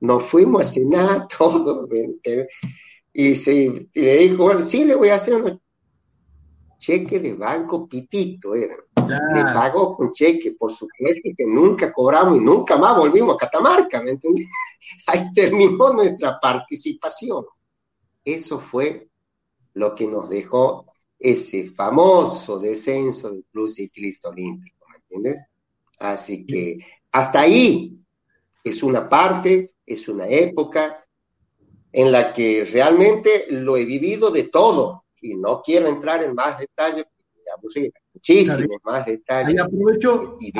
Nos 0.00 0.22
fuimos 0.24 0.62
a 0.62 0.64
cenar 0.64 1.28
todos. 1.38 1.88
Y, 3.12 3.34
le 3.94 4.16
dijo, 4.18 4.44
bueno, 4.44 4.60
sí, 4.60 4.84
le 4.84 4.94
voy 4.94 5.08
a 5.08 5.16
hacer 5.16 5.34
unos 5.34 5.58
cheque 6.78 7.18
de 7.18 7.34
banco 7.34 7.88
pitito, 7.88 8.54
era. 8.54 8.76
Le 8.96 9.42
pagó 9.52 9.96
con 9.96 10.12
cheque, 10.12 10.52
por 10.52 10.70
supuesto 10.70 11.30
que 11.36 11.46
nunca 11.46 11.92
cobramos 11.92 12.36
y 12.36 12.40
nunca 12.40 12.76
más 12.76 12.96
volvimos 12.96 13.34
a 13.34 13.38
Catamarca, 13.38 14.02
¿me 14.02 14.12
entendés? 14.12 14.46
Ahí 15.06 15.32
terminó 15.32 15.92
nuestra 15.92 16.38
participación. 16.40 17.44
Eso 18.24 18.58
fue 18.58 19.08
lo 19.74 19.94
que 19.94 20.06
nos 20.06 20.28
dejó 20.28 20.86
ese 21.18 21.70
famoso 21.70 22.58
descenso 22.58 23.30
del 23.30 23.44
Club 23.50 23.68
Ciclista 23.68 24.28
Olímpico, 24.28 24.86
¿me 24.90 24.96
entiendes? 24.96 25.42
Así 25.98 26.46
que 26.46 26.78
hasta 27.10 27.40
ahí 27.40 27.98
es 28.62 28.82
una 28.82 29.08
parte, 29.08 29.72
es 29.88 30.08
una 30.08 30.26
época 30.28 31.04
en 31.92 32.12
la 32.12 32.32
que 32.32 32.68
realmente 32.70 33.46
lo 33.50 33.76
he 33.76 33.84
vivido 33.84 34.30
de 34.30 34.44
todo 34.44 35.04
y 35.20 35.34
no 35.34 35.62
quiero 35.62 35.88
entrar 35.88 36.22
en 36.22 36.34
más 36.34 36.58
detalles, 36.58 37.06
porque 37.60 37.90
muchísimos 38.12 38.68
más 38.84 39.06
detalles. 39.06 39.48
Ahí 39.48 39.58
aprovecho, 39.58 40.36
y 40.40 40.52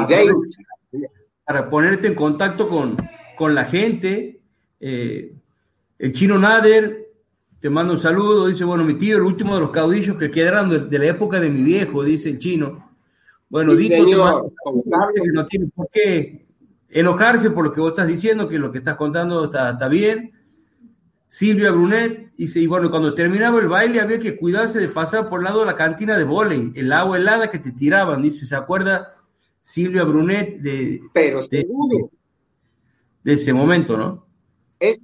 para 1.45 1.71
ponerte 1.71 2.09
en 2.09 2.15
contacto 2.15 2.69
con, 2.69 2.97
con 3.37 3.55
la 3.55 3.65
gente. 3.65 4.41
Eh, 4.81 5.33
el 5.99 6.13
chino 6.13 6.39
Nader 6.39 7.09
te 7.61 7.71
mando 7.71 7.95
un 7.95 7.99
saludo, 7.99 8.47
dice, 8.47 8.65
bueno, 8.65 8.85
mi 8.85 8.95
tío, 8.95 9.17
el 9.17 9.23
último 9.23 9.55
de 9.55 9.61
los 9.61 9.71
caudillos 9.71 10.17
que 10.17 10.31
quedaron 10.31 10.89
de, 10.89 10.99
la 10.99 11.07
época 11.07 11.41
de 11.41 11.51
mi 11.51 11.63
viejo, 11.63 12.05
dice 12.05 12.31
el 12.31 12.39
chino. 12.39 12.97
Bueno, 13.49 13.77
sí, 13.77 13.89
señor, 13.89 14.53
no 15.33 15.47
tiene 15.47 15.69
por 15.75 15.89
qué 15.91 16.48
enojarse 16.91 17.51
por 17.51 17.65
lo 17.65 17.73
que 17.73 17.81
vos 17.81 17.91
estás 17.91 18.07
diciendo, 18.07 18.49
que 18.49 18.59
lo 18.59 18.73
que 18.73 18.79
estás 18.79 18.97
contando 18.97 19.45
está, 19.45 19.71
está 19.71 19.89
bien. 19.89 20.33
Silvia 21.29 21.71
Brunet 21.71 22.33
dice, 22.37 22.59
y 22.59 22.67
bueno, 22.67 22.91
cuando 22.91 23.15
terminaba 23.15 23.61
el 23.61 23.69
baile 23.69 24.01
había 24.01 24.19
que 24.19 24.37
cuidarse 24.37 24.79
de 24.79 24.89
pasar 24.89 25.29
por 25.29 25.41
el 25.41 25.45
lado 25.45 25.61
de 25.61 25.67
la 25.67 25.77
cantina 25.77 26.17
de 26.17 26.25
volei, 26.25 26.73
el 26.75 26.91
agua 26.93 27.19
helada 27.19 27.51
que 27.51 27.59
te 27.59 27.73
tiraban, 27.73 28.23
dice, 28.23 28.47
¿se 28.47 28.57
acuerda 28.57 29.15
Silvia 29.61 30.05
Brunet 30.05 30.61
de, 30.61 31.03
Pero 31.13 31.43
seguro. 31.43 32.11
de, 33.23 33.33
ese 33.35 33.53
momento, 33.53 33.99
¿no? 33.99 34.27
Es, 34.81 34.99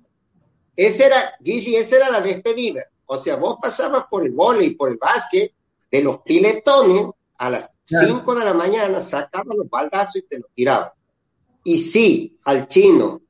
esa 0.76 1.06
era, 1.06 1.34
Gigi, 1.42 1.76
esa 1.76 1.96
era 1.96 2.10
la 2.10 2.22
despedida. 2.22 2.84
O 3.04 3.18
sea, 3.18 3.36
vos 3.36 3.58
pasabas 3.60 4.06
por 4.10 4.24
el 4.24 4.32
volei, 4.32 4.74
por 4.74 4.90
el 4.90 4.96
básquet, 4.96 5.52
de 5.90 6.02
los 6.02 6.22
piletones 6.22 7.10
a 7.36 7.50
las 7.50 7.70
5 7.84 8.34
de 8.34 8.44
la 8.44 8.54
mañana, 8.54 9.02
sacabas 9.02 9.54
los 9.56 9.68
baldazos 9.68 10.16
y 10.16 10.22
te 10.22 10.38
los 10.38 10.50
tiraban. 10.54 10.90
Y 11.64 11.78
sí, 11.78 12.38
al 12.44 12.68
chino, 12.68 13.22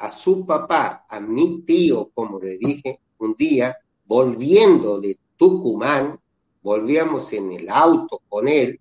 a 0.00 0.10
su 0.10 0.44
papá, 0.44 1.06
a 1.08 1.20
mi 1.20 1.62
tío, 1.62 2.10
como 2.12 2.40
le 2.40 2.58
dije, 2.58 3.00
un 3.18 3.34
día, 3.34 3.78
volviendo 4.04 5.00
de 5.00 5.16
Tucumán, 5.36 6.18
volvíamos 6.60 7.32
en 7.32 7.52
el 7.52 7.70
auto 7.70 8.20
con 8.28 8.48
él, 8.48 8.80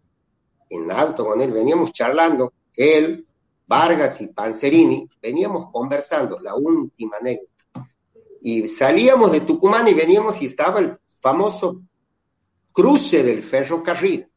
en 0.68 0.84
el 0.86 0.92
auto 0.92 1.26
con 1.26 1.40
él, 1.42 1.52
veníamos 1.52 1.92
charlando, 1.92 2.54
él, 2.76 3.26
Vargas 3.68 4.20
y 4.22 4.28
Panzerini, 4.28 5.08
veníamos 5.22 5.72
conversando, 5.72 6.40
la 6.40 6.56
última 6.56 7.18
anécdota. 7.18 7.88
Y 8.42 8.68
salíamos 8.68 9.32
de 9.32 9.42
Tucumán 9.42 9.88
y 9.88 9.94
veníamos 9.94 10.42
y 10.42 10.48
estaba 10.48 10.80
el 10.80 10.98
famoso 11.22 11.84
cruce 12.72 13.22
del 13.22 13.44
ferrocarril. 13.44 14.28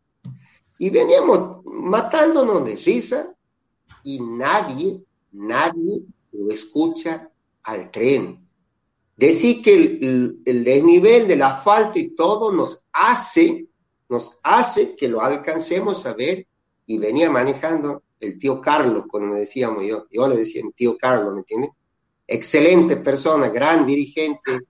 Y 0.78 0.90
veníamos 0.90 1.64
matándonos 1.64 2.62
de 2.64 2.76
risa 2.76 3.34
y 4.05 4.20
nadie, 4.20 5.02
nadie 5.32 6.02
lo 6.32 6.52
escucha 6.52 7.28
al 7.64 7.90
tren. 7.90 8.46
Decir 9.16 9.62
que 9.62 9.74
el, 9.74 10.42
desnivel 10.44 11.26
del 11.26 11.42
asfalto 11.42 11.98
y 11.98 12.14
todo 12.14 12.52
nos 12.52 12.84
hace, 12.92 13.66
nos 14.09 14.38
hace 14.42 14.94
que 14.94 15.09
lo 15.09 15.22
alcancemos 15.22 16.05
a 16.07 16.14
ver 16.14 16.46
y 16.86 16.98
venía 16.98 17.30
manejando 17.30 18.02
el 18.20 18.38
tío 18.38 18.61
Carlos, 18.61 19.05
como 19.09 19.34
decíamos 19.34 19.84
yo, 19.84 20.07
yo 20.11 20.28
le 20.28 20.36
decía 20.36 20.62
el 20.62 20.74
tío 20.74 20.96
Carlos, 20.98 21.32
¿me 21.32 21.40
entiendes? 21.40 21.70
Excelente 22.26 22.96
persona, 22.96 23.48
gran 23.48 23.86
dirigente 23.86 24.61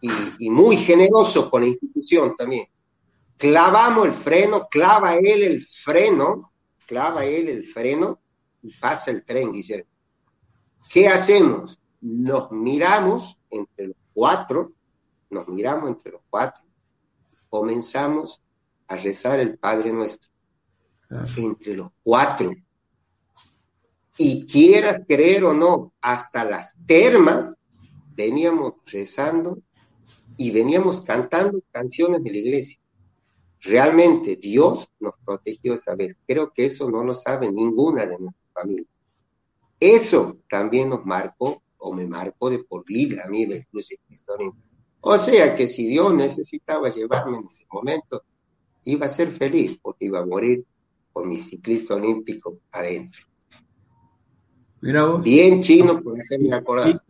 y, 0.00 0.10
y 0.38 0.50
muy 0.50 0.76
generoso 0.76 1.50
con 1.50 1.62
la 1.62 1.68
institución 1.68 2.34
también. 2.36 2.66
Clavamos 3.36 4.06
el 4.06 4.12
freno, 4.14 4.68
clava 4.70 5.16
él 5.16 5.42
el 5.42 5.62
freno, 5.62 6.52
clava 6.86 7.24
él 7.24 7.48
el 7.48 7.66
freno 7.66 8.20
y 8.62 8.72
pasa 8.72 9.10
el 9.10 9.24
tren, 9.24 9.52
Guillermo. 9.52 9.90
¿Qué 10.88 11.08
hacemos? 11.08 11.78
Nos 12.00 12.50
miramos 12.50 13.38
entre 13.50 13.88
los 13.88 13.96
cuatro, 14.12 14.72
nos 15.30 15.48
miramos 15.48 15.90
entre 15.90 16.12
los 16.12 16.22
cuatro, 16.28 16.62
comenzamos 17.48 18.42
a 18.88 18.96
rezar 18.96 19.40
el 19.40 19.58
Padre 19.58 19.92
Nuestro. 19.92 20.30
Entre 21.36 21.74
los 21.74 21.88
cuatro. 22.02 22.50
Y 24.16 24.46
quieras 24.46 25.02
creer 25.06 25.44
o 25.44 25.54
no, 25.54 25.92
hasta 26.00 26.44
las 26.44 26.76
termas 26.86 27.56
veníamos 28.14 28.74
rezando 28.86 29.62
y 30.36 30.50
veníamos 30.50 31.00
cantando 31.02 31.60
canciones 31.70 32.22
de 32.22 32.30
la 32.30 32.38
iglesia. 32.38 32.80
Realmente 33.60 34.36
Dios 34.36 34.88
nos 34.98 35.14
protegió 35.24 35.74
esa 35.74 35.94
vez. 35.94 36.16
Creo 36.26 36.52
que 36.52 36.66
eso 36.66 36.90
no 36.90 37.04
lo 37.04 37.14
sabe 37.14 37.50
ninguna 37.50 38.06
de 38.06 38.18
nuestras 38.18 38.39
familias. 38.52 38.86
Eso 39.78 40.38
también 40.48 40.90
nos 40.90 41.06
marcó, 41.06 41.62
o 41.78 41.94
me 41.94 42.06
marcó 42.06 42.50
de 42.50 42.58
por 42.58 42.84
vida 42.84 43.22
a 43.24 43.28
mí 43.28 43.46
del 43.46 43.66
Cristo 43.66 44.36
O 45.00 45.16
sea 45.16 45.54
que 45.54 45.66
si 45.66 45.86
Dios 45.86 46.12
necesitaba 46.12 46.90
llevarme 46.90 47.38
en 47.38 47.46
ese 47.46 47.64
momento, 47.72 48.22
iba 48.84 49.06
a 49.06 49.08
ser 49.08 49.30
feliz 49.30 49.78
porque 49.80 50.06
iba 50.06 50.20
a 50.20 50.26
morir 50.26 50.64
por 51.12 51.26
mi 51.26 51.38
ciclista 51.38 51.94
olímpico 51.94 52.58
adentro. 52.72 53.22
Mira 54.82 55.06
vos. 55.06 55.22
Bien 55.22 55.62
chino 55.62 56.02
por 56.02 56.18
hacerme 56.18 56.54
acordar. 56.54 57.02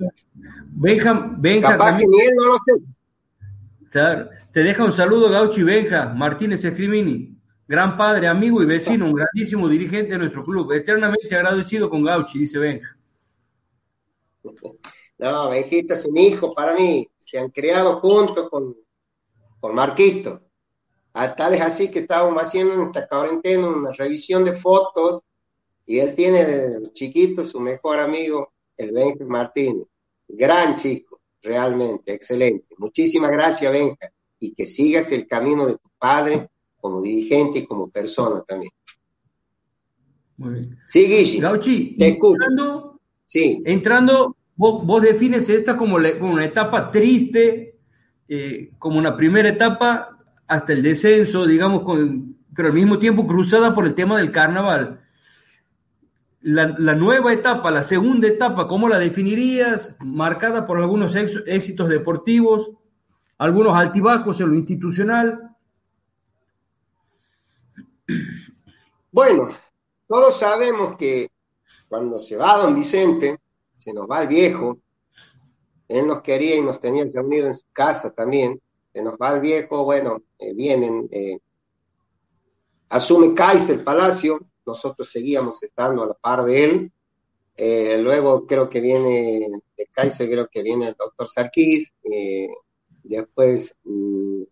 Benja, 0.73 1.35
Benja 1.39 1.71
Capaz 1.71 1.99
que 1.99 2.07
ni 2.07 2.21
él 2.21 2.35
no 2.37 2.47
lo 2.47 2.59
sé. 2.59 2.73
Claro. 3.91 4.29
Te 4.53 4.61
deja 4.61 4.85
un 4.85 4.93
saludo 4.93 5.29
Gauchi 5.31 5.63
Benja, 5.63 6.13
Martínez 6.15 6.65
Escrimini 6.65 7.40
gran 7.71 7.97
padre, 7.97 8.27
amigo 8.27 8.61
y 8.61 8.67
vecino, 8.67 9.07
un 9.07 9.15
grandísimo 9.15 9.69
dirigente 9.69 10.15
de 10.15 10.19
nuestro 10.19 10.43
club, 10.43 10.73
eternamente 10.73 11.33
agradecido 11.37 11.89
con 11.89 12.03
Gauchi, 12.03 12.41
dice 12.41 12.59
Benja. 12.59 12.99
No, 15.17 15.51
Benjita 15.51 15.95
es 15.95 16.05
un 16.05 16.19
hijo 16.19 16.53
para 16.53 16.75
mí, 16.75 17.09
se 17.17 17.39
han 17.39 17.49
creado 17.51 18.01
juntos 18.01 18.51
con, 18.51 18.77
con 19.61 19.73
Marquito. 19.73 20.43
A 21.13 21.37
tal 21.37 21.55
es 21.55 21.61
así 21.61 21.93
que 21.93 22.01
estábamos 22.01 22.43
haciendo 22.43 22.75
en 22.75 22.81
esta 22.89 23.07
cuarentena 23.07 23.69
una 23.69 23.93
revisión 23.93 24.45
de 24.45 24.55
fotos 24.55 25.23
y 25.87 26.01
él 26.01 26.17
tiene 26.17 26.45
de 26.45 26.93
chiquito 26.93 27.45
su 27.45 27.61
mejor 27.61 28.01
amigo, 28.01 28.53
el 28.77 28.91
Benja 28.91 29.25
Martínez. 29.25 29.87
Gran 30.27 30.75
chico, 30.75 31.21
realmente, 31.41 32.15
excelente. 32.15 32.75
Muchísimas 32.79 33.31
gracias, 33.31 33.73
Benja, 33.73 34.11
y 34.41 34.55
que 34.55 34.67
sigas 34.67 35.13
el 35.13 35.29
camino 35.29 35.67
de 35.69 35.75
tu 35.75 35.89
padre 36.01 36.51
como 36.81 37.03
dirigente 37.03 37.61
y 37.61 37.67
como 37.67 37.89
persona 37.91 38.43
también. 38.43 38.73
Muy 40.37 40.55
bien. 40.55 40.79
Sí, 40.89 41.05
Guille. 41.05 41.41
Gauchi, 41.41 41.97
entrando, 41.99 43.01
sí. 43.27 43.63
entrando 43.67 44.37
vos, 44.57 45.03
defines 45.03 45.49
esta 45.49 45.77
como, 45.77 45.97
una 45.97 46.45
etapa 46.45 46.91
triste, 46.91 47.79
eh, 48.29 48.73
como 48.79 48.99
una 48.99 49.17
primera 49.17 49.49
etapa 49.49 50.19
hasta 50.47 50.73
el 50.73 50.83
descenso, 50.83 51.47
digamos, 51.47 51.83
con, 51.83 52.37
pero 52.55 52.69
al 52.69 52.75
mismo 52.75 52.99
tiempo 52.99 53.27
cruzada 53.27 53.75
por 53.75 53.87
el 53.87 53.95
tema 53.95 54.19
del 54.19 54.31
carnaval. 54.31 55.01
La, 56.43 56.67
nueva 56.95 57.33
etapa, 57.33 57.71
la 57.71 57.83
segunda 57.83 58.27
etapa, 58.27 58.67
¿cómo 58.67 58.89
la 58.89 58.99
definirías? 58.99 59.95
Marcada 60.01 60.67
por 60.67 60.79
algunos 60.79 61.17
éxitos 61.17 61.89
deportivos, 61.89 62.71
algunos 63.39 63.75
altibajos 63.75 64.41
en 64.41 64.51
lo 64.51 64.55
institucional, 64.57 65.50
bueno, 69.13 69.49
todos 70.07 70.39
sabemos 70.39 70.97
que 70.97 71.31
cuando 71.89 72.19
se 72.19 72.37
va 72.37 72.57
don 72.59 72.75
Vicente, 72.75 73.39
se 73.77 73.93
nos 73.93 74.09
va 74.09 74.23
el 74.23 74.29
viejo, 74.29 74.79
él 75.89 76.07
nos 76.07 76.23
quería 76.23 76.57
y 76.57 76.63
nos 76.63 76.79
tenía 76.79 77.05
reunido 77.05 77.49
en 77.49 77.55
su 77.55 77.65
casa 77.73 78.11
también, 78.13 78.61
se 78.93 79.03
nos 79.03 79.15
va 79.15 79.33
el 79.33 79.41
viejo, 79.41 79.85
bueno, 79.85 80.23
eh, 80.39 80.53
vienen, 80.55 81.09
eh, 81.11 81.39
asume 82.89 83.35
Kaiser 83.35 83.83
Palacio, 83.83 84.41
nosotros 84.65 85.11
seguíamos 85.11 85.63
estando 85.63 86.03
a 86.03 86.07
la 86.07 86.15
par 86.15 86.45
de 86.45 86.65
él, 86.65 86.93
eh, 87.57 87.99
luego 87.99 88.47
creo 88.47 88.71
que 88.71 88.81
viene 88.81 89.49
de 89.77 89.87
Kaiser, 89.87 90.29
creo 90.29 90.49
que 90.49 90.63
viene 90.63 90.89
el 90.89 90.95
doctor 90.95 91.29
Sarkis, 91.29 91.93
después 93.03 93.75
mm, 93.85 94.43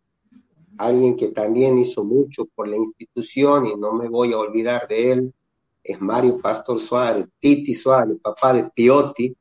alguien 0.79 1.17
que 1.17 1.29
también 1.29 1.79
hizo 1.79 2.05
mucho 2.05 2.47
por 2.55 2.69
la 2.69 2.77
institución 2.77 3.67
y 3.67 3.77
no 3.77 3.93
me 3.93 4.09
voy 4.09 4.33
a 4.33 4.39
olvidar 4.39 4.87
de 4.89 5.13
él, 5.13 5.35
es 5.83 6.01
Mario 6.01 6.39
Pastor 6.41 6.81
Suárez, 6.81 7.27
Titi 7.41 7.75
Suárez, 7.75 8.19
papá 8.23 8.53
de 8.53 8.71
Piotti, 8.71 9.35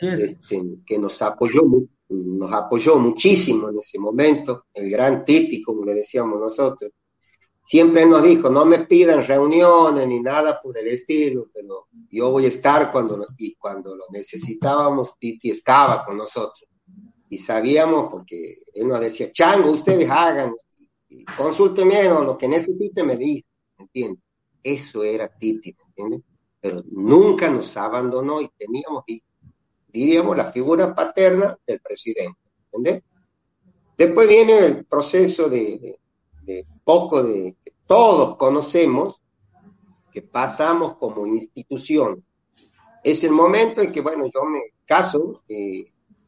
este, 0.00 0.62
que 0.84 0.98
nos 0.98 1.20
apoyó, 1.22 1.62
nos 2.08 2.52
apoyó 2.52 2.96
muchísimo 2.98 3.68
en 3.70 3.78
ese 3.78 3.98
momento, 3.98 4.66
el 4.74 4.90
gran 4.90 5.24
Titi, 5.24 5.62
como 5.62 5.84
le 5.84 5.94
decíamos 5.94 6.38
nosotros. 6.38 6.92
Siempre 7.64 8.06
nos 8.06 8.22
dijo, 8.22 8.48
no 8.48 8.64
me 8.64 8.80
pidan 8.80 9.24
reuniones 9.24 10.06
ni 10.06 10.20
nada 10.20 10.60
por 10.62 10.78
el 10.78 10.86
estilo, 10.86 11.48
pero 11.52 11.88
yo 12.10 12.30
voy 12.30 12.44
a 12.44 12.48
estar 12.48 12.92
cuando, 12.92 13.26
y 13.38 13.54
cuando 13.56 13.96
lo 13.96 14.04
necesitábamos, 14.12 15.18
Titi 15.18 15.50
estaba 15.50 16.04
con 16.04 16.16
nosotros. 16.16 16.68
Y 17.28 17.38
sabíamos, 17.38 18.08
porque 18.08 18.58
él 18.72 18.86
nos 18.86 19.00
decía, 19.00 19.32
chango, 19.32 19.70
ustedes 19.70 20.08
hagan, 20.08 20.54
consúlteme 21.36 22.10
o 22.10 22.24
lo 22.24 22.38
que 22.38 22.48
necesite 22.48 23.04
me 23.04 23.16
dice, 23.16 23.46
¿me? 23.78 24.16
Eso 24.62 25.04
era 25.04 25.28
Titi, 25.28 25.74
¿me? 25.96 26.22
Pero 26.60 26.82
nunca 26.90 27.50
nos 27.50 27.76
abandonó 27.76 28.40
y 28.40 28.48
teníamos, 28.56 29.04
diríamos, 29.88 30.36
la 30.36 30.50
figura 30.50 30.94
paterna 30.94 31.56
del 31.66 31.80
presidente, 31.80 32.40
¿entiendes? 32.72 33.04
Después 33.96 34.28
viene 34.28 34.58
el 34.58 34.84
proceso 34.84 35.48
de, 35.48 35.98
poco 36.84 37.22
de 37.22 37.56
que 37.64 37.72
todos 37.86 38.36
conocemos, 38.36 39.20
que 40.12 40.22
pasamos 40.22 40.96
como 40.96 41.26
institución. 41.26 42.24
Es 43.02 43.24
el 43.24 43.32
momento 43.32 43.80
en 43.80 43.92
que, 43.92 44.00
bueno, 44.00 44.26
yo 44.26 44.44
me 44.44 44.60
caso, 44.84 45.42
y 45.48 45.86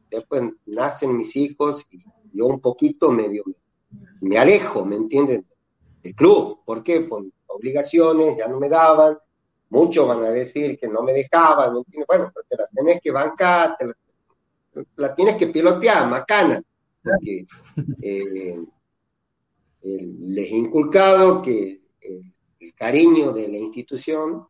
después 0.09 0.43
nacen 0.65 1.17
mis 1.17 1.35
hijos 1.35 1.85
y 1.91 2.03
yo 2.33 2.45
un 2.45 2.59
poquito 2.59 3.11
medio 3.11 3.43
me 3.45 3.53
alejo, 4.37 4.85
¿me 4.85 4.95
entienden? 4.95 5.45
Del 6.01 6.15
club. 6.15 6.61
¿Por 6.65 6.83
qué? 6.83 7.01
Por 7.01 7.25
obligaciones, 7.47 8.37
ya 8.37 8.47
no 8.47 8.59
me 8.59 8.69
daban. 8.69 9.17
Muchos 9.69 10.07
van 10.07 10.23
a 10.23 10.29
decir 10.31 10.79
que 10.79 10.87
no 10.87 11.03
me 11.03 11.13
dejaban, 11.13 11.73
¿me 11.73 11.79
entiendes? 11.79 12.07
Bueno, 12.07 12.31
pero 12.33 12.45
te 12.49 12.57
las 12.57 12.69
tenés 12.71 13.01
que 13.01 13.11
bancar, 13.11 13.77
te 13.77 13.85
la, 14.95 15.15
tienes 15.15 15.35
que 15.35 15.47
pilotear, 15.47 16.07
macana. 16.07 16.61
Porque 17.03 17.45
eh, 18.01 18.59
les 19.81 20.51
he 20.51 20.55
inculcado 20.55 21.41
que 21.41 21.81
el 22.59 22.73
cariño 22.73 23.31
de 23.31 23.47
la 23.47 23.57
institución 23.57 24.47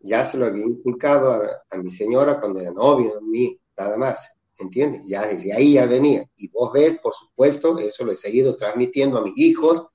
ya 0.00 0.24
se 0.24 0.38
lo 0.38 0.46
había 0.46 0.64
inculcado 0.64 1.42
a, 1.70 1.76
mi 1.76 1.90
señora 1.90 2.40
cuando 2.40 2.60
era 2.60 2.70
novio 2.70 3.14
de 3.14 3.20
mí, 3.20 3.60
nada 3.76 3.96
más, 3.96 4.30
¿entiendes? 4.58 5.02
Ya 5.06 5.26
desde 5.26 5.52
ahí 5.52 5.74
ya 5.74 5.86
venía. 5.86 6.28
Y 6.36 6.48
vos 6.48 6.72
ves, 6.72 6.98
por 6.98 7.14
supuesto, 7.14 7.78
eso 7.78 8.04
lo 8.04 8.12
he 8.12 8.16
seguido 8.16 8.56
transmitiendo 8.56 9.18
a 9.18 9.22
mis 9.22 9.36
hijos, 9.36 9.86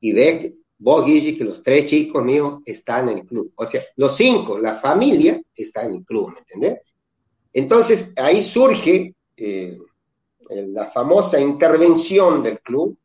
y 0.00 0.12
ves, 0.12 0.52
vos, 0.78 1.04
Guille, 1.04 1.36
que 1.36 1.44
los 1.44 1.62
tres 1.62 1.86
chicos 1.86 2.24
míos 2.24 2.60
están 2.64 3.08
en 3.08 3.18
el 3.18 3.26
club. 3.26 3.52
O 3.56 3.64
sea, 3.64 3.82
los 3.96 4.16
cinco, 4.16 4.58
la 4.58 4.76
familia, 4.76 5.40
está 5.54 5.84
en 5.84 5.94
el 5.94 6.04
club, 6.04 6.32
¿me 6.32 6.38
entendés? 6.40 6.80
Entonces, 7.52 8.12
ahí 8.16 8.42
surge 8.42 9.14
eh, 9.36 9.78
la 10.48 10.90
famosa 10.90 11.38
intervención 11.40 12.42
del 12.42 12.60
club 12.60 12.96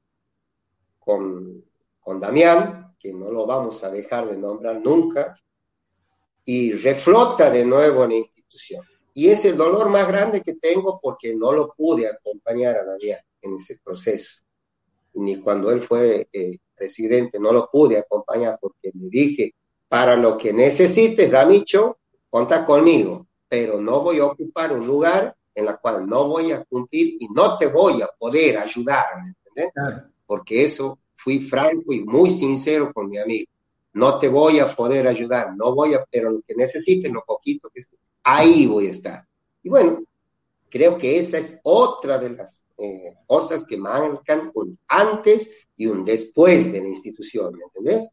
con, 1.00 1.64
con 2.00 2.20
Damián, 2.20 2.96
que 3.00 3.14
no 3.14 3.32
lo 3.32 3.46
vamos 3.46 3.84
a 3.84 3.92
dejar 3.92 4.30
de 4.30 4.38
nombrar 4.38 4.82
nunca, 4.82 5.40
y 6.46 6.74
reflota 6.74 7.50
de 7.50 7.66
nuevo 7.66 8.04
en 8.04 8.10
la 8.12 8.16
institución. 8.18 8.84
Y 9.18 9.30
es 9.30 9.46
el 9.46 9.56
dolor 9.56 9.90
más 9.90 10.08
grande 10.10 10.42
que 10.42 10.56
tengo 10.56 11.00
porque 11.02 11.34
no 11.34 11.54
lo 11.54 11.74
pude 11.74 12.06
acompañar 12.06 12.76
a 12.76 12.84
Damián 12.84 13.22
en 13.42 13.56
ese 13.56 13.80
proceso. 13.82 14.42
Ni 15.14 15.38
cuando 15.38 15.72
él 15.72 15.80
fue 15.80 16.28
eh, 16.34 16.60
presidente, 16.76 17.40
no 17.40 17.54
lo 17.54 17.70
pude 17.72 17.98
acompañar 17.98 18.60
porque 18.60 18.92
le 18.94 19.08
dije, 19.10 19.56
para 19.88 20.18
lo 20.18 20.38
que 20.38 20.52
necesites, 20.52 21.32
Damicho, 21.32 22.00
conta 22.30 22.66
conmigo, 22.66 23.26
pero 23.48 23.80
no 23.80 24.02
voy 24.02 24.20
a 24.20 24.26
ocupar 24.26 24.74
un 24.74 24.86
lugar 24.86 25.34
en 25.54 25.70
el 25.70 25.78
cual 25.80 26.06
no 26.06 26.28
voy 26.28 26.52
a 26.52 26.66
cumplir 26.66 27.16
y 27.18 27.30
no 27.30 27.58
te 27.58 27.68
voy 27.68 28.02
a 28.02 28.10
poder 28.20 28.58
ayudar, 28.58 29.06
¿me 29.24 29.30
entiendes? 29.30 29.74
Porque 30.26 30.66
eso 30.66 31.00
fui 31.16 31.40
franco 31.40 31.94
y 31.94 32.04
muy 32.04 32.30
sincero 32.30 32.92
con 32.94 33.10
mi 33.10 33.18
amigo 33.18 33.50
no 33.96 34.20
te 34.20 34.28
voy 34.28 34.60
a 34.60 34.76
poder 34.76 35.08
ayudar, 35.08 35.56
no 35.56 35.74
voy 35.74 35.94
a, 35.94 36.04
pero 36.12 36.30
lo 36.30 36.42
que 36.46 36.54
necesites, 36.54 37.10
lo 37.12 37.24
poquito 37.24 37.70
que 37.74 37.82
ahí 38.26 38.66
voy 38.66 38.88
a 38.88 38.92
estar. 38.92 39.26
Y 39.64 39.70
bueno, 39.70 40.04
creo 40.70 40.98
que 40.98 41.18
esa 41.18 41.38
es 41.38 41.60
otra 41.64 42.18
de 42.18 42.32
las 42.32 42.66
eh, 42.78 43.14
cosas 43.26 43.64
que 43.64 43.78
marcan 43.78 44.52
un 44.54 44.78
antes 44.88 45.50
y 45.78 45.88
un 45.88 46.04
después 46.04 46.72
de 46.72 46.82
la 46.82 46.88
institución, 46.88 47.56
¿me 47.56 47.64
entendés? 47.64 48.10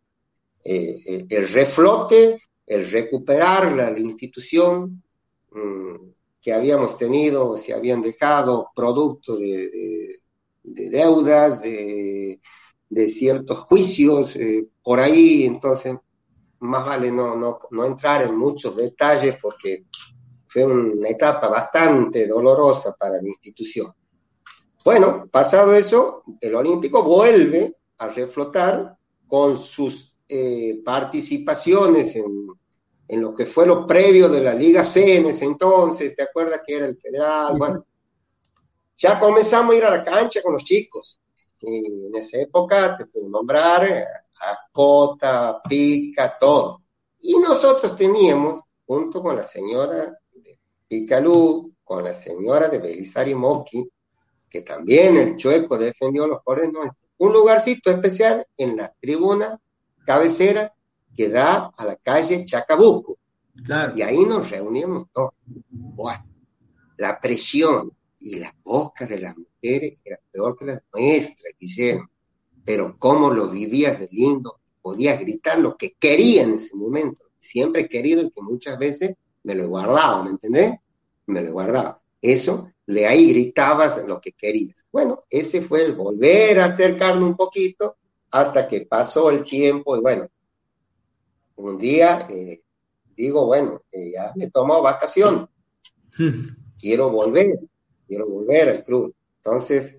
Eh, 0.64 1.00
eh, 1.04 1.26
el 1.28 1.48
reflote, 1.48 2.40
el 2.64 2.88
recuperar 2.88 3.72
la, 3.72 3.98
institución 3.98 5.02
mm, 5.50 5.94
que 6.40 6.52
habíamos 6.52 6.96
tenido, 6.96 7.56
se 7.56 7.74
habían 7.74 8.02
dejado 8.02 8.68
producto 8.74 9.36
de 9.36 10.20
deudas, 10.62 11.60
de 11.60 12.40
de 12.92 13.08
ciertos 13.08 13.58
juicios 13.60 14.36
eh, 14.36 14.66
por 14.82 15.00
ahí, 15.00 15.46
entonces 15.46 15.96
más 16.62 16.84
vale 16.84 17.10
no, 17.10 17.36
no, 17.36 17.58
no 17.70 17.84
entrar 17.84 18.22
en 18.22 18.36
muchos 18.36 18.76
detalles 18.76 19.36
porque 19.40 19.86
fue 20.46 20.64
una 20.64 21.08
etapa 21.08 21.48
bastante 21.48 22.26
dolorosa 22.26 22.94
para 22.94 23.20
la 23.20 23.28
institución. 23.28 23.92
Bueno, 24.84 25.28
pasado 25.30 25.74
eso, 25.74 26.24
el 26.40 26.54
Olímpico 26.54 27.02
vuelve 27.02 27.76
a 27.98 28.08
reflotar 28.08 28.96
con 29.26 29.56
sus 29.56 30.14
eh, 30.28 30.80
participaciones 30.84 32.16
en, 32.16 32.48
en, 33.08 33.20
lo 33.20 33.34
que 33.34 33.46
fue 33.46 33.66
lo 33.66 33.86
previo 33.86 34.28
de 34.28 34.42
la 34.42 34.54
Liga 34.54 34.84
C 34.84 35.18
en 35.18 35.26
ese 35.26 35.44
entonces, 35.44 36.14
¿te 36.14 36.22
acuerdas 36.22 36.62
que 36.66 36.74
era 36.74 36.86
el 36.86 36.98
federal? 36.98 37.56
Bueno, 37.56 37.86
ya 38.96 39.18
comenzamos 39.18 39.74
a 39.74 39.78
ir 39.78 39.84
a 39.84 39.90
la 39.90 40.04
cancha 40.04 40.42
con 40.42 40.54
los 40.54 40.64
chicos. 40.64 41.21
Y 41.62 42.06
en 42.06 42.14
esa 42.14 42.38
época 42.38 42.96
te 42.96 43.06
puedo 43.06 43.28
nombrar 43.28 43.84
a 43.84 44.58
Cota, 44.72 45.60
Pica, 45.62 46.36
todo. 46.38 46.82
Y 47.20 47.38
nosotros 47.38 47.96
teníamos, 47.96 48.60
junto 48.84 49.22
con 49.22 49.36
la 49.36 49.44
señora 49.44 50.18
de 50.32 50.58
Picalú, 50.88 51.72
con 51.84 52.02
la 52.02 52.12
señora 52.12 52.68
de 52.68 52.78
Belisari 52.78 53.34
Moki, 53.34 53.88
que 54.50 54.62
también 54.62 55.16
el 55.16 55.36
Chueco 55.36 55.78
defendió 55.78 56.26
los 56.26 56.42
pobres 56.42 56.70
nuestros, 56.72 57.10
un 57.18 57.32
lugarcito 57.32 57.90
especial 57.90 58.46
en 58.56 58.76
la 58.76 58.92
tribuna 59.00 59.58
cabecera 60.04 60.74
que 61.16 61.28
da 61.28 61.72
a 61.76 61.84
la 61.84 61.96
calle 61.96 62.44
Chacabuco. 62.44 63.18
Y 63.94 64.02
ahí 64.02 64.24
nos 64.24 64.50
reuníamos 64.50 65.04
todos. 65.12 65.32
la 66.96 67.20
presión 67.20 67.92
y 68.22 68.36
la 68.36 68.54
boca 68.62 69.06
de 69.06 69.20
las 69.20 69.34
era 69.60 70.18
peor 70.30 70.56
que 70.58 70.64
la 70.64 70.82
nuestra, 70.92 71.50
Guillermo. 71.58 72.08
Pero 72.64 72.96
cómo 72.98 73.30
lo 73.30 73.48
vivías 73.48 73.98
de 73.98 74.08
lindo, 74.10 74.60
podías 74.80 75.18
gritar 75.20 75.58
lo 75.58 75.76
que 75.76 75.94
quería 75.98 76.42
en 76.42 76.54
ese 76.54 76.76
momento. 76.76 77.24
Siempre 77.38 77.82
he 77.82 77.88
querido 77.88 78.22
y 78.22 78.30
que 78.30 78.40
muchas 78.40 78.78
veces 78.78 79.16
me 79.42 79.54
lo 79.54 79.64
he 79.64 79.66
guardado, 79.66 80.24
¿me 80.24 80.30
entendés? 80.30 80.74
Me 81.26 81.42
lo 81.42 81.48
he 81.48 81.52
guardado. 81.52 82.00
Eso, 82.20 82.70
de 82.86 83.06
ahí 83.06 83.32
gritabas 83.32 84.04
lo 84.06 84.20
que 84.20 84.32
querías. 84.32 84.84
Bueno, 84.92 85.24
ese 85.30 85.62
fue 85.62 85.84
el 85.84 85.94
volver 85.94 86.60
a 86.60 86.66
acercarme 86.66 87.24
un 87.24 87.36
poquito 87.36 87.96
hasta 88.30 88.66
que 88.66 88.82
pasó 88.82 89.30
el 89.30 89.42
tiempo 89.42 89.96
y 89.96 90.00
bueno, 90.00 90.28
un 91.56 91.78
día 91.78 92.26
eh, 92.30 92.62
digo, 93.16 93.46
bueno, 93.46 93.82
eh, 93.90 94.12
ya 94.12 94.32
me 94.36 94.50
tomo 94.50 94.80
vacación, 94.82 95.48
quiero 96.78 97.10
volver, 97.10 97.60
quiero 98.12 98.28
volver 98.28 98.68
al 98.68 98.84
club. 98.84 99.14
Entonces, 99.38 99.98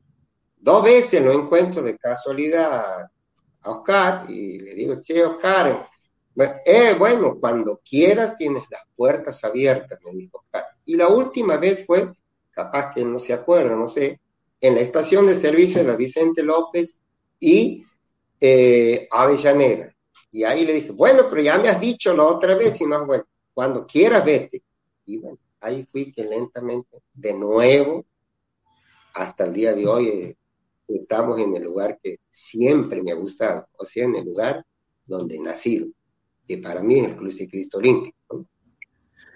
dos 0.55 0.83
veces 0.83 1.19
lo 1.19 1.31
encuentro 1.31 1.81
de 1.81 1.97
casualidad 1.97 2.71
a 2.71 3.11
Oscar 3.71 4.29
y 4.29 4.59
le 4.59 4.75
digo, 4.75 5.01
che, 5.01 5.25
Oscar, 5.25 5.89
eh, 6.63 6.95
bueno, 6.99 7.39
cuando 7.39 7.81
quieras 7.83 8.37
tienes 8.37 8.63
las 8.69 8.83
puertas 8.95 9.43
abiertas, 9.43 9.97
me 10.05 10.11
dijo 10.11 10.37
Oscar. 10.37 10.63
Y 10.85 10.95
la 10.95 11.07
última 11.07 11.57
vez 11.57 11.83
fue, 11.87 12.13
capaz 12.51 12.93
que 12.93 13.03
no 13.03 13.17
se 13.17 13.33
acuerda, 13.33 13.75
no 13.75 13.87
sé, 13.87 14.19
en 14.61 14.75
la 14.75 14.81
estación 14.81 15.25
de 15.25 15.33
servicio 15.33 15.83
de 15.83 15.95
Vicente 15.95 16.43
López 16.43 16.99
y 17.39 17.83
eh, 18.39 19.07
Avellaneda. 19.09 19.91
Y 20.29 20.43
ahí 20.43 20.65
le 20.65 20.73
dije, 20.73 20.91
bueno, 20.91 21.23
pero 21.27 21.41
ya 21.41 21.57
me 21.57 21.69
has 21.69 21.81
dicho 21.81 22.15
la 22.15 22.25
otra 22.25 22.53
vez, 22.53 22.79
y 22.79 22.85
no, 22.85 23.07
bueno, 23.07 23.25
cuando 23.55 23.87
quieras 23.87 24.23
vete. 24.23 24.61
Y 25.05 25.17
bueno, 25.17 25.39
ahí 25.63 25.87
fui 25.91 26.11
que 26.11 26.23
lentamente, 26.23 27.01
de 27.13 27.33
nuevo, 27.33 28.05
hasta 29.13 29.45
el 29.45 29.53
día 29.53 29.73
de 29.73 29.87
hoy 29.87 30.07
eh, 30.07 30.37
estamos 30.87 31.39
en 31.39 31.55
el 31.55 31.63
lugar 31.63 31.99
que 32.03 32.17
siempre 32.29 33.01
me 33.01 33.11
ha 33.11 33.15
gustado, 33.15 33.67
o 33.77 33.85
sea, 33.85 34.03
en 34.03 34.15
el 34.15 34.25
lugar 34.25 34.65
donde 35.05 35.37
he 35.37 35.39
nacido, 35.39 35.87
que 36.47 36.57
para 36.57 36.83
mí 36.83 36.99
es 36.99 37.07
el 37.07 37.15
Club 37.15 37.31
Ciclista. 37.31 37.79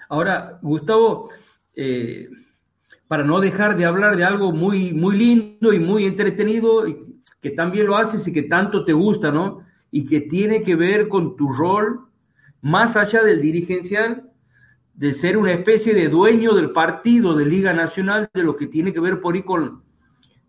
Ahora, 0.10 0.60
Gustavo, 0.62 1.30
eh, 1.74 2.28
para 3.08 3.24
no 3.24 3.40
dejar 3.40 3.78
de 3.78 3.86
hablar 3.86 4.18
de 4.18 4.26
algo 4.26 4.52
muy, 4.52 4.94
muy 4.94 5.18
lindo 5.18 5.72
y 5.72 5.80
muy 5.80 6.06
entretenido, 6.06 6.84
que 7.42 7.52
también 7.52 7.88
lo 7.88 7.96
haces 7.96 8.28
y 8.28 8.34
que 8.34 8.44
tanto 8.44 8.84
te 8.84 8.94
gusta, 8.94 9.32
¿no? 9.32 9.66
Y 9.92 10.06
que 10.06 10.22
tiene 10.22 10.62
que 10.62 10.76
ver 10.76 11.08
con 11.08 11.38
tu 11.38 11.54
rol 11.54 12.02
más 12.62 12.98
allá 12.98 13.24
del 13.24 13.42
dirigencial 13.42 14.27
de 14.98 15.14
ser 15.14 15.38
una 15.38 15.54
especie 15.54 15.94
de 15.94 16.10
dueño 16.10 16.54
del 16.56 16.72
partido 16.72 17.36
de 17.36 17.46
Liga 17.46 17.72
Nacional, 17.72 18.30
de 18.34 18.44
lo 18.44 18.58
que 18.58 18.66
tiene 18.66 18.92
que 18.92 19.00
ver 19.00 19.22
por 19.22 19.36
ahí 19.36 19.44
con, 19.44 19.84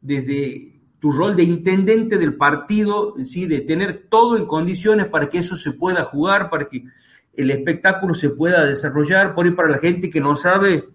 desde 0.01 0.73
tu 0.99 1.13
rol 1.13 1.37
de 1.37 1.43
intendente 1.43 2.17
del 2.17 2.35
partido, 2.35 3.15
¿sí? 3.25 3.47
de 3.47 3.61
tener 3.61 4.07
todo 4.09 4.39
en 4.39 4.47
condiciones 4.47 5.07
para 5.09 5.29
que 5.29 5.39
eso 5.39 5.55
se 5.55 5.73
pueda 5.73 6.07
jugar, 6.07 6.49
para 6.49 6.67
que 6.67 6.83
el 7.35 7.51
espectáculo 7.51 8.15
se 8.15 8.31
pueda 8.31 8.65
desarrollar, 8.65 9.35
por 9.35 9.45
ahí 9.45 9.53
para 9.53 9.69
la 9.69 9.79
gente 9.79 10.09
que 10.09 10.21
no 10.21 10.35
sabe, 10.35 10.89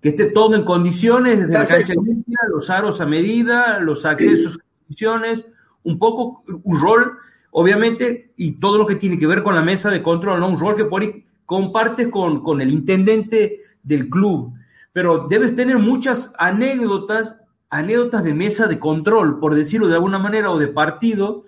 que 0.00 0.10
esté 0.10 0.26
todo 0.26 0.54
en 0.54 0.62
condiciones, 0.62 1.40
desde 1.40 1.52
la 1.52 1.66
cancha 1.66 1.92
limpia, 1.92 2.38
los 2.50 2.70
aros 2.70 3.00
a 3.00 3.06
medida, 3.06 3.80
los 3.80 4.06
accesos 4.06 4.54
en 4.54 4.60
condiciones, 4.84 5.44
un 5.82 5.98
poco 5.98 6.44
un 6.62 6.80
rol, 6.80 7.18
obviamente, 7.50 8.30
y 8.36 8.52
todo 8.52 8.78
lo 8.78 8.86
que 8.86 8.94
tiene 8.94 9.18
que 9.18 9.26
ver 9.26 9.42
con 9.42 9.56
la 9.56 9.62
mesa 9.62 9.90
de 9.90 10.02
control, 10.02 10.38
¿no? 10.38 10.48
Un 10.48 10.60
rol 10.60 10.76
que 10.76 10.84
por 10.84 11.02
ahí 11.02 11.24
compartes 11.48 12.08
con, 12.08 12.42
con 12.42 12.60
el 12.60 12.70
intendente 12.70 13.62
del 13.82 14.10
club, 14.10 14.52
pero 14.92 15.28
debes 15.28 15.56
tener 15.56 15.78
muchas 15.78 16.30
anécdotas, 16.36 17.36
anécdotas 17.70 18.22
de 18.22 18.34
mesa 18.34 18.66
de 18.66 18.78
control, 18.78 19.40
por 19.40 19.54
decirlo 19.54 19.88
de 19.88 19.94
alguna 19.94 20.18
manera, 20.18 20.50
o 20.50 20.58
de 20.58 20.68
partido, 20.68 21.46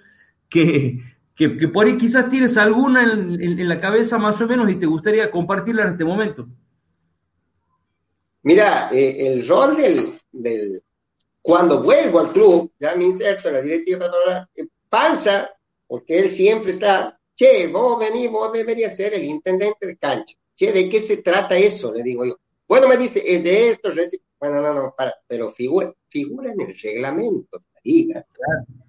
que, 0.48 1.00
que, 1.34 1.50
por 1.68 1.84
ahí 1.84 1.98
quizás 1.98 2.30
tienes 2.30 2.56
alguna 2.56 3.02
en, 3.02 3.68
la 3.68 3.78
cabeza 3.78 4.16
más 4.16 4.40
o 4.40 4.46
menos 4.46 4.70
y 4.70 4.76
te 4.76 4.86
gustaría 4.86 5.30
compartirla 5.30 5.82
en 5.82 5.88
este 5.90 6.06
momento. 6.06 6.48
Mira, 8.42 8.88
eh, 8.90 9.26
el 9.34 9.46
rol 9.46 9.76
del, 9.76 10.00
del, 10.32 10.82
Cuando 11.42 11.82
vuelvo 11.82 12.20
al 12.20 12.28
club, 12.30 12.72
ya 12.80 12.96
me 12.96 13.04
inserto 13.04 13.48
en 13.48 13.54
la 13.54 13.60
directiva, 13.60 14.10
panza, 14.88 15.50
porque 15.86 16.20
él 16.20 16.30
siempre 16.30 16.70
está, 16.70 17.19
che, 17.40 17.68
vos 17.68 17.98
venís, 17.98 18.30
vos 18.30 18.52
deberías 18.52 18.94
ser 18.94 19.14
el 19.14 19.24
intendente 19.24 19.86
de 19.86 19.96
cancha. 19.96 20.36
Che, 20.54 20.72
¿de 20.72 20.90
qué 20.90 21.00
se 21.00 21.22
trata 21.22 21.56
eso? 21.56 21.90
Le 21.90 22.02
digo 22.02 22.26
yo. 22.26 22.38
Bueno, 22.68 22.86
me 22.86 22.98
dice, 22.98 23.22
es 23.24 23.42
de 23.42 23.70
esto, 23.70 23.88
bueno, 24.38 24.60
no, 24.60 24.74
no, 24.74 24.94
para, 24.94 25.14
pero 25.26 25.50
figura, 25.52 25.90
figura 26.08 26.52
en 26.52 26.60
el 26.60 26.78
reglamento 26.78 27.62
liga, 27.82 28.26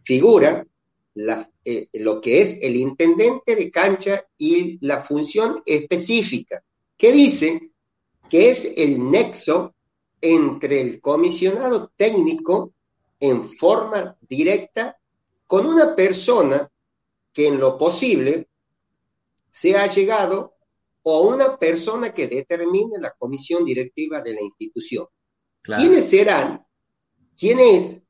figura 0.03 0.67
la, 1.13 1.49
eh, 1.63 1.87
lo 1.93 2.19
que 2.19 2.41
es 2.41 2.61
el 2.61 2.75
intendente 2.75 3.55
de 3.55 3.71
cancha 3.71 4.27
y 4.37 4.85
la 4.85 5.01
función 5.01 5.63
específica, 5.65 6.61
que 6.97 7.13
dice 7.13 7.71
que 8.29 8.49
es 8.49 8.73
el 8.75 9.09
nexo 9.09 9.73
entre 10.19 10.81
el 10.81 10.99
comisionado 10.99 11.89
técnico 11.95 12.73
en 13.17 13.47
forma 13.47 14.17
directa 14.27 14.97
con 15.47 15.65
una 15.65 15.95
persona 15.95 16.69
que 17.33 17.47
en 17.47 17.59
lo 17.59 17.77
posible 17.77 18.49
sea 19.49 19.87
llegado 19.87 20.55
o 21.03 21.21
una 21.21 21.57
persona 21.57 22.13
que 22.13 22.27
determine 22.27 22.97
la 22.99 23.11
comisión 23.11 23.65
directiva 23.65 24.21
de 24.21 24.33
la 24.33 24.41
institución. 24.41 25.07
¿Quiénes 25.61 26.09
serán? 26.09 26.65
¿Quién 27.37 27.59
es 27.59 28.03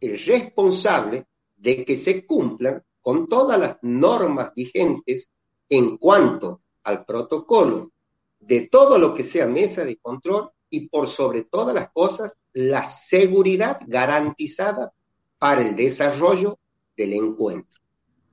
el 0.00 0.18
responsable 0.18 1.26
de 1.56 1.84
que 1.84 1.96
se 1.96 2.26
cumplan 2.26 2.82
con 3.00 3.28
todas 3.28 3.58
las 3.58 3.78
normas 3.82 4.52
vigentes 4.54 5.30
en 5.68 5.96
cuanto 5.96 6.62
al 6.84 7.04
protocolo 7.04 7.92
de 8.38 8.68
todo 8.68 8.98
lo 8.98 9.14
que 9.14 9.24
sea 9.24 9.46
mesa 9.46 9.84
de 9.84 9.96
control 9.96 10.50
y 10.70 10.88
por 10.88 11.06
sobre 11.06 11.42
todas 11.42 11.74
las 11.74 11.90
cosas 11.92 12.38
la 12.52 12.86
seguridad 12.86 13.80
garantizada 13.86 14.92
para 15.38 15.62
el 15.62 15.74
desarrollo 15.74 16.58
del 16.96 17.14
encuentro 17.14 17.78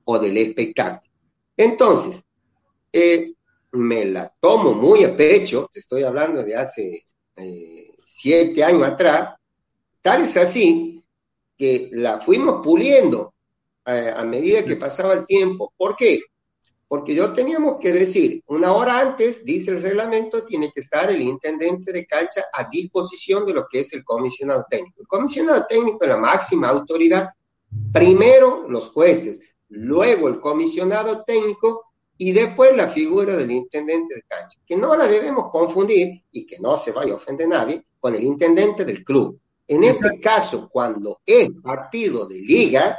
o 0.06 0.18
del 0.18 0.36
espectáculo. 0.38 1.10
Entonces, 1.56 2.22
eh, 2.92 3.32
me 3.72 4.04
la 4.06 4.32
tomo 4.40 4.74
muy 4.74 5.04
a 5.04 5.16
pecho, 5.16 5.68
estoy 5.72 6.02
hablando 6.02 6.42
de 6.42 6.56
hace 6.56 7.06
eh, 7.36 7.94
siete 8.04 8.64
años 8.64 8.84
atrás, 8.84 9.34
tal 10.00 10.22
es 10.22 10.36
así 10.36 11.02
que 11.56 11.88
la 11.92 12.20
fuimos 12.20 12.60
puliendo 12.62 13.34
eh, 13.86 14.12
a, 14.14 14.24
medida 14.24 14.64
que 14.64 14.76
pasaba 14.76 15.14
el 15.14 15.26
tiempo. 15.26 15.72
¿Por 15.76 15.96
qué? 15.96 16.20
Porque 16.88 17.14
yo 17.14 17.32
teníamos 17.32 17.78
que 17.80 17.92
decir, 17.92 18.42
una 18.46 18.72
hora 18.72 19.00
antes, 19.00 19.44
dice 19.44 19.72
el 19.72 19.82
reglamento, 19.82 20.44
tiene 20.44 20.70
que 20.72 20.80
estar 20.80 21.10
el 21.10 21.20
intendente 21.20 21.92
de 21.92 22.06
cancha 22.06 22.44
a 22.52 22.68
disposición 22.70 23.44
de 23.44 23.54
lo 23.54 23.66
que 23.68 23.80
es 23.80 23.92
el 23.92 24.04
comisionado 24.04 24.64
técnico. 24.70 25.00
El 25.00 25.06
comisionado 25.08 25.66
técnico 25.68 25.98
es 26.02 26.08
la 26.08 26.18
máxima 26.18 26.68
autoridad, 26.68 27.30
primero 27.92 28.68
los 28.68 28.90
jueces, 28.90 29.40
luego 29.68 30.28
el 30.28 30.40
comisionado 30.40 31.24
técnico 31.24 31.86
y 32.18 32.32
después 32.32 32.74
la 32.76 32.88
figura 32.88 33.36
del 33.36 33.50
intendente 33.50 34.14
de 34.14 34.22
cancha, 34.22 34.58
que 34.66 34.76
no 34.76 34.96
la 34.96 35.06
debemos 35.06 35.50
confundir 35.50 36.22
y 36.32 36.46
que 36.46 36.58
no 36.58 36.78
se 36.78 36.92
vaya 36.92 37.12
a 37.12 37.16
ofender 37.16 37.48
nadie 37.48 37.84
con 38.00 38.14
el 38.14 38.22
intendente 38.22 38.84
del 38.84 39.04
club. 39.04 39.38
En 39.68 39.84
este 39.84 40.20
caso, 40.20 40.68
cuando 40.70 41.20
es 41.26 41.50
partido 41.62 42.26
de 42.26 42.38
liga, 42.38 42.98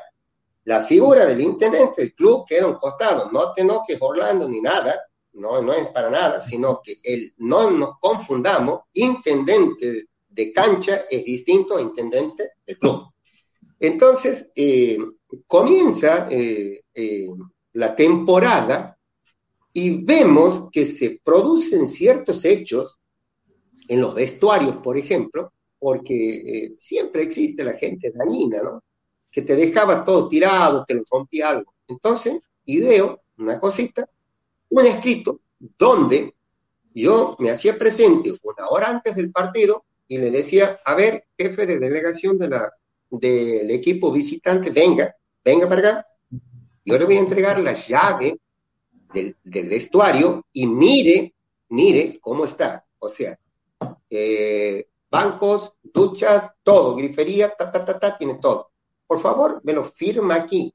la 0.66 0.84
figura 0.84 1.26
del 1.26 1.40
intendente 1.40 2.02
del 2.02 2.14
club 2.14 2.46
queda 2.46 2.66
a 2.66 2.68
un 2.68 2.76
costado. 2.76 3.32
No 3.32 3.54
te 3.54 3.62
enojes, 3.62 3.98
Orlando, 4.02 4.50
ni 4.50 4.60
nada, 4.60 5.00
no, 5.34 5.62
no 5.62 5.74
es 5.74 5.88
para 5.88 6.10
nada, 6.10 6.42
sino 6.42 6.82
que 6.84 6.98
el, 7.02 7.34
no 7.38 7.72
nos 7.72 7.98
confundamos, 8.00 8.82
intendente 8.94 10.08
de 10.28 10.52
cancha 10.52 11.06
es 11.10 11.24
distinto 11.24 11.78
a 11.78 11.82
intendente 11.82 12.52
del 12.66 12.78
club. 12.78 13.06
Entonces, 13.80 14.52
eh, 14.56 14.98
comienza 15.46 16.28
eh, 16.30 16.84
eh, 16.94 17.28
la 17.74 17.96
temporada 17.96 18.98
y 19.74 20.04
vemos 20.04 20.70
que 20.72 20.86
se 20.86 21.20
producen 21.24 21.86
ciertos 21.86 22.46
hechos 22.46 23.00
en 23.88 24.02
los 24.02 24.16
vestuarios, 24.16 24.78
por 24.78 24.98
ejemplo, 24.98 25.54
porque 25.80 26.36
eh, 26.36 26.76
siempre 26.78 27.24
existe 27.24 27.64
la 27.64 27.74
gente 27.74 28.12
dañina, 28.12 28.62
¿no? 28.64 28.84
Que 29.32 29.44
te 29.44 29.56
dejaba 29.56 30.04
todo 30.04 30.28
tirado, 30.28 30.84
te 30.86 30.96
lo 30.96 31.04
rompía 31.10 31.50
algo. 31.50 31.74
Entonces, 31.88 32.40
ideo 32.66 33.22
una 33.38 33.60
cosita, 33.60 34.10
un 34.70 34.86
escrito 34.86 35.42
donde 35.78 36.34
yo 36.94 37.36
me 37.40 37.52
hacía 37.52 37.78
presente 37.78 38.34
una 38.42 38.68
hora 38.70 38.88
antes 38.88 39.16
del 39.16 39.32
partido 39.32 39.86
y 40.08 40.18
le 40.18 40.32
decía, 40.32 40.80
a 40.84 40.96
ver, 40.96 41.26
jefe 41.38 41.68
de 41.68 41.78
delegación 41.78 42.40
de 42.40 42.50
la, 42.50 42.74
del 43.10 43.70
equipo 43.72 44.12
visitante, 44.12 44.70
venga, 44.70 45.16
venga 45.44 45.68
para 45.68 45.80
acá, 45.80 46.08
yo 46.86 46.98
le 46.98 47.06
voy 47.06 47.18
a 47.18 47.20
entregar 47.20 47.60
la 47.60 47.74
llave 47.74 48.40
del, 49.14 49.36
vestuario 49.44 50.46
y 50.54 50.66
mire, 50.66 51.34
mire 51.70 52.20
cómo 52.22 52.46
está. 52.46 52.86
O 53.00 53.10
sea, 53.10 53.38
eh, 54.10 54.88
bancos, 55.10 55.74
duchas, 55.82 56.54
todo, 56.64 56.96
grifería, 56.96 57.54
ta, 57.58 57.72
ta, 57.72 57.84
ta, 57.84 58.00
ta, 58.00 58.18
tiene 58.18 58.36
todo. 58.36 58.72
Por 59.06 59.20
favor, 59.20 59.62
me 59.64 59.74
lo 59.74 59.84
firma 59.84 60.36
aquí. 60.36 60.74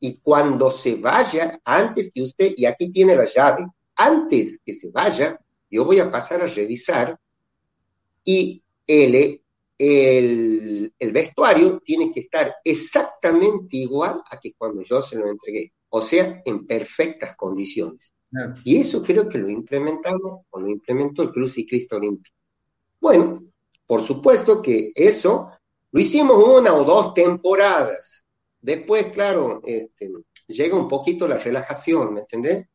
Y 0.00 0.18
cuando 0.18 0.70
se 0.70 0.96
vaya, 0.96 1.58
antes 1.64 2.10
que 2.12 2.22
usted, 2.22 2.52
y 2.56 2.66
aquí 2.66 2.90
tiene 2.90 3.16
la 3.16 3.24
llave, 3.24 3.66
antes 3.96 4.60
que 4.64 4.74
se 4.74 4.90
vaya, 4.90 5.40
yo 5.70 5.84
voy 5.84 5.98
a 5.98 6.10
pasar 6.10 6.42
a 6.42 6.46
revisar 6.46 7.18
y 8.22 8.62
el, 8.86 9.42
el, 9.78 10.92
el 10.98 11.12
vestuario 11.12 11.80
tiene 11.80 12.12
que 12.12 12.20
estar 12.20 12.56
exactamente 12.64 13.76
igual 13.76 14.22
a 14.30 14.38
que 14.38 14.52
cuando 14.56 14.82
yo 14.82 15.02
se 15.02 15.16
lo 15.16 15.28
entregué 15.28 15.72
o 15.96 16.02
sea, 16.02 16.42
en 16.44 16.66
perfectas 16.66 17.36
condiciones. 17.36 18.12
Y 18.64 18.78
eso 18.78 19.00
creo 19.00 19.28
que 19.28 19.38
lo 19.38 19.48
implementamos 19.48 20.44
o 20.50 20.58
lo 20.58 20.68
implementó 20.68 21.22
el 21.22 21.30
Club 21.30 21.48
Ciclista 21.48 21.94
Olímpico. 21.94 22.34
Bueno, 23.00 23.44
por 23.86 24.02
supuesto 24.02 24.60
que 24.60 24.90
eso 24.92 25.50
lo 25.92 26.00
hicimos 26.00 26.36
una 26.44 26.74
o 26.74 26.82
dos 26.82 27.14
temporadas. 27.14 28.24
Después, 28.60 29.12
claro, 29.12 29.60
este, 29.64 30.10
llega 30.48 30.76
un 30.76 30.88
poquito 30.88 31.28
la 31.28 31.36
relajación, 31.36 32.14
¿me 32.14 32.20
entendés? 32.22 32.66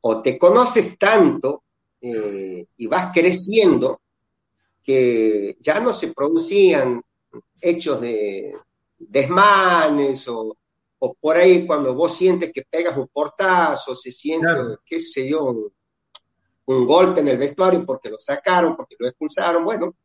O 0.00 0.22
te 0.22 0.38
conoces 0.38 0.96
tanto 0.96 1.64
eh, 2.00 2.64
y 2.74 2.86
vas 2.86 3.12
creciendo 3.12 4.00
que 4.82 5.56
ya 5.60 5.80
no 5.80 5.92
se 5.92 6.12
producían 6.12 7.02
hechos 7.60 8.00
de 8.00 8.54
desmanes 8.98 10.28
o, 10.28 10.56
o 11.04 11.14
por 11.14 11.36
ahí 11.36 11.66
cuando 11.66 11.94
vos 11.94 12.16
sientes 12.16 12.52
que 12.52 12.62
pegas 12.62 12.96
un 12.96 13.08
portazo, 13.08 13.92
se 13.92 14.12
siente, 14.12 14.46
qué 14.84 15.00
sé 15.00 15.28
yo, 15.28 15.44
un, 15.44 16.86
golpe 16.86 17.20
en 17.20 17.28
el 17.28 17.38
vestuario 17.38 17.84
porque 17.84 18.08
lo 18.08 18.16
sacaron, 18.16 18.76
porque 18.76 18.94
lo 18.98 19.08
expulsaron, 19.08 19.64
bueno, 19.64 19.96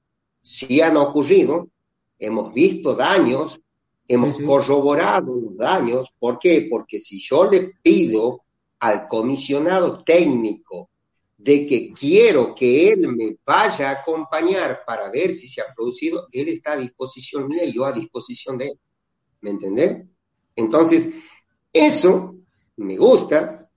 sí 0.41 0.82
han 0.82 0.97
ocurrido, 0.97 1.69
hemos 2.17 2.51
visto 2.51 2.95
daños, 2.95 3.59
hemos 4.07 4.39
corroborado 4.41 5.36
los 5.36 5.55
daños, 5.55 6.11
¿por 6.17 6.39
qué? 6.39 6.67
Porque 6.69 6.99
si 6.99 7.19
yo 7.19 7.49
le 7.49 7.73
pido 7.82 8.41
al 8.80 9.07
comisionado 9.07 10.03
técnico 10.03 10.89
de 11.38 11.67
que 11.67 11.93
quiero 11.93 12.55
que 12.55 12.91
él 12.91 13.07
me 13.07 13.38
vaya 13.45 13.89
a 13.89 13.93
acompañar 13.99 14.83
para 14.85 15.09
ver 15.11 15.31
si 15.31 15.47
se 15.47 15.61
ha 15.61 15.73
producido, 15.73 16.27
él 16.31 16.49
está 16.49 16.73
a 16.73 16.77
disposición 16.77 17.47
mía 17.47 17.63
y 17.63 17.73
yo 17.73 17.85
a 17.85 17.93
disposición 17.93 18.57
de 18.57 18.69
él. 18.69 18.79
¿Me 19.41 19.51
entendés? 19.51 20.03
Entonces, 20.55 21.09
eso 21.71 22.35
me 22.77 22.97
gusta, 22.97 23.69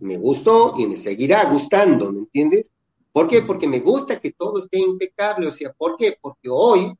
me 0.00 0.18
gustó 0.18 0.74
y 0.78 0.86
me 0.86 0.98
seguirá 0.98 1.44
gustando, 1.46 2.12
¿me 2.12 2.20
entiendes? 2.20 2.70
¿Por 3.10 3.28
qué? 3.28 3.42
Porque 3.42 3.66
me 3.66 3.80
gusta 3.80 4.20
que 4.20 4.32
todo 4.32 4.58
esté 4.58 4.78
impecable, 4.78 5.48
o 5.48 5.52
sea, 5.52 5.72
¿por 5.72 5.96
qué? 5.96 6.18
Porque 6.20 6.48
hoy, 6.50 6.92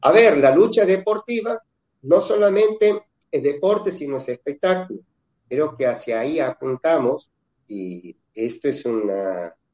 a 0.00 0.10
ver, 0.10 0.38
la 0.38 0.54
lucha 0.54 0.84
deportiva 0.84 1.62
no 2.02 2.20
solamente 2.20 3.04
es 3.30 3.42
deporte, 3.42 3.92
sino 3.92 4.16
es 4.16 4.28
espectáculo. 4.28 5.00
Creo 5.48 5.76
que 5.76 5.86
hacia 5.86 6.20
ahí 6.20 6.40
apuntamos 6.40 7.30
y 7.68 8.16
esto 8.34 8.68
es 8.68 8.84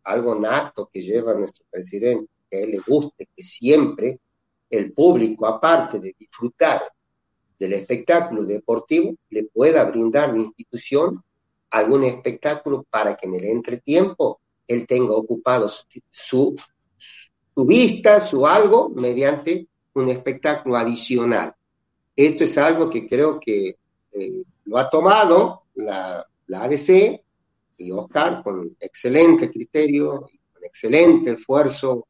algo 0.05 0.35
nato 0.35 0.91
que 0.93 1.01
lleva 1.01 1.35
nuestro 1.35 1.65
presidente, 1.71 2.31
que 2.51 2.59
a 2.59 2.61
él 2.61 2.71
le 2.73 2.79
guste 2.79 3.29
que 3.35 3.43
siempre 3.43 4.21
el 4.69 4.93
público, 4.93 5.47
aparte 5.47 5.99
de 5.99 6.15
disfrutar 6.19 6.83
del 7.59 7.73
espectáculo 7.75 8.45
deportivo 8.45 9.15
le 9.29 9.45
pueda 9.45 9.85
brindar 9.85 10.33
la 10.33 10.41
institución 10.41 11.23
algún 11.71 12.05
espectáculo 12.05 12.85
para 12.89 13.17
que 13.17 13.27
en 13.27 13.35
el 13.35 13.45
entretiempo 13.45 14.41
él 14.67 14.87
tenga 14.87 15.13
ocupado 15.13 15.69
su, 16.09 16.57
vista, 17.57 18.21
su 18.21 18.47
algo, 18.47 18.89
mediante 18.89 19.69
un 19.95 20.09
espectáculo 20.09 20.77
adicional. 20.77 21.55
Esto 22.15 22.45
es 22.45 22.59
algo 22.59 22.89
que 22.89 23.09
creo 23.09 23.39
que 23.39 23.77
eh, 24.13 24.43
lo 24.65 24.79
ha 24.79 24.89
tomado 24.89 25.65
la, 25.75 26.27
la 26.47 26.65
ADC 26.65 27.23
y 27.81 27.91
Oscar 27.91 28.43
con 28.43 28.77
excelente 28.79 29.51
criterio, 29.51 30.29
con 30.53 30.65
excelente 30.65 31.33
esfuerzo 31.33 32.07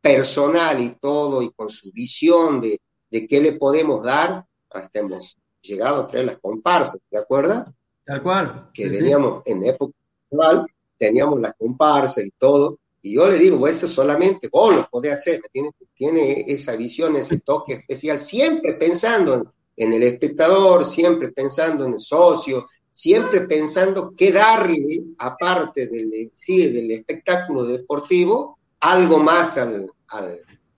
personal 0.00 0.80
y 0.82 0.96
todo, 1.00 1.42
y 1.42 1.50
con 1.52 1.68
su 1.68 1.90
visión 1.90 2.60
de, 2.60 2.80
de 3.10 3.26
qué 3.26 3.40
le 3.40 3.52
podemos 3.52 4.02
dar, 4.04 4.44
hasta 4.70 4.98
hemos 4.98 5.36
llegado 5.62 6.02
a 6.02 6.06
traer 6.06 6.26
las 6.26 6.38
comparsas, 6.38 7.00
¿de 7.10 7.18
acuerdo? 7.18 7.64
Tal 8.04 8.22
cual. 8.22 8.70
Que 8.74 8.88
veníamos 8.88 9.42
en 9.46 9.64
época 9.64 9.96
actual, 10.24 10.66
teníamos 10.98 11.40
las 11.40 11.54
comparsas 11.54 12.26
y 12.26 12.30
todo, 12.32 12.78
y 13.04 13.14
yo 13.16 13.28
le 13.28 13.38
digo, 13.38 13.68
eso 13.68 13.86
solamente 13.86 14.48
vos 14.50 14.74
lo 14.74 14.88
podés 14.88 15.12
hacer, 15.12 15.42
¿me 15.54 15.70
Tiene 15.94 16.44
esa 16.46 16.74
visión, 16.74 17.14
ese 17.16 17.40
toque 17.40 17.74
especial, 17.74 18.18
siempre 18.18 18.74
pensando 18.74 19.52
en, 19.76 19.92
el 19.92 20.02
espectador, 20.02 20.86
siempre 20.86 21.30
pensando 21.30 21.84
en 21.84 21.92
el 21.92 22.00
socio, 22.00 22.66
siempre 22.94 23.40
pensando 23.40 24.14
qué 24.16 24.30
darle, 24.30 25.02
aparte 25.18 25.88
del, 25.88 26.10
del 26.10 26.90
espectáculo 26.92 27.64
deportivo, 27.64 28.56
algo 28.78 29.18
más 29.18 29.58
al, 29.58 29.90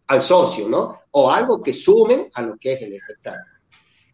al, 0.06 0.22
socio, 0.22 0.66
¿no? 0.66 1.00
O 1.10 1.30
algo 1.30 1.62
que 1.62 1.74
sume 1.74 2.30
a 2.32 2.40
lo 2.40 2.56
que 2.56 2.72
es 2.72 2.82
el 2.82 2.94
espectáculo. 2.94 3.56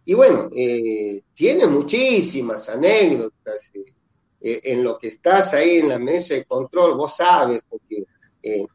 Y 0.04 0.14
bueno, 0.14 0.48
eh, 0.52 1.22
tiene 1.32 1.68
muchísimas 1.68 2.68
anécdotas. 2.68 3.70
Eh, 3.72 3.94
eh, 4.40 4.60
en 4.64 4.82
lo 4.82 4.98
que 4.98 5.06
estás 5.06 5.54
ahí 5.54 5.78
en 5.78 5.90
la 5.90 6.00
mesa 6.00 6.34
de 6.34 6.44
control, 6.44 6.96
vos 6.96 7.14
sabes, 7.16 7.62
porque 7.70 8.04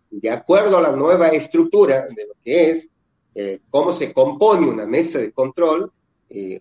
de 0.09 0.30
acuerdo 0.32 0.78
a 0.78 0.82
la 0.82 0.93
nueva 0.93 1.28
estructura 1.28 2.07
de 2.07 2.28
lo 2.28 2.34
que 2.41 2.69
es, 2.69 2.89
cómo 3.69 3.91
se 3.91 4.13
compone 4.13 4.65
una 4.65 4.86
mesa 4.86 5.19
de 5.19 5.34
control, 5.34 5.91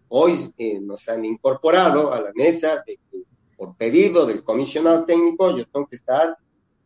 hoy 0.08 0.52
nos 0.82 1.08
han 1.08 1.24
incorporado 1.24 2.12
a 2.12 2.20
la 2.20 2.32
mesa 2.34 2.82
de 2.86 2.98
que 3.10 3.22
por 3.56 3.76
pedido 3.76 4.26
del 4.26 4.44
comisionado 4.44 5.04
técnico 5.04 5.56
yo 5.56 5.64
tengo 5.66 5.86
que 5.86 5.96
estar 5.96 6.36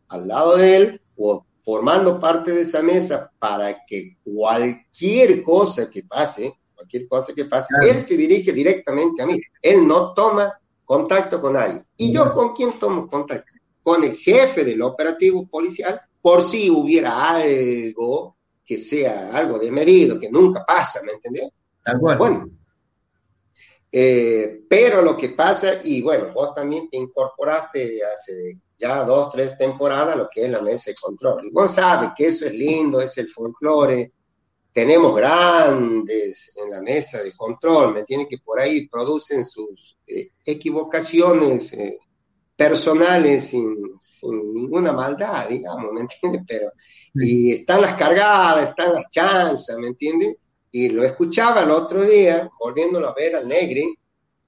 al 0.07 0.27
lado 0.27 0.57
de 0.57 0.75
él 0.75 1.01
o 1.17 1.45
formando 1.63 2.19
parte 2.19 2.51
de 2.51 2.61
esa 2.61 2.81
mesa 2.81 3.31
para 3.37 3.85
que 3.85 4.17
cualquier 4.23 5.43
cosa 5.43 5.89
que 5.89 6.03
pase, 6.03 6.53
cualquier 6.73 7.07
cosa 7.07 7.33
que 7.33 7.45
pase, 7.45 7.73
él 7.81 8.01
se 8.01 8.17
dirige 8.17 8.51
directamente 8.51 9.21
a 9.21 9.25
mí. 9.25 9.39
Él 9.61 9.87
no 9.87 10.13
toma 10.13 10.59
contacto 10.83 11.39
con 11.39 11.53
nadie. 11.53 11.83
¿Y 11.97 12.11
yo 12.11 12.31
con 12.33 12.53
quién 12.53 12.79
tomo 12.79 13.07
contacto? 13.07 13.57
Con 13.83 14.03
el 14.03 14.15
jefe 14.15 14.63
del 14.63 14.81
operativo 14.81 15.47
policial, 15.47 16.01
por 16.21 16.41
si 16.41 16.69
hubiera 16.69 17.29
algo 17.29 18.37
que 18.65 18.77
sea 18.77 19.31
algo 19.31 19.59
de 19.59 19.71
medido, 19.71 20.19
que 20.19 20.31
nunca 20.31 20.63
pasa, 20.65 21.01
¿me 21.03 21.13
entendés? 21.13 21.49
Bueno, 21.99 22.49
eh, 23.91 24.63
pero 24.69 25.01
lo 25.01 25.17
que 25.17 25.29
pasa, 25.29 25.81
y 25.83 26.01
bueno, 26.01 26.31
vos 26.33 26.53
también 26.53 26.89
te 26.89 26.97
incorporaste 26.97 27.99
hace 28.05 28.57
ya 28.79 29.03
dos, 29.03 29.29
tres 29.31 29.57
temporadas 29.57 30.15
lo 30.15 30.29
que 30.29 30.45
es 30.45 30.49
la 30.49 30.61
mesa 30.61 30.91
de 30.91 30.95
control. 30.95 31.45
Y 31.45 31.51
vos 31.51 31.71
sabes 31.71 32.11
que 32.15 32.27
eso 32.27 32.45
es 32.45 32.53
lindo, 32.53 33.01
es 33.01 33.17
el 33.17 33.27
folclore. 33.27 34.13
Tenemos 34.73 35.13
grandes 35.15 36.53
en 36.55 36.69
la 36.69 36.81
mesa 36.81 37.21
de 37.21 37.33
control, 37.35 37.93
¿me 37.93 37.99
entiendes? 37.99 38.29
Que 38.29 38.37
por 38.37 38.59
ahí 38.59 38.87
producen 38.87 39.43
sus 39.43 39.97
eh, 40.07 40.29
equivocaciones 40.45 41.73
eh, 41.73 41.99
personales 42.55 43.47
sin, 43.49 43.75
ninguna 44.53 44.93
maldad, 44.93 45.49
digamos, 45.49 45.91
¿me 45.91 46.01
entiendes? 46.01 46.43
Pero, 46.47 46.71
y 47.13 47.51
están 47.51 47.81
las 47.81 47.97
cargadas, 47.97 48.69
están 48.69 48.93
las 48.93 49.09
chanzas, 49.11 49.77
¿me 49.77 49.87
entiendes? 49.87 50.37
Y 50.71 50.89
lo 50.89 51.03
escuchaba 51.03 51.63
el 51.63 51.71
otro 51.71 52.03
día, 52.03 52.49
volviéndolo 52.59 53.09
a 53.09 53.13
ver 53.13 53.35
al 53.35 53.47
Negri, 53.47 53.97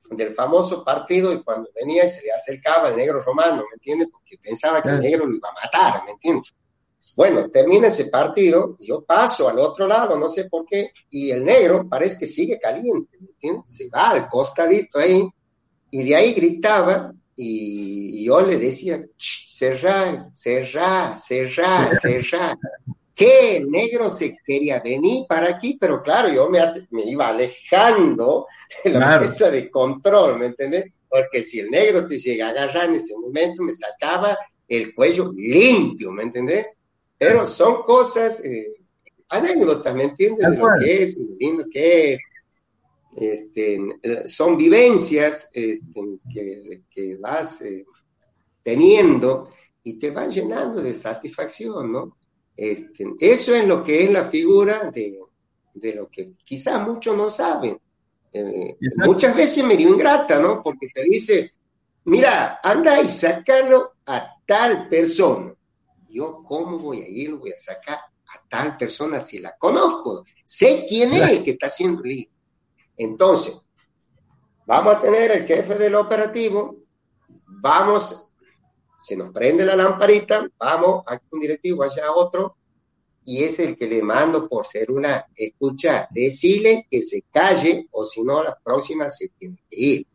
del 0.10 0.34
famoso 0.34 0.84
partido 0.84 1.34
y 1.34 1.42
cuando 1.44 1.70
venía 1.76 2.06
y 2.06 2.10
se 2.10 2.24
le 2.24 2.32
acercaba 2.32 2.90
el 2.90 2.98
negro 2.98 3.22
romano, 3.22 3.58
¿me 3.70 3.76
entiendes? 3.76 4.10
Porque 4.12 4.38
pensaba 4.38 4.82
que 4.82 4.90
el 4.90 5.00
negro 5.00 5.26
lo 5.26 5.36
iba 5.36 5.50
a 5.50 5.66
matar, 5.66 6.04
¿me 6.06 6.12
entiendes? 6.12 6.54
Bueno, 7.16 7.50
termina 7.50 7.88
ese 7.88 8.06
partido, 8.06 8.76
yo 8.80 9.04
paso 9.04 9.50
al 9.50 9.60
otro 9.60 9.88
lado, 9.88 10.18
no 10.18 10.30
sé 10.30 10.46
por 10.46 10.66
qué, 10.66 10.92
y 11.10 11.32
el 11.32 11.44
negro 11.44 11.88
parece 11.88 12.20
que 12.20 12.28
sigue 12.28 12.60
caliente, 12.60 13.18
¿me 13.20 13.28
entiendes? 13.28 13.70
Se 13.70 13.90
va 13.90 14.12
al 14.12 14.28
costadito 14.28 15.00
ahí, 15.00 15.28
y 15.92 16.04
de 16.04 16.16
ahí 16.16 16.34
gritaba, 16.34 17.14
y, 17.36 18.26
yo 18.26 18.42
le 18.42 18.58
decía, 18.58 19.06
cerrar, 19.18 20.30
cerrar, 20.34 21.18
cerrar, 21.18 21.94
cerrar 22.00 22.58
que 23.16 23.58
el 23.58 23.70
negro 23.70 24.10
se 24.10 24.38
quería 24.44 24.80
venir 24.80 25.26
para 25.28 25.50
aquí, 25.50 25.78
pero 25.80 26.02
claro, 26.02 26.30
yo 26.30 26.50
me, 26.50 26.60
me 26.92 27.04
iba 27.04 27.30
alejando 27.30 28.48
de 28.84 28.92
la 28.92 29.20
mesa 29.20 29.52
de 29.52 29.70
control, 29.70 30.40
¿me 30.40 30.48
entiendes? 30.48 30.92
Porque 31.08 31.44
si 31.44 31.60
el 31.60 31.70
negro 31.70 32.08
te 32.08 32.18
llega 32.18 32.48
a 32.48 32.50
agarrar 32.50 32.86
en 32.86 32.96
ese 32.96 33.16
momento, 33.16 33.62
me 33.62 33.74
sacaba 33.74 34.38
el 34.68 34.96
cuello 34.96 35.32
limpio, 35.36 36.12
¿me 36.12 36.24
entiendes? 36.24 36.66
Pero 37.18 37.46
son 37.46 37.84
cosas, 37.84 38.44
eh, 38.44 38.74
anécdotas, 39.30 39.94
¿me 39.94 40.04
entiendes? 40.06 40.50
De 40.50 40.58
lo 40.58 40.68
que 40.80 41.04
es, 41.04 41.18
lo 41.18 41.36
lindo 41.40 41.66
que 41.72 42.14
es. 42.14 42.22
Este, 43.16 43.80
son 44.26 44.58
vivencias 44.58 45.48
este, 45.54 45.82
que, 46.90 47.16
vas 47.18 47.62
eh, 47.62 47.86
teniendo 48.64 49.52
y 49.84 50.00
te 50.00 50.10
van 50.10 50.32
llenando 50.32 50.82
de 50.82 50.96
satisfacción, 50.96 51.92
¿no? 51.92 52.18
Este, 52.56 53.06
eso 53.20 53.56
es 53.56 53.66
lo 53.66 53.84
que 53.84 54.04
es 54.04 54.12
la 54.12 54.26
figura 54.26 54.92
de, 54.92 55.20
lo 55.96 56.10
que 56.10 56.34
quizás 56.44 56.86
muchos 56.88 57.16
no 57.18 57.30
saben. 57.30 57.80
Eh, 58.32 58.78
muchas 58.98 59.36
veces 59.36 59.64
me 59.64 59.78
dio 59.78 59.90
ingrata, 59.90 60.40
¿no? 60.40 60.62
Porque 60.62 60.88
te 60.94 61.04
dice, 61.04 61.54
mira, 62.06 62.60
anda 62.64 63.02
y 63.02 63.10
sácalo 63.10 63.94
a 64.06 64.36
tal 64.46 64.88
persona. 64.90 65.54
Yo, 66.10 66.44
¿cómo 66.44 66.78
voy 66.78 67.02
a 67.02 67.08
ir? 67.08 67.30
Lo 67.30 67.40
voy 67.40 67.52
a 67.52 67.56
sacar 67.56 67.98
a 67.98 68.48
tal 68.48 68.78
persona 68.78 69.20
si 69.20 69.40
la 69.40 69.56
conozco. 69.58 70.26
Sé 70.44 70.86
quién 70.88 71.14
es 71.14 71.28
el 71.28 71.44
que 71.44 71.52
está 71.52 71.68
haciendo 71.68 72.04
el 72.04 72.30
Entonces, 72.98 73.66
vamos 74.66 74.96
a 74.96 75.02
tener 75.02 75.32
el 75.32 75.46
jefe 75.46 75.76
del 75.76 75.96
operativo, 75.96 76.78
vamos 77.46 78.33
se 79.04 79.18
nos 79.18 79.32
prende 79.32 79.66
la 79.66 79.76
lamparita, 79.76 80.50
vamos 80.58 81.04
a 81.06 81.20
un 81.32 81.40
directivo, 81.42 81.84
allá 81.84 82.14
otro, 82.16 82.56
y 83.26 83.44
es 83.44 83.60
el 83.60 83.78
que 83.78 83.86
le 83.86 84.02
mando 84.02 84.48
por 84.48 84.66
celular, 84.66 85.26
escucha, 85.36 86.08
decile 86.10 86.88
que 86.90 87.02
se 87.02 87.26
calle 87.30 87.88
o 87.92 88.06
si 88.06 88.24
no 88.24 88.42
la 88.42 88.58
próxima 88.58 89.10
se 89.10 89.28
tiene 89.38 89.62
que 89.70 89.76
ir. 89.78 90.08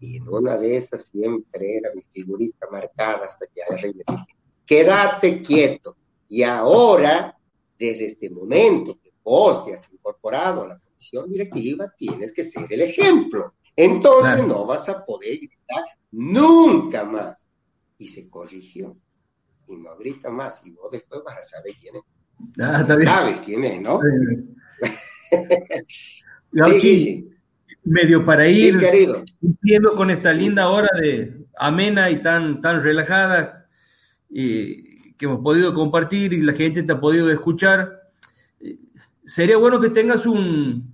Y 0.00 0.16
en 0.16 0.28
una 0.28 0.58
de 0.58 0.76
esas 0.76 1.04
siempre 1.04 1.76
era 1.76 1.90
mi 1.94 2.02
figurita 2.12 2.66
marcada 2.68 3.26
hasta 3.26 3.46
que 3.46 3.60
y 3.60 3.92
le 3.92 4.04
dije, 4.06 4.26
quédate 4.66 5.40
quieto. 5.40 5.96
Y 6.28 6.42
ahora, 6.42 7.38
desde 7.78 8.06
este 8.06 8.28
momento 8.28 8.98
que 9.00 9.12
vos 9.22 9.64
te 9.64 9.74
has 9.74 9.88
incorporado 9.92 10.64
a 10.64 10.68
la 10.68 10.78
comisión 10.80 11.30
directiva, 11.30 11.92
tienes 11.96 12.32
que 12.32 12.44
ser 12.44 12.66
el 12.72 12.82
ejemplo. 12.82 13.54
Entonces 13.76 14.44
no 14.44 14.66
vas 14.66 14.88
a 14.88 15.04
poder 15.04 15.36
gritar 15.38 15.84
nunca 16.10 17.04
más 17.04 17.48
y 18.02 18.08
se 18.08 18.28
corrigió 18.28 18.96
y 19.68 19.76
no 19.76 19.96
grita 19.96 20.28
más 20.28 20.66
y 20.66 20.72
vos 20.72 20.90
después 20.90 21.22
vas 21.24 21.38
a 21.38 21.42
saber 21.42 21.74
quién 21.80 21.96
es. 21.96 22.02
Ah, 22.58 22.82
Sabes 22.82 23.40
quién 23.40 23.64
es, 23.64 23.80
¿no? 23.80 24.00
sí, 26.80 27.30
medio 27.84 28.24
para 28.26 28.48
ir 28.48 28.76
cumpliendo 29.40 29.94
con 29.94 30.10
esta 30.10 30.32
linda 30.32 30.68
hora 30.68 30.88
de 31.00 31.46
amena 31.56 32.10
y 32.10 32.20
tan, 32.22 32.60
tan 32.60 32.82
relajada 32.82 33.68
que 34.28 35.14
hemos 35.20 35.40
podido 35.40 35.72
compartir 35.72 36.32
y 36.32 36.42
la 36.42 36.54
gente 36.54 36.82
te 36.82 36.92
ha 36.92 37.00
podido 37.00 37.30
escuchar. 37.30 38.10
Sería 39.24 39.56
bueno 39.56 39.80
que 39.80 39.90
tengas 39.90 40.26
un, 40.26 40.92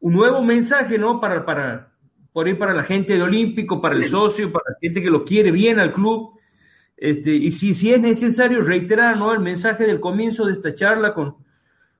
un 0.00 0.12
nuevo 0.12 0.42
mensaje, 0.42 0.98
¿no? 0.98 1.18
Para, 1.18 1.46
para, 1.46 1.94
por 2.34 2.46
ahí 2.46 2.54
para 2.54 2.74
la 2.74 2.84
gente 2.84 3.14
de 3.14 3.22
Olímpico, 3.22 3.80
para 3.80 3.94
el 3.94 4.04
socio, 4.04 4.52
para 4.52 4.72
la 4.72 4.76
gente 4.82 5.02
que 5.02 5.08
lo 5.08 5.24
quiere 5.24 5.50
bien 5.50 5.80
al 5.80 5.94
club 5.94 6.41
este, 7.04 7.32
y 7.32 7.50
si, 7.50 7.74
si 7.74 7.92
es 7.92 8.00
necesario 8.00 8.60
reiterar 8.60 9.16
¿no? 9.16 9.32
el 9.32 9.40
mensaje 9.40 9.84
del 9.84 9.98
comienzo 9.98 10.46
de 10.46 10.52
esta 10.52 10.72
charla 10.72 11.12
con, 11.12 11.34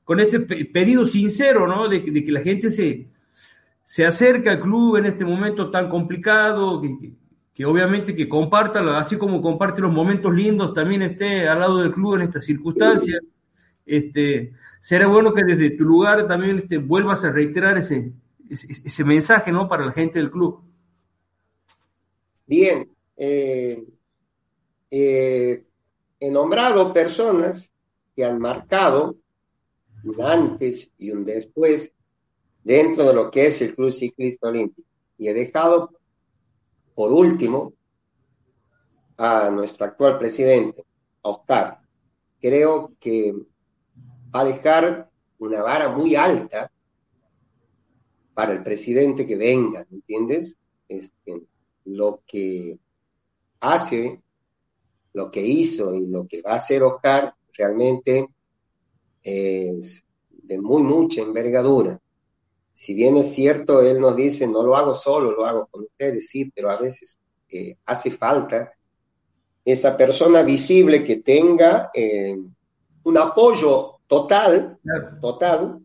con 0.05 0.21
este 0.21 0.39
pedido 0.39 1.05
sincero 1.05 1.67
¿no? 1.67 1.89
de, 1.89 2.05
que 2.05 2.31
la 2.31 2.41
gente 2.41 2.71
se, 2.71 3.09
se 3.83 4.07
acerque 4.07 4.49
al 4.49 4.61
club 4.61 4.99
en 4.99 5.07
este 5.07 5.25
momento 5.25 5.73
tan 5.73 5.89
complicado, 5.89 6.81
que, 6.81 7.15
que, 7.53 7.65
obviamente 7.65 8.15
que 8.15 8.29
comparta, 8.29 8.97
así 8.97 9.17
como 9.17 9.43
comparte 9.43 9.83
los 9.83 9.93
momentos 9.93 10.33
lindos, 10.33 10.73
también 10.73 11.03
esté 11.03 11.49
al 11.49 11.59
lado 11.59 11.79
del 11.79 11.93
club 11.93 12.15
en 12.15 12.23
estas 12.23 12.45
circunstancias. 12.45 13.23
Este, 13.85 14.53
será 14.79 15.09
bueno 15.09 15.35
que 15.35 15.43
desde 15.43 15.71
tu 15.71 15.83
lugar 15.83 16.29
también 16.29 16.59
este, 16.59 16.79
vuelvas 16.79 17.25
a 17.25 17.33
reiterar 17.33 17.77
ese, 17.77 18.13
ese, 18.49 19.03
mensaje 19.03 19.51
¿no? 19.51 19.69
para 19.69 19.85
la 19.85 19.91
gente 19.91 20.21
del 20.21 20.31
club. 20.31 20.63
Bien, 22.47 22.89
eh, 23.17 23.85
eh, 24.95 25.65
he 26.21 26.31
nombrado 26.31 26.93
personas 26.93 27.73
que 28.15 28.27
han 28.27 28.39
marcado 28.39 29.17
un 30.05 30.21
antes 30.21 30.91
y 30.99 31.11
un 31.11 31.25
después 31.25 31.95
dentro 32.63 33.05
de 33.05 33.15
lo 33.15 33.31
que 33.31 33.47
es 33.47 33.63
el 33.63 33.75
Club 33.75 33.91
Ciclista 33.91 34.49
Olímpico. 34.49 34.87
Y 35.17 35.29
he 35.29 35.35
dejado, 35.35 35.99
por 36.95 37.11
último, 37.11 37.73
a 39.17 39.49
nuestro 39.51 39.87
actual 39.87 40.19
presidente, 40.19 40.85
Oscar. 41.23 41.81
Creo 42.39 42.93
que 43.01 43.35
va 44.35 44.41
a 44.41 44.45
dejar 44.45 45.11
una 45.39 45.63
vara 45.63 45.89
muy 45.89 46.17
alta 46.17 46.71
para 48.35 48.53
el 48.53 48.63
presidente 48.63 49.27
que 49.27 49.37
venga, 49.37 49.87
¿me 49.89 49.97
entiendes? 49.97 50.59
Este, 50.87 51.43
lo 51.87 52.23
que 52.27 52.79
hace, 53.61 54.21
lo 55.15 55.31
que 55.31 55.43
hizo 55.43 55.95
y 55.95 56.07
lo 56.07 56.27
que 56.27 56.43
va 56.43 56.53
a 56.53 56.57
hacer 56.57 56.83
Oscar 56.83 57.35
realmente 57.53 58.29
es 59.23 60.05
de 60.31 60.59
muy 60.61 60.83
mucha 60.83 61.23
envergadura. 61.23 62.01
Si 62.73 62.95
bien 62.95 63.17
es 63.17 63.33
cierto, 63.33 63.83
él 63.83 64.01
nos 64.01 64.17
dice, 64.17 64.47
no 64.47 64.63
lo 64.63 64.77
hago 64.77 64.95
solo, 64.95 65.31
lo 65.33 65.45
hago 65.45 65.69
con 65.71 65.85
ustedes, 65.85 66.29
sí, 66.29 66.51
pero 66.55 66.71
a 66.71 66.79
veces 66.79 67.19
eh, 67.49 67.77
hace 67.85 68.11
falta 68.11 68.73
esa 69.65 69.97
persona 69.97 70.43
visible 70.43 71.05
que 71.05 71.17
tenga 71.17 71.91
eh, 71.95 72.37
un 73.05 73.19
apoyo 73.19 74.01
total, 74.07 74.79
total, 75.21 75.79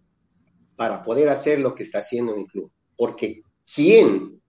para 0.76 1.04
poder 1.04 1.30
hacer 1.30 1.60
lo 1.60 1.76
que 1.76 1.84
está 1.84 2.00
haciendo 2.00 2.34
en 2.34 2.42
el 2.42 2.48
club. 2.48 2.72
Porque 2.96 3.42
¿quién 3.76 4.42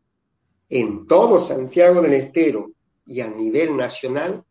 en 0.68 1.06
todo 1.06 1.40
Santiago 1.40 2.00
del 2.00 2.14
Estero 2.14 2.70
y 3.06 3.20
a 3.20 3.28
nivel 3.28 3.76
nacional 3.76 4.44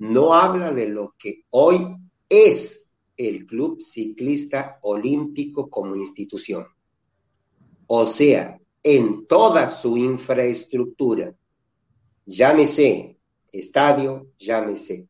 no 0.00 0.34
habla 0.34 0.72
de 0.72 0.88
lo 0.88 1.14
que 1.18 1.44
hoy 1.50 1.96
es 2.28 2.90
el 3.16 3.46
Club 3.46 3.80
Ciclista 3.82 4.78
Olímpico 4.82 5.68
como 5.68 5.94
institución? 5.94 6.66
O 7.86 8.06
sea, 8.06 8.58
en 8.82 9.26
toda 9.26 9.68
su 9.68 9.98
infraestructura, 9.98 11.34
llámese 12.24 13.18
estadio, 13.52 14.28
llámese 14.38 15.06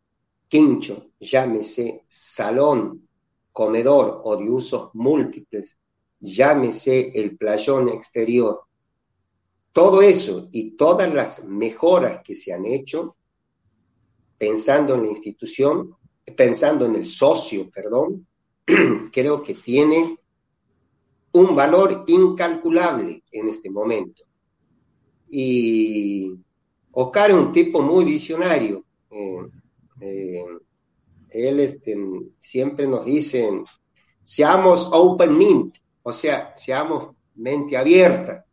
quincho, 0.48 1.10
llámese 1.20 2.02
salón, 2.08 3.06
comedor 3.52 4.20
o 4.24 4.36
de 4.36 4.50
usos 4.50 4.90
múltiples, 4.94 5.78
llámese 6.18 7.12
el 7.14 7.36
playón 7.36 7.90
exterior. 7.90 8.64
Todo 9.72 10.02
eso 10.02 10.48
y 10.50 10.72
todas 10.72 11.14
las 11.14 11.44
mejoras 11.44 12.22
que 12.24 12.34
se 12.34 12.52
han 12.52 12.64
hecho, 12.64 13.14
pensando 14.40 14.94
en 14.94 15.02
la 15.02 15.08
institución, 15.08 15.94
pensando 16.34 16.86
en 16.86 16.94
el 16.94 17.06
socio, 17.06 17.68
perdón, 17.68 18.26
creo 19.12 19.42
que 19.42 19.52
tiene 19.52 20.16
un 21.32 21.54
valor 21.54 22.04
incalculable 22.06 23.22
en 23.30 23.48
este 23.48 23.68
momento. 23.68 24.24
Y 25.28 26.32
Oscar 26.92 27.30
es 27.30 27.36
un 27.36 27.52
tipo 27.52 27.82
muy 27.82 28.06
visionario. 28.06 28.82
Eh, 29.10 29.46
eh, 30.00 30.44
él 31.28 31.60
este, 31.60 31.98
siempre 32.38 32.86
nos 32.86 33.04
dice, 33.04 33.62
seamos 34.24 34.88
open 34.90 35.36
mint, 35.36 35.76
o 36.02 36.14
sea, 36.14 36.56
seamos 36.56 37.14
mente 37.34 37.76
abierta, 37.76 38.46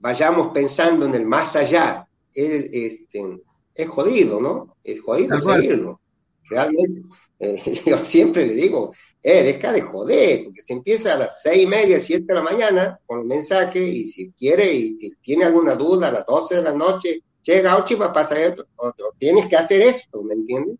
vayamos 0.00 0.48
pensando 0.48 1.06
en 1.06 1.14
el 1.14 1.26
más 1.26 1.54
allá. 1.54 2.08
Él 2.34 2.70
este, 2.72 3.40
es 3.72 3.88
jodido, 3.88 4.40
¿no? 4.40 4.71
Es 4.84 5.00
jodido 5.00 5.38
seguirlo. 5.38 6.00
Realmente, 6.48 7.02
eh, 7.38 7.82
yo 7.86 8.02
siempre 8.04 8.46
le 8.46 8.54
digo, 8.54 8.92
eh, 9.22 9.44
deja 9.44 9.72
de 9.72 9.82
joder, 9.82 10.44
porque 10.44 10.62
se 10.62 10.72
empieza 10.72 11.14
a 11.14 11.18
las 11.18 11.42
seis 11.42 11.62
y 11.62 11.66
media, 11.66 12.00
siete 12.00 12.24
de 12.26 12.34
la 12.34 12.42
mañana 12.42 12.98
con 13.06 13.20
el 13.20 13.26
mensaje 13.26 13.80
y 13.80 14.04
si 14.04 14.32
quiere 14.32 14.72
y, 14.74 15.14
tiene 15.22 15.44
alguna 15.44 15.76
duda 15.76 16.08
a 16.08 16.12
las 16.12 16.26
doce 16.26 16.56
de 16.56 16.62
la 16.62 16.72
noche, 16.72 17.22
llega 17.42 17.76
ocho 17.76 17.96
va 17.98 18.06
a 18.06 18.12
pasar 18.12 18.38
esto, 18.38 18.66
o, 18.76 18.92
tienes 19.18 19.46
que 19.46 19.56
hacer 19.56 19.80
esto, 19.80 20.22
¿me 20.22 20.34
entiendes? 20.34 20.76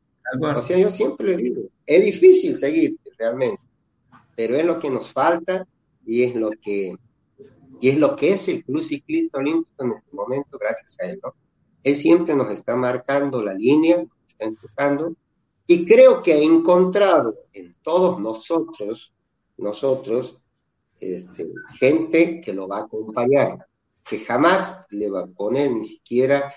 O 0.56 0.62
sea, 0.62 0.76
yo 0.78 0.90
siempre 0.90 1.28
le 1.28 1.36
digo, 1.36 1.62
es 1.86 2.04
difícil 2.04 2.54
seguir 2.54 2.96
realmente, 3.18 3.60
pero 4.34 4.56
es 4.56 4.64
lo 4.64 4.78
que 4.78 4.90
nos 4.90 5.12
falta 5.12 5.66
y 6.04 6.24
es 6.24 6.34
lo 6.34 6.50
que 6.50 6.96
y 7.80 7.88
es 7.88 7.98
lo 7.98 8.14
que 8.14 8.32
es 8.32 8.48
el 8.48 8.64
Club 8.64 8.80
Ciclista 8.80 9.38
Olímpico 9.38 9.84
en 9.84 9.92
este 9.92 10.08
momento, 10.12 10.56
gracias 10.58 10.96
a 11.00 11.06
él, 11.06 11.20
¿no? 11.22 11.34
Él 11.82 11.96
siempre 11.96 12.34
nos 12.34 12.50
está 12.50 12.76
marcando 12.76 13.42
la 13.42 13.54
línea, 13.54 13.98
nos 13.98 14.26
está 14.26 14.44
empujando, 14.44 15.14
y 15.66 15.84
creo 15.84 16.22
que 16.22 16.34
ha 16.34 16.38
encontrado 16.38 17.34
en 17.52 17.74
todos 17.82 18.20
nosotros, 18.20 19.12
nosotros, 19.56 20.38
este, 20.98 21.50
gente 21.78 22.40
que 22.40 22.52
lo 22.52 22.68
va 22.68 22.78
a 22.78 22.84
acompañar, 22.84 23.66
que 24.04 24.20
jamás 24.20 24.86
le 24.90 25.10
va 25.10 25.20
a 25.20 25.26
poner 25.26 25.70
ni 25.70 25.84
siquiera 25.84 26.52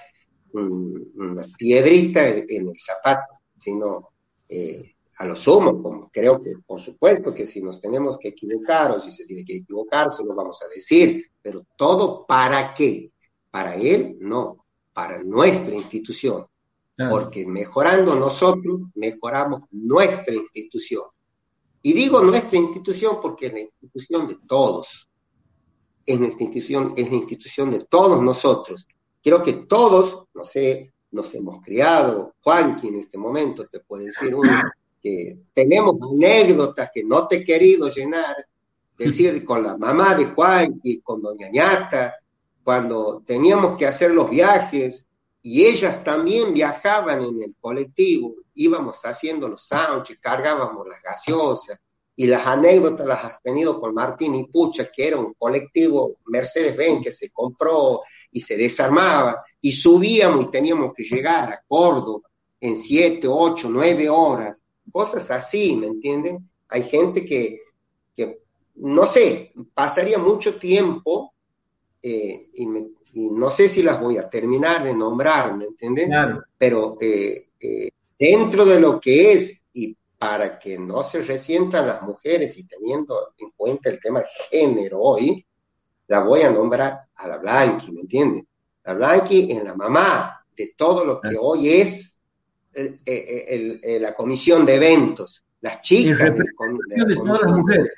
una 0.53 1.47
piedrita 1.57 2.27
en, 2.27 2.45
el 2.49 2.77
zapato, 2.77 3.33
sino 3.57 4.09
eh, 4.47 4.95
a 5.17 5.25
lo 5.25 5.35
sumo, 5.35 5.81
como 5.81 6.09
creo 6.09 6.41
que 6.41 6.55
por 6.65 6.79
supuesto 6.79 7.33
que 7.33 7.45
si 7.45 7.61
nos 7.61 7.79
tenemos 7.79 8.17
que 8.17 8.29
equivocar 8.29 8.91
o 8.91 8.99
si 8.99 9.11
se 9.11 9.25
tiene 9.25 9.45
que 9.45 9.57
equivocar, 9.57 10.09
se 10.09 10.23
lo 10.23 10.33
vamos 10.33 10.61
a 10.61 10.67
decir, 10.67 11.31
pero 11.41 11.65
todo 11.75 12.25
para 12.25 12.73
qué? 12.73 13.11
Para 13.51 13.75
él, 13.75 14.17
no, 14.19 14.64
para 14.95 15.21
nuestra 15.21 15.75
institución, 15.75 16.47
porque 17.09 17.45
mejorando 17.45 18.15
nosotros, 18.15 18.83
mejoramos 18.95 19.63
nuestra 19.71 20.33
institución. 20.33 21.03
Y 21.81 21.91
digo 21.91 22.21
nuestra 22.21 22.57
institución 22.57 23.17
porque 23.21 23.47
es 23.47 23.53
la 23.53 23.59
institución 23.59 24.25
de 24.29 24.37
todos, 24.47 25.09
es 26.05 26.17
nuestra 26.17 26.45
institución, 26.45 26.93
es 26.95 27.09
la 27.09 27.15
institución 27.17 27.71
de 27.71 27.83
todos 27.83 28.21
nosotros. 28.21 28.87
Quiero 29.21 29.43
que 29.43 29.51
todos, 29.67 30.23
no 30.33 30.45
sé, 30.45 30.93
nos 31.11 31.35
hemos 31.35 31.61
criado, 31.61 32.35
Juanqui 32.41 32.87
en 32.87 32.99
este 32.99 33.17
momento 33.17 33.67
te 33.67 33.81
puede 33.81 34.05
decir 34.05 34.33
uno, 34.33 34.61
que 35.03 35.39
tenemos 35.53 35.95
anécdotas 36.09 36.89
que 36.93 37.03
no 37.03 37.27
te 37.27 37.37
he 37.37 37.43
querido 37.43 37.89
llenar, 37.89 38.33
decir 38.97 39.43
con 39.45 39.61
la 39.61 39.75
mamá 39.77 40.15
de 40.15 40.27
Juanqui, 40.27 41.01
con 41.01 41.21
doña 41.21 41.49
Ñata, 41.49 42.15
cuando 42.65 43.21
teníamos 43.23 43.77
que 43.77 43.85
hacer 43.85 44.09
los 44.09 44.27
viajes 44.27 45.05
y 45.43 45.65
ellas 45.67 46.03
también 46.03 46.51
viajaban 46.51 47.21
en 47.21 47.43
el 47.43 47.55
colectivo, 47.61 48.33
íbamos 48.55 49.05
haciendo 49.05 49.47
los 49.47 49.67
sándwiches, 49.67 50.17
cargábamos 50.19 50.87
las 50.87 50.99
gaseosas, 50.99 51.79
y 52.15 52.25
las 52.25 52.47
anécdotas 52.47 53.05
las 53.05 53.23
has 53.23 53.41
tenido 53.43 53.79
con 53.79 53.93
Martín 53.93 54.33
y 54.33 54.47
Pucha, 54.47 54.89
que 54.91 55.07
era 55.07 55.19
un 55.19 55.35
colectivo 55.37 56.15
Mercedes-Benz 56.25 57.03
que 57.03 57.11
se 57.11 57.29
compró 57.29 58.01
y 58.31 58.41
se 58.41 58.57
desarmaba, 58.57 59.43
y 59.61 59.71
subíamos 59.71 60.45
y 60.45 60.49
teníamos 60.49 60.91
que 60.95 61.03
llegar 61.03 61.53
a 61.53 61.61
Córdoba 61.67 62.27
en 62.59 62.75
siete, 62.75 63.27
ocho, 63.27 63.69
nueve 63.69 64.09
horas, 64.09 64.59
cosas 64.91 65.29
así, 65.29 65.75
¿me 65.75 65.85
entienden? 65.85 66.49
Hay 66.69 66.81
gente 66.81 67.23
que, 67.23 67.61
no 68.77 69.05
sé, 69.05 69.53
pasaría 69.75 70.17
mucho 70.17 70.57
tiempo 70.57 71.34
eh, 72.07 72.49
y, 72.53 72.67
no 73.31 73.49
sé 73.49 73.67
si 73.67 73.81
las 73.81 73.99
voy 73.99 74.19
a 74.19 74.29
terminar 74.29 74.83
de 74.83 74.93
nombrar, 74.93 75.57
¿me 75.57 75.65
entienden? 75.65 76.11
Pero 76.55 76.97
eh, 77.01 77.47
eh, 77.59 77.89
dentro 78.19 78.63
de 78.63 78.79
lo 78.79 78.99
que 78.99 79.31
es 79.31 79.63
y 79.73 79.97
para 80.15 80.59
que 80.59 80.77
no 80.77 81.01
se 81.01 81.21
resientan 81.21 81.87
las 81.87 82.03
mujeres 82.03 82.59
y 82.59 82.65
teniendo 82.65 83.33
en 83.39 83.49
cuenta 83.57 83.89
el 83.89 83.99
tema 83.99 84.19
de 84.19 84.27
género 84.51 84.99
hoy, 85.01 85.43
la 86.07 86.19
voy 86.19 86.41
a 86.41 86.51
nombrar 86.51 87.07
a 87.15 87.27
la 87.27 87.37
Blanqui, 87.37 87.91
¿me 87.91 88.01
entiendes? 88.01 88.43
La 88.83 88.93
Blanqui 88.93 89.51
es 89.51 89.63
la 89.63 89.73
mamá 89.73 90.45
de 90.55 90.75
todo 90.77 91.03
lo 91.03 91.19
que 91.19 91.35
hoy 91.39 91.69
es 91.69 92.19
la 92.75 94.13
comisión 94.13 94.63
de 94.63 94.75
eventos, 94.75 95.43
las 95.61 95.81
chicas 95.81 96.35
de, 96.35 96.43
de, 96.43 97.15
mujeres. 97.15 97.93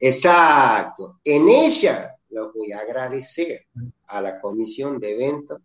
Exacto. 0.00 1.20
En 1.24 1.48
ella 1.48 2.13
lo 2.34 2.52
voy 2.52 2.72
a 2.72 2.80
agradecer 2.80 3.66
a 4.06 4.20
la 4.20 4.40
comisión 4.40 4.98
de 4.98 5.12
eventos 5.12 5.60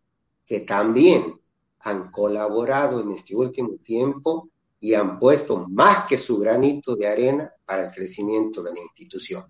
que 0.45 0.61
también 0.61 1.39
han 1.79 2.11
colaborado 2.11 3.01
en 3.01 3.11
este 3.11 3.35
último 3.35 3.77
tiempo 3.83 4.49
y 4.79 4.93
han 4.93 5.19
puesto 5.19 5.67
más 5.67 6.07
que 6.07 6.17
su 6.17 6.37
granito 6.37 6.95
de 6.95 7.07
arena 7.07 7.53
para 7.65 7.87
el 7.87 7.91
crecimiento 7.91 8.61
de 8.63 8.73
la 8.73 8.79
institución. 8.79 9.43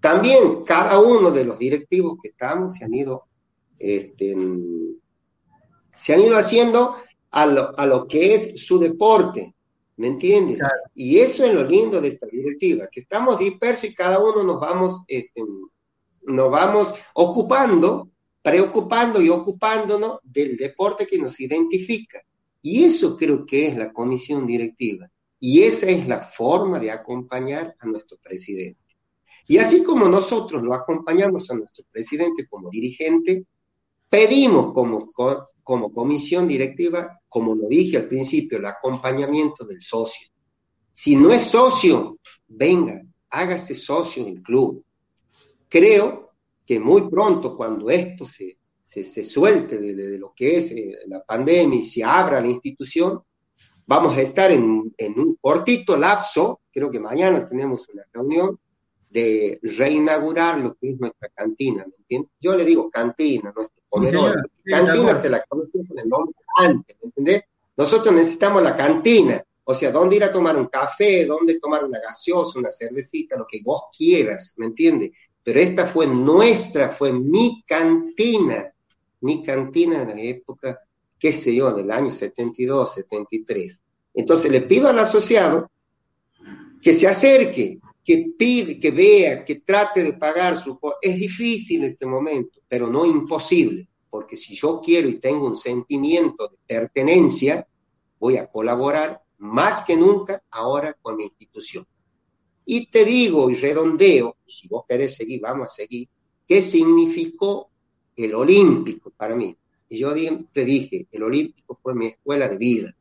También 0.00 0.62
cada 0.64 1.00
uno 1.00 1.30
de 1.30 1.44
los 1.44 1.58
directivos 1.58 2.18
que 2.22 2.28
estamos 2.28 2.74
se 2.74 2.84
han 2.84 2.94
ido, 2.94 3.24
este, 3.78 4.36
se 5.96 6.14
han 6.14 6.22
ido 6.22 6.36
haciendo 6.36 6.96
a 7.30 7.46
lo, 7.46 8.06
que 8.06 8.34
es 8.34 8.64
su 8.64 8.78
deporte, 8.78 9.54
¿me 9.96 10.06
entiendes? 10.06 10.60
Y 10.94 11.18
eso 11.18 11.44
es 11.44 11.52
lo 11.52 11.64
lindo 11.64 12.00
de 12.00 12.08
esta 12.08 12.26
directiva, 12.26 12.88
que 12.90 13.00
estamos 13.00 13.38
dispersos 13.38 13.90
y 13.90 13.94
cada 13.94 14.18
uno 14.20 14.44
nos 14.44 14.60
vamos, 14.60 15.02
este, 15.08 15.42
nos 16.28 16.50
vamos 16.50 16.94
ocupando, 17.14 18.10
preocupando 18.42 19.20
y 19.20 19.28
ocupándonos 19.28 20.18
del 20.22 20.56
deporte 20.56 21.06
que 21.06 21.18
nos 21.18 21.38
identifica. 21.40 22.20
Y 22.62 22.84
eso 22.84 23.16
creo 23.16 23.44
que 23.44 23.68
es 23.68 23.76
la 23.76 23.92
comisión 23.92 24.46
directiva. 24.46 25.10
Y 25.40 25.62
esa 25.62 25.86
es 25.86 26.06
la 26.06 26.20
forma 26.20 26.78
de 26.78 26.90
acompañar 26.90 27.74
a 27.78 27.86
nuestro 27.86 28.18
presidente. 28.18 28.80
Y 29.46 29.58
así 29.58 29.82
como 29.82 30.08
nosotros 30.08 30.62
lo 30.62 30.74
acompañamos 30.74 31.50
a 31.50 31.54
nuestro 31.54 31.84
presidente 31.90 32.46
como 32.48 32.68
dirigente, 32.70 33.46
pedimos 34.08 34.72
como, 34.74 35.08
como 35.62 35.92
comisión 35.92 36.46
directiva, 36.46 37.20
como 37.28 37.54
lo 37.54 37.68
dije 37.68 37.96
al 37.96 38.08
principio, 38.08 38.58
el 38.58 38.66
acompañamiento 38.66 39.64
del 39.64 39.80
socio. 39.80 40.28
Si 40.92 41.16
no 41.16 41.32
es 41.32 41.44
socio, 41.44 42.18
venga, 42.48 43.00
hágase 43.30 43.74
socio 43.74 44.24
del 44.24 44.42
club. 44.42 44.84
Creo 45.68 46.32
que 46.64 46.78
muy 46.78 47.08
pronto, 47.08 47.56
cuando 47.56 47.90
esto 47.90 48.24
se, 48.24 48.58
se, 48.84 49.24
suelte 49.24 49.78
de, 49.78 50.18
lo 50.18 50.32
que 50.34 50.58
es 50.58 50.70
eh, 50.72 50.98
la 51.06 51.22
pandemia 51.24 51.78
y 51.78 51.82
se 51.82 52.04
abra 52.04 52.40
la 52.40 52.48
institución, 52.48 53.22
vamos 53.86 54.16
a 54.16 54.20
estar 54.20 54.50
en, 54.50 54.94
en 54.96 55.18
un 55.18 55.36
cortito 55.40 55.96
lapso, 55.96 56.60
creo 56.70 56.90
que 56.90 57.00
mañana 57.00 57.48
tenemos 57.48 57.88
una 57.88 58.04
reunión, 58.12 58.58
de 59.10 59.58
reinaugurar 59.62 60.58
lo 60.58 60.74
que 60.74 60.90
es 60.90 61.00
nuestra 61.00 61.28
cantina, 61.30 61.84
¿me 61.86 61.94
entiendes? 61.96 62.30
Yo 62.40 62.56
le 62.56 62.64
digo 62.64 62.90
cantina, 62.90 63.52
nuestro 63.54 63.82
comedor, 63.88 64.50
cantina 64.64 65.14
se 65.14 65.30
la 65.30 65.42
conoce 65.48 65.86
con 65.86 65.98
el 65.98 66.08
nombre 66.08 66.34
antes, 66.58 66.96
¿me 67.00 67.06
entiendes? 67.06 67.42
Nosotros 67.76 68.14
necesitamos 68.14 68.62
la 68.62 68.76
cantina, 68.76 69.42
o 69.64 69.74
sea, 69.74 69.90
dónde 69.90 70.16
ir 70.16 70.24
a 70.24 70.32
tomar 70.32 70.56
un 70.56 70.66
café, 70.66 71.24
dónde 71.24 71.58
tomar 71.58 71.84
una 71.84 72.00
gaseosa, 72.00 72.58
una 72.58 72.70
cervecita, 72.70 73.36
lo 73.36 73.46
que 73.46 73.60
vos 73.62 73.84
quieras, 73.96 74.54
¿me 74.56 74.66
entiendes? 74.66 75.10
Pero 75.48 75.60
esta 75.60 75.86
fue 75.86 76.06
nuestra, 76.06 76.90
fue 76.90 77.10
mi 77.10 77.64
cantina, 77.66 78.70
mi 79.22 79.42
cantina 79.42 80.02
en 80.02 80.08
la 80.08 80.20
época, 80.20 80.78
qué 81.18 81.32
sé 81.32 81.54
yo, 81.54 81.72
del 81.72 81.90
año 81.90 82.10
72, 82.10 82.92
73. 82.92 83.82
Entonces 84.12 84.52
le 84.52 84.60
pido 84.60 84.90
al 84.90 84.98
asociado 84.98 85.70
que 86.82 86.92
se 86.92 87.08
acerque, 87.08 87.78
que 88.04 88.34
pide, 88.38 88.78
que 88.78 88.90
vea, 88.90 89.42
que 89.42 89.60
trate 89.60 90.02
de 90.02 90.12
pagar 90.12 90.54
su... 90.54 90.78
Es 91.00 91.16
difícil 91.16 91.80
en 91.80 91.86
este 91.86 92.04
momento, 92.04 92.60
pero 92.68 92.88
no 92.88 93.06
imposible, 93.06 93.88
porque 94.10 94.36
si 94.36 94.54
yo 94.54 94.82
quiero 94.84 95.08
y 95.08 95.14
tengo 95.14 95.46
un 95.46 95.56
sentimiento 95.56 96.48
de 96.48 96.58
pertenencia, 96.66 97.66
voy 98.20 98.36
a 98.36 98.46
colaborar 98.48 99.22
más 99.38 99.82
que 99.82 99.96
nunca 99.96 100.42
ahora 100.50 100.94
con 101.00 101.16
mi 101.16 101.24
institución. 101.24 101.86
Y 102.70 102.86
te 102.86 103.04
digo 103.04 103.50
y 103.50 103.54
redondeo, 103.54 104.36
si 104.44 104.68
vos 104.68 104.84
querés 104.88 105.14
seguir, 105.14 105.40
vamos 105.40 105.70
a 105.70 105.74
seguir, 105.74 106.08
qué 106.46 106.60
significó 106.60 107.70
el 108.14 108.34
olímpico 108.34 109.10
para 109.16 109.34
mí. 109.34 109.56
Y 109.88 109.98
yo 109.98 110.12
te 110.52 110.64
dije, 110.64 111.06
el 111.10 111.22
olímpico 111.22 111.78
fue 111.82 111.94
mi 111.94 112.06
escuela 112.06 112.48
de 112.48 112.58
vida 112.58 112.94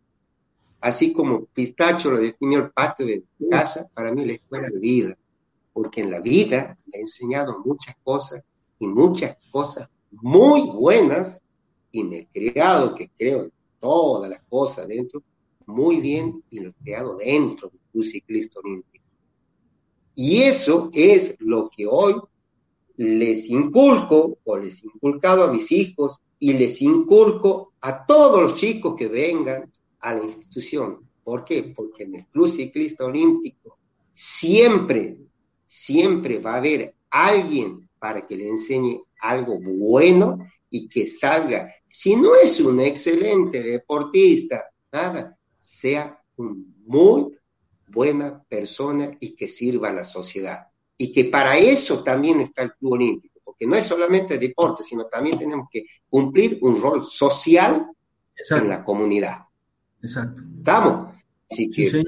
así 0.82 1.14
como 1.14 1.46
Pistacho 1.46 2.12
lo 2.12 2.18
definió 2.18 2.60
el 2.60 2.72
patio 2.72 3.06
de 3.06 3.24
casa, 3.50 3.90
para 3.94 4.14
mí 4.14 4.26
la 4.26 4.34
escuela 4.34 4.70
de 4.70 4.80
vida, 4.80 5.18
porque 5.74 6.02
en 6.02 6.12
la 6.12 6.20
vida 6.20 6.78
me 6.86 6.98
ha 6.98 7.02
enseñado 7.02 7.62
muchas 7.66 7.96
cosas 8.04 8.44
y 8.80 8.88
muchas 8.88 9.38
cosas 9.52 9.90
muy 10.12 10.62
buenas 10.70 11.42
y 11.92 12.04
me 12.04 12.20
he 12.20 12.28
creado, 12.28 12.96
que 12.96 13.10
creo 13.18 13.50
todas 13.80 14.30
las 14.30 14.42
cosas 14.50 14.88
dentro, 14.88 15.24
muy 15.66 15.98
bien 15.98 16.44
y 16.50 16.60
lo 16.60 16.70
he 16.70 16.74
creado 16.74 17.18
dentro 17.18 17.70
de 17.70 17.78
un 17.94 18.04
ciclista 18.04 18.60
olímpico. 18.60 19.06
Y 20.20 20.42
eso 20.42 20.90
es 20.94 21.36
lo 21.38 21.70
que 21.70 21.86
hoy 21.86 22.16
les 22.96 23.52
inculco 23.52 24.40
o 24.44 24.58
les 24.58 24.84
inculcado 24.84 25.44
a 25.44 25.52
mis 25.52 25.72
hijos 25.72 26.20
y 26.40 26.54
les 26.54 26.82
inculco 26.82 27.74
a 27.82 28.04
todos 28.04 28.42
los 28.42 28.56
chicos 28.56 28.96
que 28.96 29.08
vengan 29.08 29.72
a 30.00 30.16
la 30.16 30.24
institución. 30.24 31.08
¿Por 31.24 31.46
qué? 31.46 31.72
Porque 31.76 32.06
en 32.06 32.16
el 32.16 32.26
Club 32.30 32.50
Ciclista 32.50 33.06
Olímpico 33.06 33.78
siempre, 34.12 35.20
siempre 35.68 36.40
va 36.40 36.56
a 36.56 36.58
haber 36.58 36.96
alguien 37.12 37.88
para 38.00 38.26
que 38.26 38.38
le 38.38 38.48
enseñe 38.48 39.00
algo 39.22 39.60
bueno 39.60 40.40
y 40.68 40.90
que 40.90 41.06
salga, 41.06 41.72
si 41.88 42.16
no 42.16 42.34
es 42.36 42.60
un 42.60 42.80
excelente 42.80 43.62
deportista, 43.62 44.66
nada, 44.92 45.38
sea 45.60 46.20
un 46.38 46.74
muy 46.88 47.37
buena 47.88 48.44
persona 48.44 49.16
y 49.20 49.36
que 49.36 49.48
sirva 49.48 49.90
a 49.90 49.94
la 49.94 50.04
sociedad. 50.04 50.68
Y 50.98 51.12
que 51.12 51.26
para 51.26 51.58
eso 51.58 52.04
también 52.04 52.42
está 52.42 52.64
el 52.64 52.74
Club 52.74 52.94
Olímpico, 52.94 53.40
porque 53.44 53.68
no 53.68 53.76
es 53.76 53.86
solamente 53.86 54.38
deporte, 54.38 54.84
sino 54.84 55.06
también 55.06 55.38
tenemos 55.38 55.68
que 55.72 55.86
cumplir 56.10 56.60
un 56.62 56.82
rol 56.82 57.04
social 57.04 57.88
en 58.50 58.70
la 58.70 58.84
comunidad. 58.84 59.38
Exacto. 60.02 60.42
¿Estamos? 60.58 61.16
Así 61.50 61.70
que, 61.70 62.04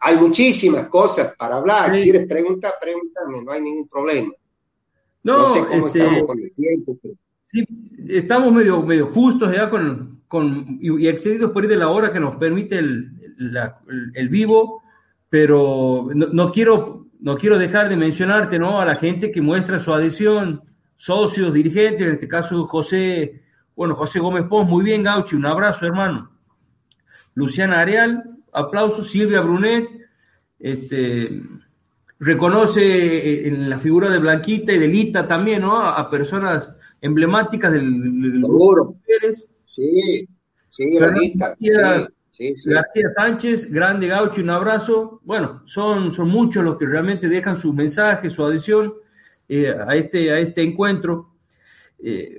hay 0.00 0.16
muchísimas 0.16 0.88
cosas 0.88 1.34
para 1.36 1.56
hablar. 1.56 1.92
¿Quieres 1.92 2.26
preguntar? 2.26 2.74
Pregúntame, 2.80 3.42
no 3.42 3.52
hay 3.52 3.62
ningún 3.62 3.88
problema. 3.88 4.32
No, 5.24 5.52
sé 5.52 5.64
cómo 5.66 5.86
este, 5.86 5.98
estamos 6.00 6.22
con 6.26 6.38
el 6.40 6.52
tiempo. 6.52 6.96
Sí, 7.52 7.66
estamos 8.08 8.50
medio, 8.52 8.82
medio 8.82 9.06
justos 9.08 9.52
ya 9.54 9.68
con, 9.68 10.22
con 10.26 10.78
y, 10.80 11.06
excedidos 11.06 11.52
por 11.52 11.64
ir 11.64 11.70
de 11.70 11.76
la 11.76 11.88
hora 11.88 12.10
que 12.10 12.18
nos 12.18 12.36
permite 12.36 12.78
el, 12.78 13.10
el, 14.14 14.28
vivo, 14.30 14.82
pero 15.28 16.08
no, 16.14 16.28
no, 16.28 16.50
quiero, 16.50 17.08
no 17.20 17.36
quiero 17.36 17.58
dejar 17.58 17.90
de 17.90 17.96
mencionarte 17.96 18.58
¿no? 18.58 18.80
a 18.80 18.86
la 18.86 18.94
gente 18.94 19.30
que 19.30 19.42
muestra 19.42 19.78
su 19.78 19.92
adhesión, 19.92 20.62
socios, 20.96 21.52
dirigentes, 21.52 22.06
en 22.06 22.14
este 22.14 22.28
caso 22.28 22.66
José, 22.66 23.42
bueno, 23.76 23.94
José 23.96 24.18
Gómez 24.18 24.44
Pons, 24.44 24.70
muy 24.70 24.82
bien, 24.82 25.02
Gauchi, 25.02 25.36
un 25.36 25.44
abrazo, 25.44 25.84
hermano. 25.84 26.30
Luciana 27.34 27.80
Areal, 27.80 28.22
aplausos, 28.52 29.10
Silvia 29.10 29.42
Brunet, 29.42 29.88
este, 30.58 31.42
reconoce 32.22 33.48
en 33.48 33.68
la 33.68 33.78
figura 33.80 34.08
de 34.08 34.18
Blanquita 34.18 34.72
y 34.72 34.78
de 34.78 34.86
Lita 34.86 35.26
también, 35.26 35.62
¿no? 35.62 35.76
A, 35.80 36.08
personas 36.08 36.72
emblemáticas 37.00 37.72
del, 37.72 38.40
grupo 38.40 38.96
Sí, 39.64 40.28
sí, 40.68 40.98
García, 40.98 41.56
sí, 42.30 42.52
García 42.64 43.12
Sánchez, 43.16 43.70
grande 43.70 44.06
gaucho, 44.06 44.40
un 44.40 44.50
abrazo. 44.50 45.20
Bueno, 45.24 45.62
son, 45.66 46.12
son 46.12 46.28
muchos 46.28 46.62
los 46.62 46.76
que 46.76 46.86
realmente 46.86 47.28
dejan 47.28 47.58
su 47.58 47.72
mensaje, 47.72 48.30
su 48.30 48.44
adhesión 48.44 48.94
eh, 49.48 49.74
a, 49.74 49.96
este, 49.96 50.30
a 50.30 50.38
este 50.38 50.62
encuentro. 50.62 51.34
Eh, 51.98 52.38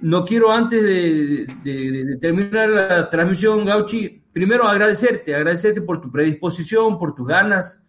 no 0.00 0.24
quiero 0.24 0.52
antes 0.52 0.82
de, 0.82 1.46
de, 1.64 2.16
terminar 2.18 2.70
la 2.70 3.10
transmisión, 3.10 3.66
Gauchi, 3.66 4.22
primero 4.32 4.66
agradecerte, 4.66 5.34
agradecerte 5.34 5.82
por 5.82 6.00
tu 6.00 6.10
predisposición, 6.10 6.98
por 6.98 7.14
tus 7.14 7.26
ganas, 7.26 7.80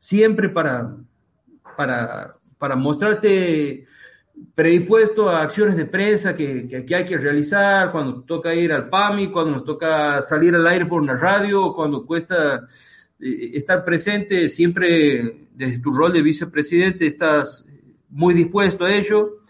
siempre 0.00 0.48
para, 0.48 0.96
para, 1.76 2.34
para 2.58 2.74
mostrarte 2.74 3.84
predispuesto 4.54 5.28
a 5.28 5.42
acciones 5.42 5.76
de 5.76 5.84
prensa 5.84 6.34
que, 6.34 6.66
que, 6.86 6.94
hay 6.94 7.04
que 7.04 7.18
realizar, 7.18 7.92
cuando 7.92 8.22
toca 8.22 8.54
ir 8.54 8.72
al 8.72 8.88
PAMI, 8.88 9.30
cuando 9.30 9.52
nos 9.52 9.64
toca 9.64 10.22
salir 10.26 10.54
al 10.54 10.66
aire 10.66 10.86
por 10.86 11.02
una 11.02 11.16
radio, 11.16 11.74
cuando 11.74 12.06
cuesta 12.06 12.66
eh, 13.20 13.50
estar 13.52 13.84
presente, 13.84 14.48
siempre 14.48 15.48
desde 15.52 15.78
tu 15.80 15.92
rol 15.92 16.14
de 16.14 16.22
vicepresidente 16.22 17.06
estás 17.06 17.66
muy 18.08 18.32
dispuesto 18.32 18.86
a 18.86 18.94
ello. 18.94 19.42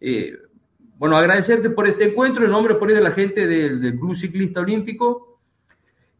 Eh, 0.00 0.36
bueno, 0.98 1.16
agradecerte 1.16 1.70
por 1.70 1.86
este 1.86 2.06
encuentro 2.06 2.44
en 2.44 2.50
nombre 2.50 2.74
por 2.74 2.88
ahí 2.88 2.94
de 2.96 3.02
la 3.02 3.12
gente 3.12 3.46
del, 3.46 3.80
del 3.80 4.00
Club 4.00 4.16
Ciclista 4.16 4.60
Olímpico 4.60 5.38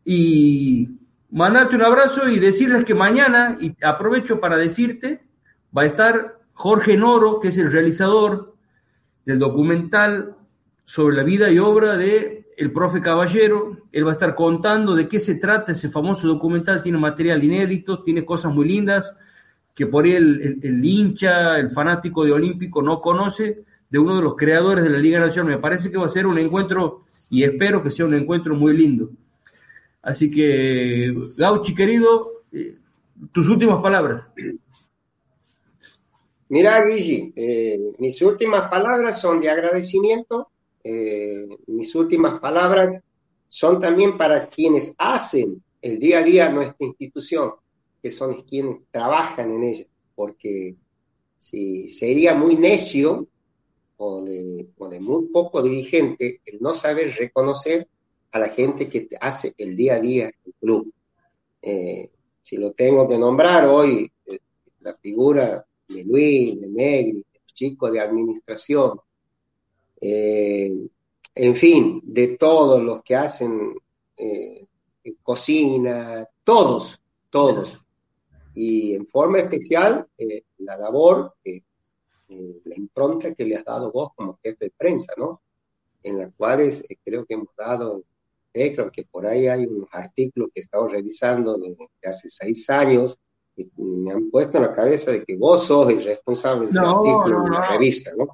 y 0.05 1.02
mandarte 1.33 1.75
un 1.75 1.83
abrazo 1.83 2.29
y 2.29 2.39
decirles 2.39 2.85
que 2.85 2.95
mañana, 2.95 3.57
y 3.61 3.75
aprovecho 3.83 4.39
para 4.39 4.57
decirte, 4.57 5.23
va 5.77 5.83
a 5.83 5.87
estar 5.87 6.39
Jorge 6.53 6.97
Noro, 6.97 7.41
que 7.41 7.49
es 7.49 7.59
el 7.59 7.73
realizador 7.73 8.55
del 9.25 9.39
documental 9.39 10.37
sobre 10.85 11.17
la 11.17 11.23
vida 11.23 11.51
y 11.51 11.59
obra 11.59 11.97
de 11.97 12.53
el 12.57 12.71
profe 12.71 13.01
Caballero. 13.01 13.79
Él 13.91 14.07
va 14.07 14.11
a 14.11 14.13
estar 14.13 14.35
contando 14.35 14.95
de 14.95 15.09
qué 15.09 15.19
se 15.19 15.37
trata 15.37 15.73
ese 15.73 15.89
famoso 15.89 16.29
documental. 16.29 16.83
Tiene 16.83 16.99
material 16.99 17.43
inédito, 17.43 18.03
tiene 18.03 18.25
cosas 18.25 18.53
muy 18.53 18.69
lindas 18.69 19.15
que 19.75 19.87
por 19.87 20.05
ahí 20.05 20.13
el, 20.13 20.61
el 20.63 20.85
hincha, 20.85 21.57
el 21.59 21.71
fanático 21.71 22.27
de 22.27 22.33
Olímpico 22.33 22.83
no 22.83 23.01
conoce 23.01 23.65
de 23.89 23.99
uno 23.99 24.17
de 24.17 24.23
los 24.23 24.37
creadores 24.37 24.85
de 24.85 24.91
la 24.91 24.99
Liga 24.99 25.19
Nacional. 25.19 25.55
Me 25.55 25.59
parece 25.59 25.91
que 25.91 25.97
va 25.97 26.07
a 26.07 26.11
ser 26.11 26.27
un 26.27 26.39
encuentro 26.39 27.05
y 27.31 27.43
espero 27.43 27.83
que 27.83 27.91
sea 27.91 28.05
un 28.05 28.15
encuentro 28.15 28.55
muy 28.55 28.77
lindo. 28.77 29.09
Así 30.03 30.31
que, 30.31 31.15
Gauchi, 31.37 31.75
querido, 31.75 32.43
eh, 32.53 32.77
tus 33.33 33.49
últimas 33.49 33.81
palabras. 33.81 34.27
Mira, 36.49 36.85
Guigi, 36.85 37.33
eh, 37.37 37.79
mis 37.99 38.21
últimas 38.21 38.69
palabras 38.69 39.21
son 39.21 39.41
de 39.41 39.49
agradecimiento. 39.49 40.49
Eh, 40.85 41.47
mis 41.69 41.95
últimas 41.95 42.41
palabras 42.41 43.01
son 43.49 43.81
también 43.81 44.19
para 44.19 44.49
quienes 44.49 44.95
hacen 44.99 45.63
el 45.81 45.99
día 45.99 46.19
a 46.19 46.23
día 46.23 46.51
nuestra 46.51 46.87
institución, 46.87 47.53
que 48.03 48.11
son 48.11 48.43
quienes 48.43 48.81
trabajan 48.91 49.53
en 49.53 49.63
ella, 49.63 49.87
porque 50.15 50.77
si 51.39 51.89
sería 51.89 52.35
muy 52.35 52.57
necio 52.57 53.29
o 53.97 54.25
de, 54.25 54.67
o 54.79 54.89
de 54.89 55.01
muy 55.01 55.27
poco 55.29 55.63
dirigente 55.63 56.41
el 56.45 56.59
no 56.61 56.75
saber 56.75 57.15
reconocer 57.15 57.89
a 58.33 58.39
la 58.39 58.49
gente 58.49 58.89
que 58.89 59.09
hace 59.21 59.55
el 59.59 59.77
día 59.77 59.95
a 59.95 60.01
día 60.01 60.33
el 60.45 60.55
club. 60.59 60.93
Eh, 61.61 62.11
si 62.43 62.57
lo 62.57 62.73
tengo 62.73 63.07
que 63.07 63.19
nombrar 63.19 63.67
hoy, 63.67 64.11
eh, 64.27 64.39
la 64.81 64.97
figura 64.97 65.65
de 65.89 66.05
Luis, 66.05 66.61
de 66.61 66.69
Negri, 66.69 67.13
de 67.13 67.77
los 67.79 67.93
de 67.93 68.01
administración, 68.01 68.99
eh, 70.01 70.89
en 71.35 71.55
fin, 71.55 72.01
de 72.03 72.37
todos 72.37 72.83
los 72.83 73.03
que 73.03 73.15
hacen 73.15 73.75
cocina, 75.23 76.29
todos, 76.45 77.01
todos. 77.29 77.85
y 78.55 78.95
en 78.95 79.07
forma 79.07 79.39
especial 79.39 80.07
la 80.59 80.77
labor, 80.77 81.35
la 82.29 82.77
impronta 82.77 83.35
que 83.35 83.45
le 83.45 83.57
has 83.57 83.65
dado 83.65 83.91
vos 83.91 84.11
como 84.15 84.39
jefe 84.43 84.67
de 84.67 84.73
prensa, 84.77 85.15
¿no? 85.17 85.43
En 86.03 86.19
las 86.19 86.33
cuales 86.37 86.85
creo 87.03 87.25
que 87.25 87.35
hemos 87.35 87.57
dado, 87.57 88.05
creo 88.53 88.91
que 88.91 89.05
por 89.05 89.27
ahí 89.27 89.47
hay 89.47 89.67
unos 89.67 89.89
artículos 89.93 90.51
que 90.53 90.61
he 90.61 90.63
estado 90.63 90.89
revisando 90.89 91.57
de, 91.57 91.77
hace 92.05 92.29
seis 92.29 92.69
años, 92.71 93.19
que 93.57 93.67
me 93.77 94.13
han 94.13 94.31
puesto 94.31 94.59
en 94.59 94.65
la 94.65 94.73
cabeza 94.73 95.11
de 95.11 95.25
que 95.25 95.37
vos 95.37 95.67
sos 95.67 95.91
el 95.91 96.05
responsable 96.05 96.67
de 96.67 96.71
ese 96.71 96.79
artículo 96.79 97.47
en 97.47 97.53
la 97.53 97.69
revista, 97.69 98.11
¿no? 98.17 98.29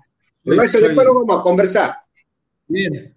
Pero 0.45 0.62
eso 0.62 0.81
después 0.81 1.07
lo 1.07 1.15
vamos 1.15 1.39
a 1.39 1.43
conversar. 1.43 1.95
Bien. 2.66 3.15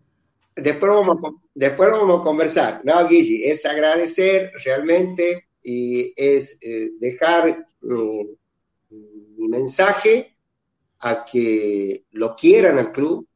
Después 0.55 0.91
vamos, 0.91 1.17
a, 1.23 1.31
después 1.53 1.89
vamos 1.91 2.19
a 2.19 2.23
conversar. 2.23 2.81
No, 2.83 3.07
Guille, 3.07 3.49
es 3.49 3.65
agradecer 3.65 4.51
realmente 4.65 5.45
y 5.63 6.13
es 6.15 6.57
eh, 6.61 6.91
dejar 6.99 7.67
mi, 7.81 8.37
mensaje 9.47 10.35
a 10.99 11.25
que 11.25 12.05
lo 12.11 12.35
quieran 12.35 12.77
al 12.77 12.91
club, 12.91 13.27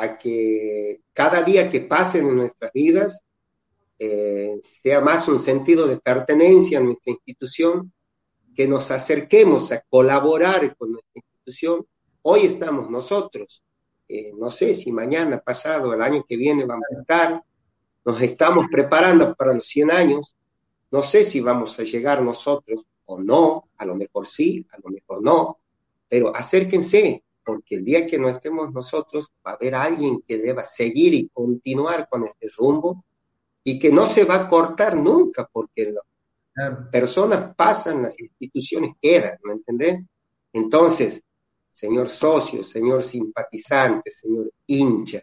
a 0.00 0.16
que 0.16 1.00
cada 1.12 1.42
día 1.42 1.68
que 1.70 1.80
pasen 1.80 2.28
en 2.28 2.36
nuestras 2.36 2.72
vidas 2.72 3.20
eh, 3.98 4.60
sea 4.62 5.00
más 5.00 5.26
un 5.28 5.40
sentido 5.40 5.86
de 5.86 5.98
pertenencia 5.98 6.78
a 6.78 6.82
nuestra 6.82 7.12
institución, 7.12 7.92
que 8.54 8.68
nos 8.68 8.90
acerquemos 8.90 9.72
a 9.72 9.82
colaborar 9.88 10.76
con 10.76 10.92
nuestra 10.92 11.12
institución. 11.14 11.86
Hoy 12.22 12.42
estamos 12.42 12.88
nosotros, 12.90 13.62
eh, 14.08 14.32
no 14.36 14.50
sé 14.50 14.74
si 14.74 14.92
mañana, 14.92 15.40
pasado, 15.40 15.92
el 15.92 16.02
año 16.02 16.24
que 16.28 16.36
viene 16.36 16.64
vamos 16.64 16.86
a 16.90 17.00
estar, 17.00 17.42
nos 18.04 18.22
estamos 18.22 18.66
preparando 18.70 19.34
para 19.34 19.52
los 19.52 19.66
100 19.66 19.90
años, 19.90 20.36
no 20.90 21.02
sé 21.02 21.24
si 21.24 21.40
vamos 21.40 21.78
a 21.78 21.82
llegar 21.82 22.22
nosotros 22.22 22.84
o 23.04 23.20
no, 23.20 23.68
a 23.76 23.84
lo 23.84 23.96
mejor 23.96 24.26
sí, 24.26 24.66
a 24.70 24.78
lo 24.82 24.90
mejor 24.90 25.22
no, 25.22 25.58
pero 26.08 26.34
acérquense, 26.34 27.24
porque 27.48 27.76
el 27.76 27.84
día 27.86 28.06
que 28.06 28.18
no 28.18 28.28
estemos 28.28 28.74
nosotros 28.74 29.32
va 29.46 29.52
a 29.52 29.54
haber 29.54 29.74
alguien 29.74 30.20
que 30.20 30.36
deba 30.36 30.62
seguir 30.62 31.14
y 31.14 31.30
continuar 31.30 32.06
con 32.06 32.24
este 32.24 32.50
rumbo 32.54 33.06
y 33.64 33.78
que 33.78 33.90
no 33.90 34.04
se 34.12 34.24
va 34.24 34.34
a 34.34 34.48
cortar 34.50 34.94
nunca, 34.94 35.48
porque 35.50 35.90
las 35.90 36.90
personas 36.92 37.54
pasan, 37.56 38.02
las 38.02 38.20
instituciones 38.20 38.96
quedan, 39.00 39.38
¿me 39.44 39.54
entendés? 39.54 39.98
Entonces, 40.52 41.22
señor 41.70 42.10
socio, 42.10 42.62
señor 42.64 43.02
simpatizante, 43.02 44.10
señor 44.10 44.52
hincha, 44.66 45.22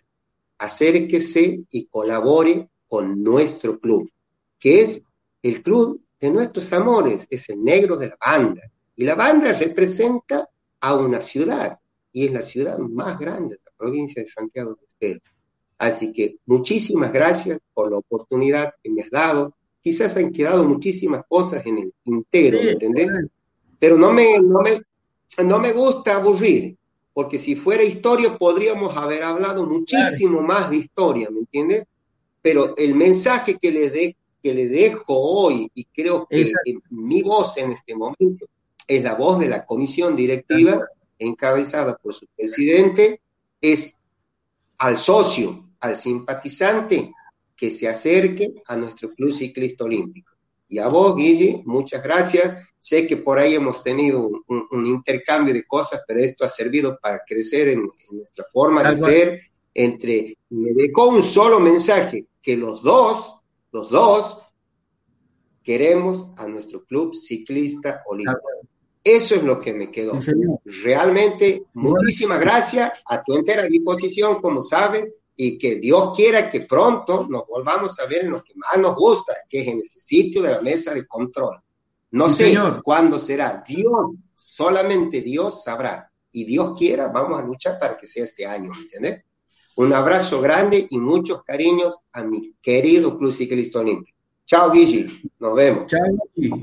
acérquese 0.57 1.63
y 1.69 1.85
colabore 1.85 2.67
con 2.87 3.21
nuestro 3.23 3.79
club, 3.79 4.11
que 4.57 4.81
es 4.81 5.01
el 5.43 5.61
club 5.61 6.01
de 6.19 6.31
nuestros 6.31 6.73
amores, 6.73 7.27
es 7.29 7.49
el 7.49 7.63
negro 7.63 7.97
de 7.97 8.07
la 8.07 8.17
banda. 8.19 8.63
Y 8.95 9.03
la 9.03 9.13
banda 9.13 9.53
representa 9.53 10.49
a 10.79 10.95
una 10.95 11.21
ciudad, 11.21 11.79
y 12.15 12.27
es 12.27 12.31
la 12.31 12.41
ciudad 12.41 12.77
más 12.77 13.19
grande 13.19 13.55
de 13.55 13.61
la 13.65 13.71
provincia 13.77 14.23
de 14.23 14.29
Santiago 14.29 14.73
de 14.75 14.85
Estero. 14.87 15.19
Así 15.77 16.13
que 16.13 16.37
muchísimas 16.45 17.11
gracias 17.11 17.59
por 17.73 17.91
la 17.91 17.97
oportunidad 17.97 18.73
que 18.81 18.89
me 18.89 19.01
has 19.01 19.09
dado. 19.09 19.53
Quizás 19.81 20.15
han 20.15 20.31
quedado 20.31 20.63
muchísimas 20.63 21.25
cosas 21.27 21.65
en 21.65 21.77
el 21.77 21.93
tintero, 22.05 22.63
¿me 22.63 22.71
entendés? 22.71 23.09
Pero 23.77 23.97
no 23.97 24.13
me, 24.13 24.39
no, 24.41 24.61
me, 24.61 24.79
no 25.43 25.59
me 25.59 25.73
gusta 25.73 26.15
aburrir, 26.15 26.77
porque 27.13 27.37
si 27.37 27.53
fuera 27.53 27.83
historia 27.83 28.37
podríamos 28.37 28.95
haber 28.95 29.21
hablado 29.21 29.65
muchísimo 29.65 30.41
más 30.41 30.69
de 30.69 30.77
historia, 30.77 31.29
¿me 31.29 31.39
entiendes? 31.39 31.83
Pero 32.41 32.77
el 32.77 32.95
mensaje 32.95 33.57
que 33.61 33.71
les, 33.71 33.91
de, 33.91 34.15
que 34.41 34.53
le 34.53 34.69
dejo 34.69 35.03
hoy, 35.07 35.69
y 35.73 35.83
creo 35.83 36.25
que 36.29 36.49
mi 36.91 37.21
voz 37.21 37.57
en 37.57 37.71
este 37.71 37.93
momento 37.93 38.45
es 38.87 39.03
la 39.03 39.15
voz 39.15 39.37
de 39.37 39.49
la 39.49 39.65
comisión 39.65 40.15
directiva, 40.15 40.81
encabezada 41.19 41.97
por 41.97 42.13
su 42.13 42.27
presidente, 42.35 43.21
es 43.61 43.95
al 44.77 44.97
socio, 44.97 45.69
al 45.79 45.95
simpatizante, 45.95 47.13
que 47.55 47.71
se 47.71 47.87
acerque 47.87 48.53
a 48.67 48.75
nuestro 48.75 49.13
Club 49.13 49.31
Ciclista 49.31 49.85
Olímpico. 49.85 50.33
Y 50.67 50.79
a 50.79 50.87
vos, 50.87 51.15
Guille, 51.15 51.61
muchas 51.65 52.03
gracias. 52.03 52.57
Sé 52.77 53.07
que 53.07 53.17
por 53.17 53.39
ahí 53.39 53.55
hemos 53.55 53.83
tenido 53.83 54.29
un, 54.47 54.85
intercambio 54.85 55.53
de 55.53 55.65
cosas, 55.65 56.01
pero 56.07 56.19
esto 56.19 56.43
ha 56.43 56.49
servido 56.49 56.99
para 57.01 57.21
crecer 57.25 57.69
en, 57.69 57.87
nuestra 58.11 58.45
forma 58.51 58.83
de 58.83 58.95
ser. 58.95 59.41
Entre, 59.73 60.37
me 60.49 60.73
dejó 60.73 61.07
un 61.07 61.21
solo 61.23 61.59
mensaje, 61.59 62.27
que 62.41 62.55
los 62.55 62.81
dos 62.81 63.35
los 63.75 63.89
dos 63.89 64.37
queremos 65.61 66.29
a 66.37 66.47
nuestro 66.47 66.85
club 66.85 67.13
ciclista 67.13 68.03
olímpico. 68.05 68.47
Eso 69.05 69.35
es 69.35 69.43
lo 69.43 69.61
que 69.61 69.71
me 69.71 69.91
quedó. 69.91 70.19
Realmente, 70.83 71.65
muchísimas 71.73 72.39
gracias 72.39 72.91
a 73.05 73.21
tu 73.21 73.35
entera 73.35 73.61
disposición, 73.67 74.41
como 74.41 74.63
sabes, 74.63 75.13
y 75.37 75.59
que 75.59 75.75
Dios 75.75 76.15
quiera 76.17 76.49
que 76.49 76.61
pronto 76.61 77.27
nos 77.29 77.45
volvamos 77.45 77.99
a 77.99 78.07
ver 78.07 78.25
en 78.25 78.31
lo 78.31 78.43
que 78.43 78.53
más 78.55 78.79
nos 78.79 78.95
gusta, 78.95 79.33
que 79.47 79.61
es 79.61 79.67
en 79.67 79.79
ese 79.79 79.99
sitio 79.99 80.41
de 80.41 80.53
la 80.53 80.61
mesa 80.61 80.91
de 80.91 81.05
control. 81.05 81.61
No 82.11 82.29
sé 82.29 82.57
cuándo 82.83 83.19
será. 83.19 83.63
Dios, 83.67 84.15
solamente 84.33 85.21
Dios 85.21 85.63
sabrá. 85.63 86.11
Y 86.31 86.43
Dios 86.45 86.75
quiera, 86.75 87.07
vamos 87.09 87.39
a 87.39 87.45
luchar 87.45 87.77
para 87.77 87.95
que 87.95 88.07
sea 88.07 88.23
este 88.23 88.47
año, 88.47 88.71
¿entiendes? 88.75 89.23
Un 89.75 89.93
abrazo 89.93 90.41
grande 90.41 90.87
y 90.89 90.97
muchos 90.97 91.43
cariños 91.43 91.99
a 92.11 92.23
mi 92.23 92.55
querido 92.59 93.17
Club 93.19 93.31
Ciclista 93.31 93.81
Olímpico. 93.81 94.17
Chao, 94.47 94.71
Guigi. 94.71 95.29
Nos 95.39 95.53
vemos. 95.53 95.85
Chao. 95.85 96.01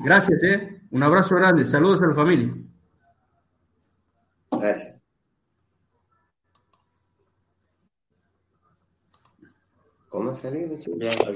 Gracias, 0.04 0.42
¿eh? 0.42 0.81
Un 0.92 1.02
abrazo 1.02 1.34
grande. 1.36 1.64
Saludos 1.64 2.02
a 2.02 2.06
la 2.06 2.14
familia. 2.14 2.54
Gracias. 4.50 5.00
¿Cómo 10.10 10.30
ha 10.30 10.34
salido, 10.34 10.76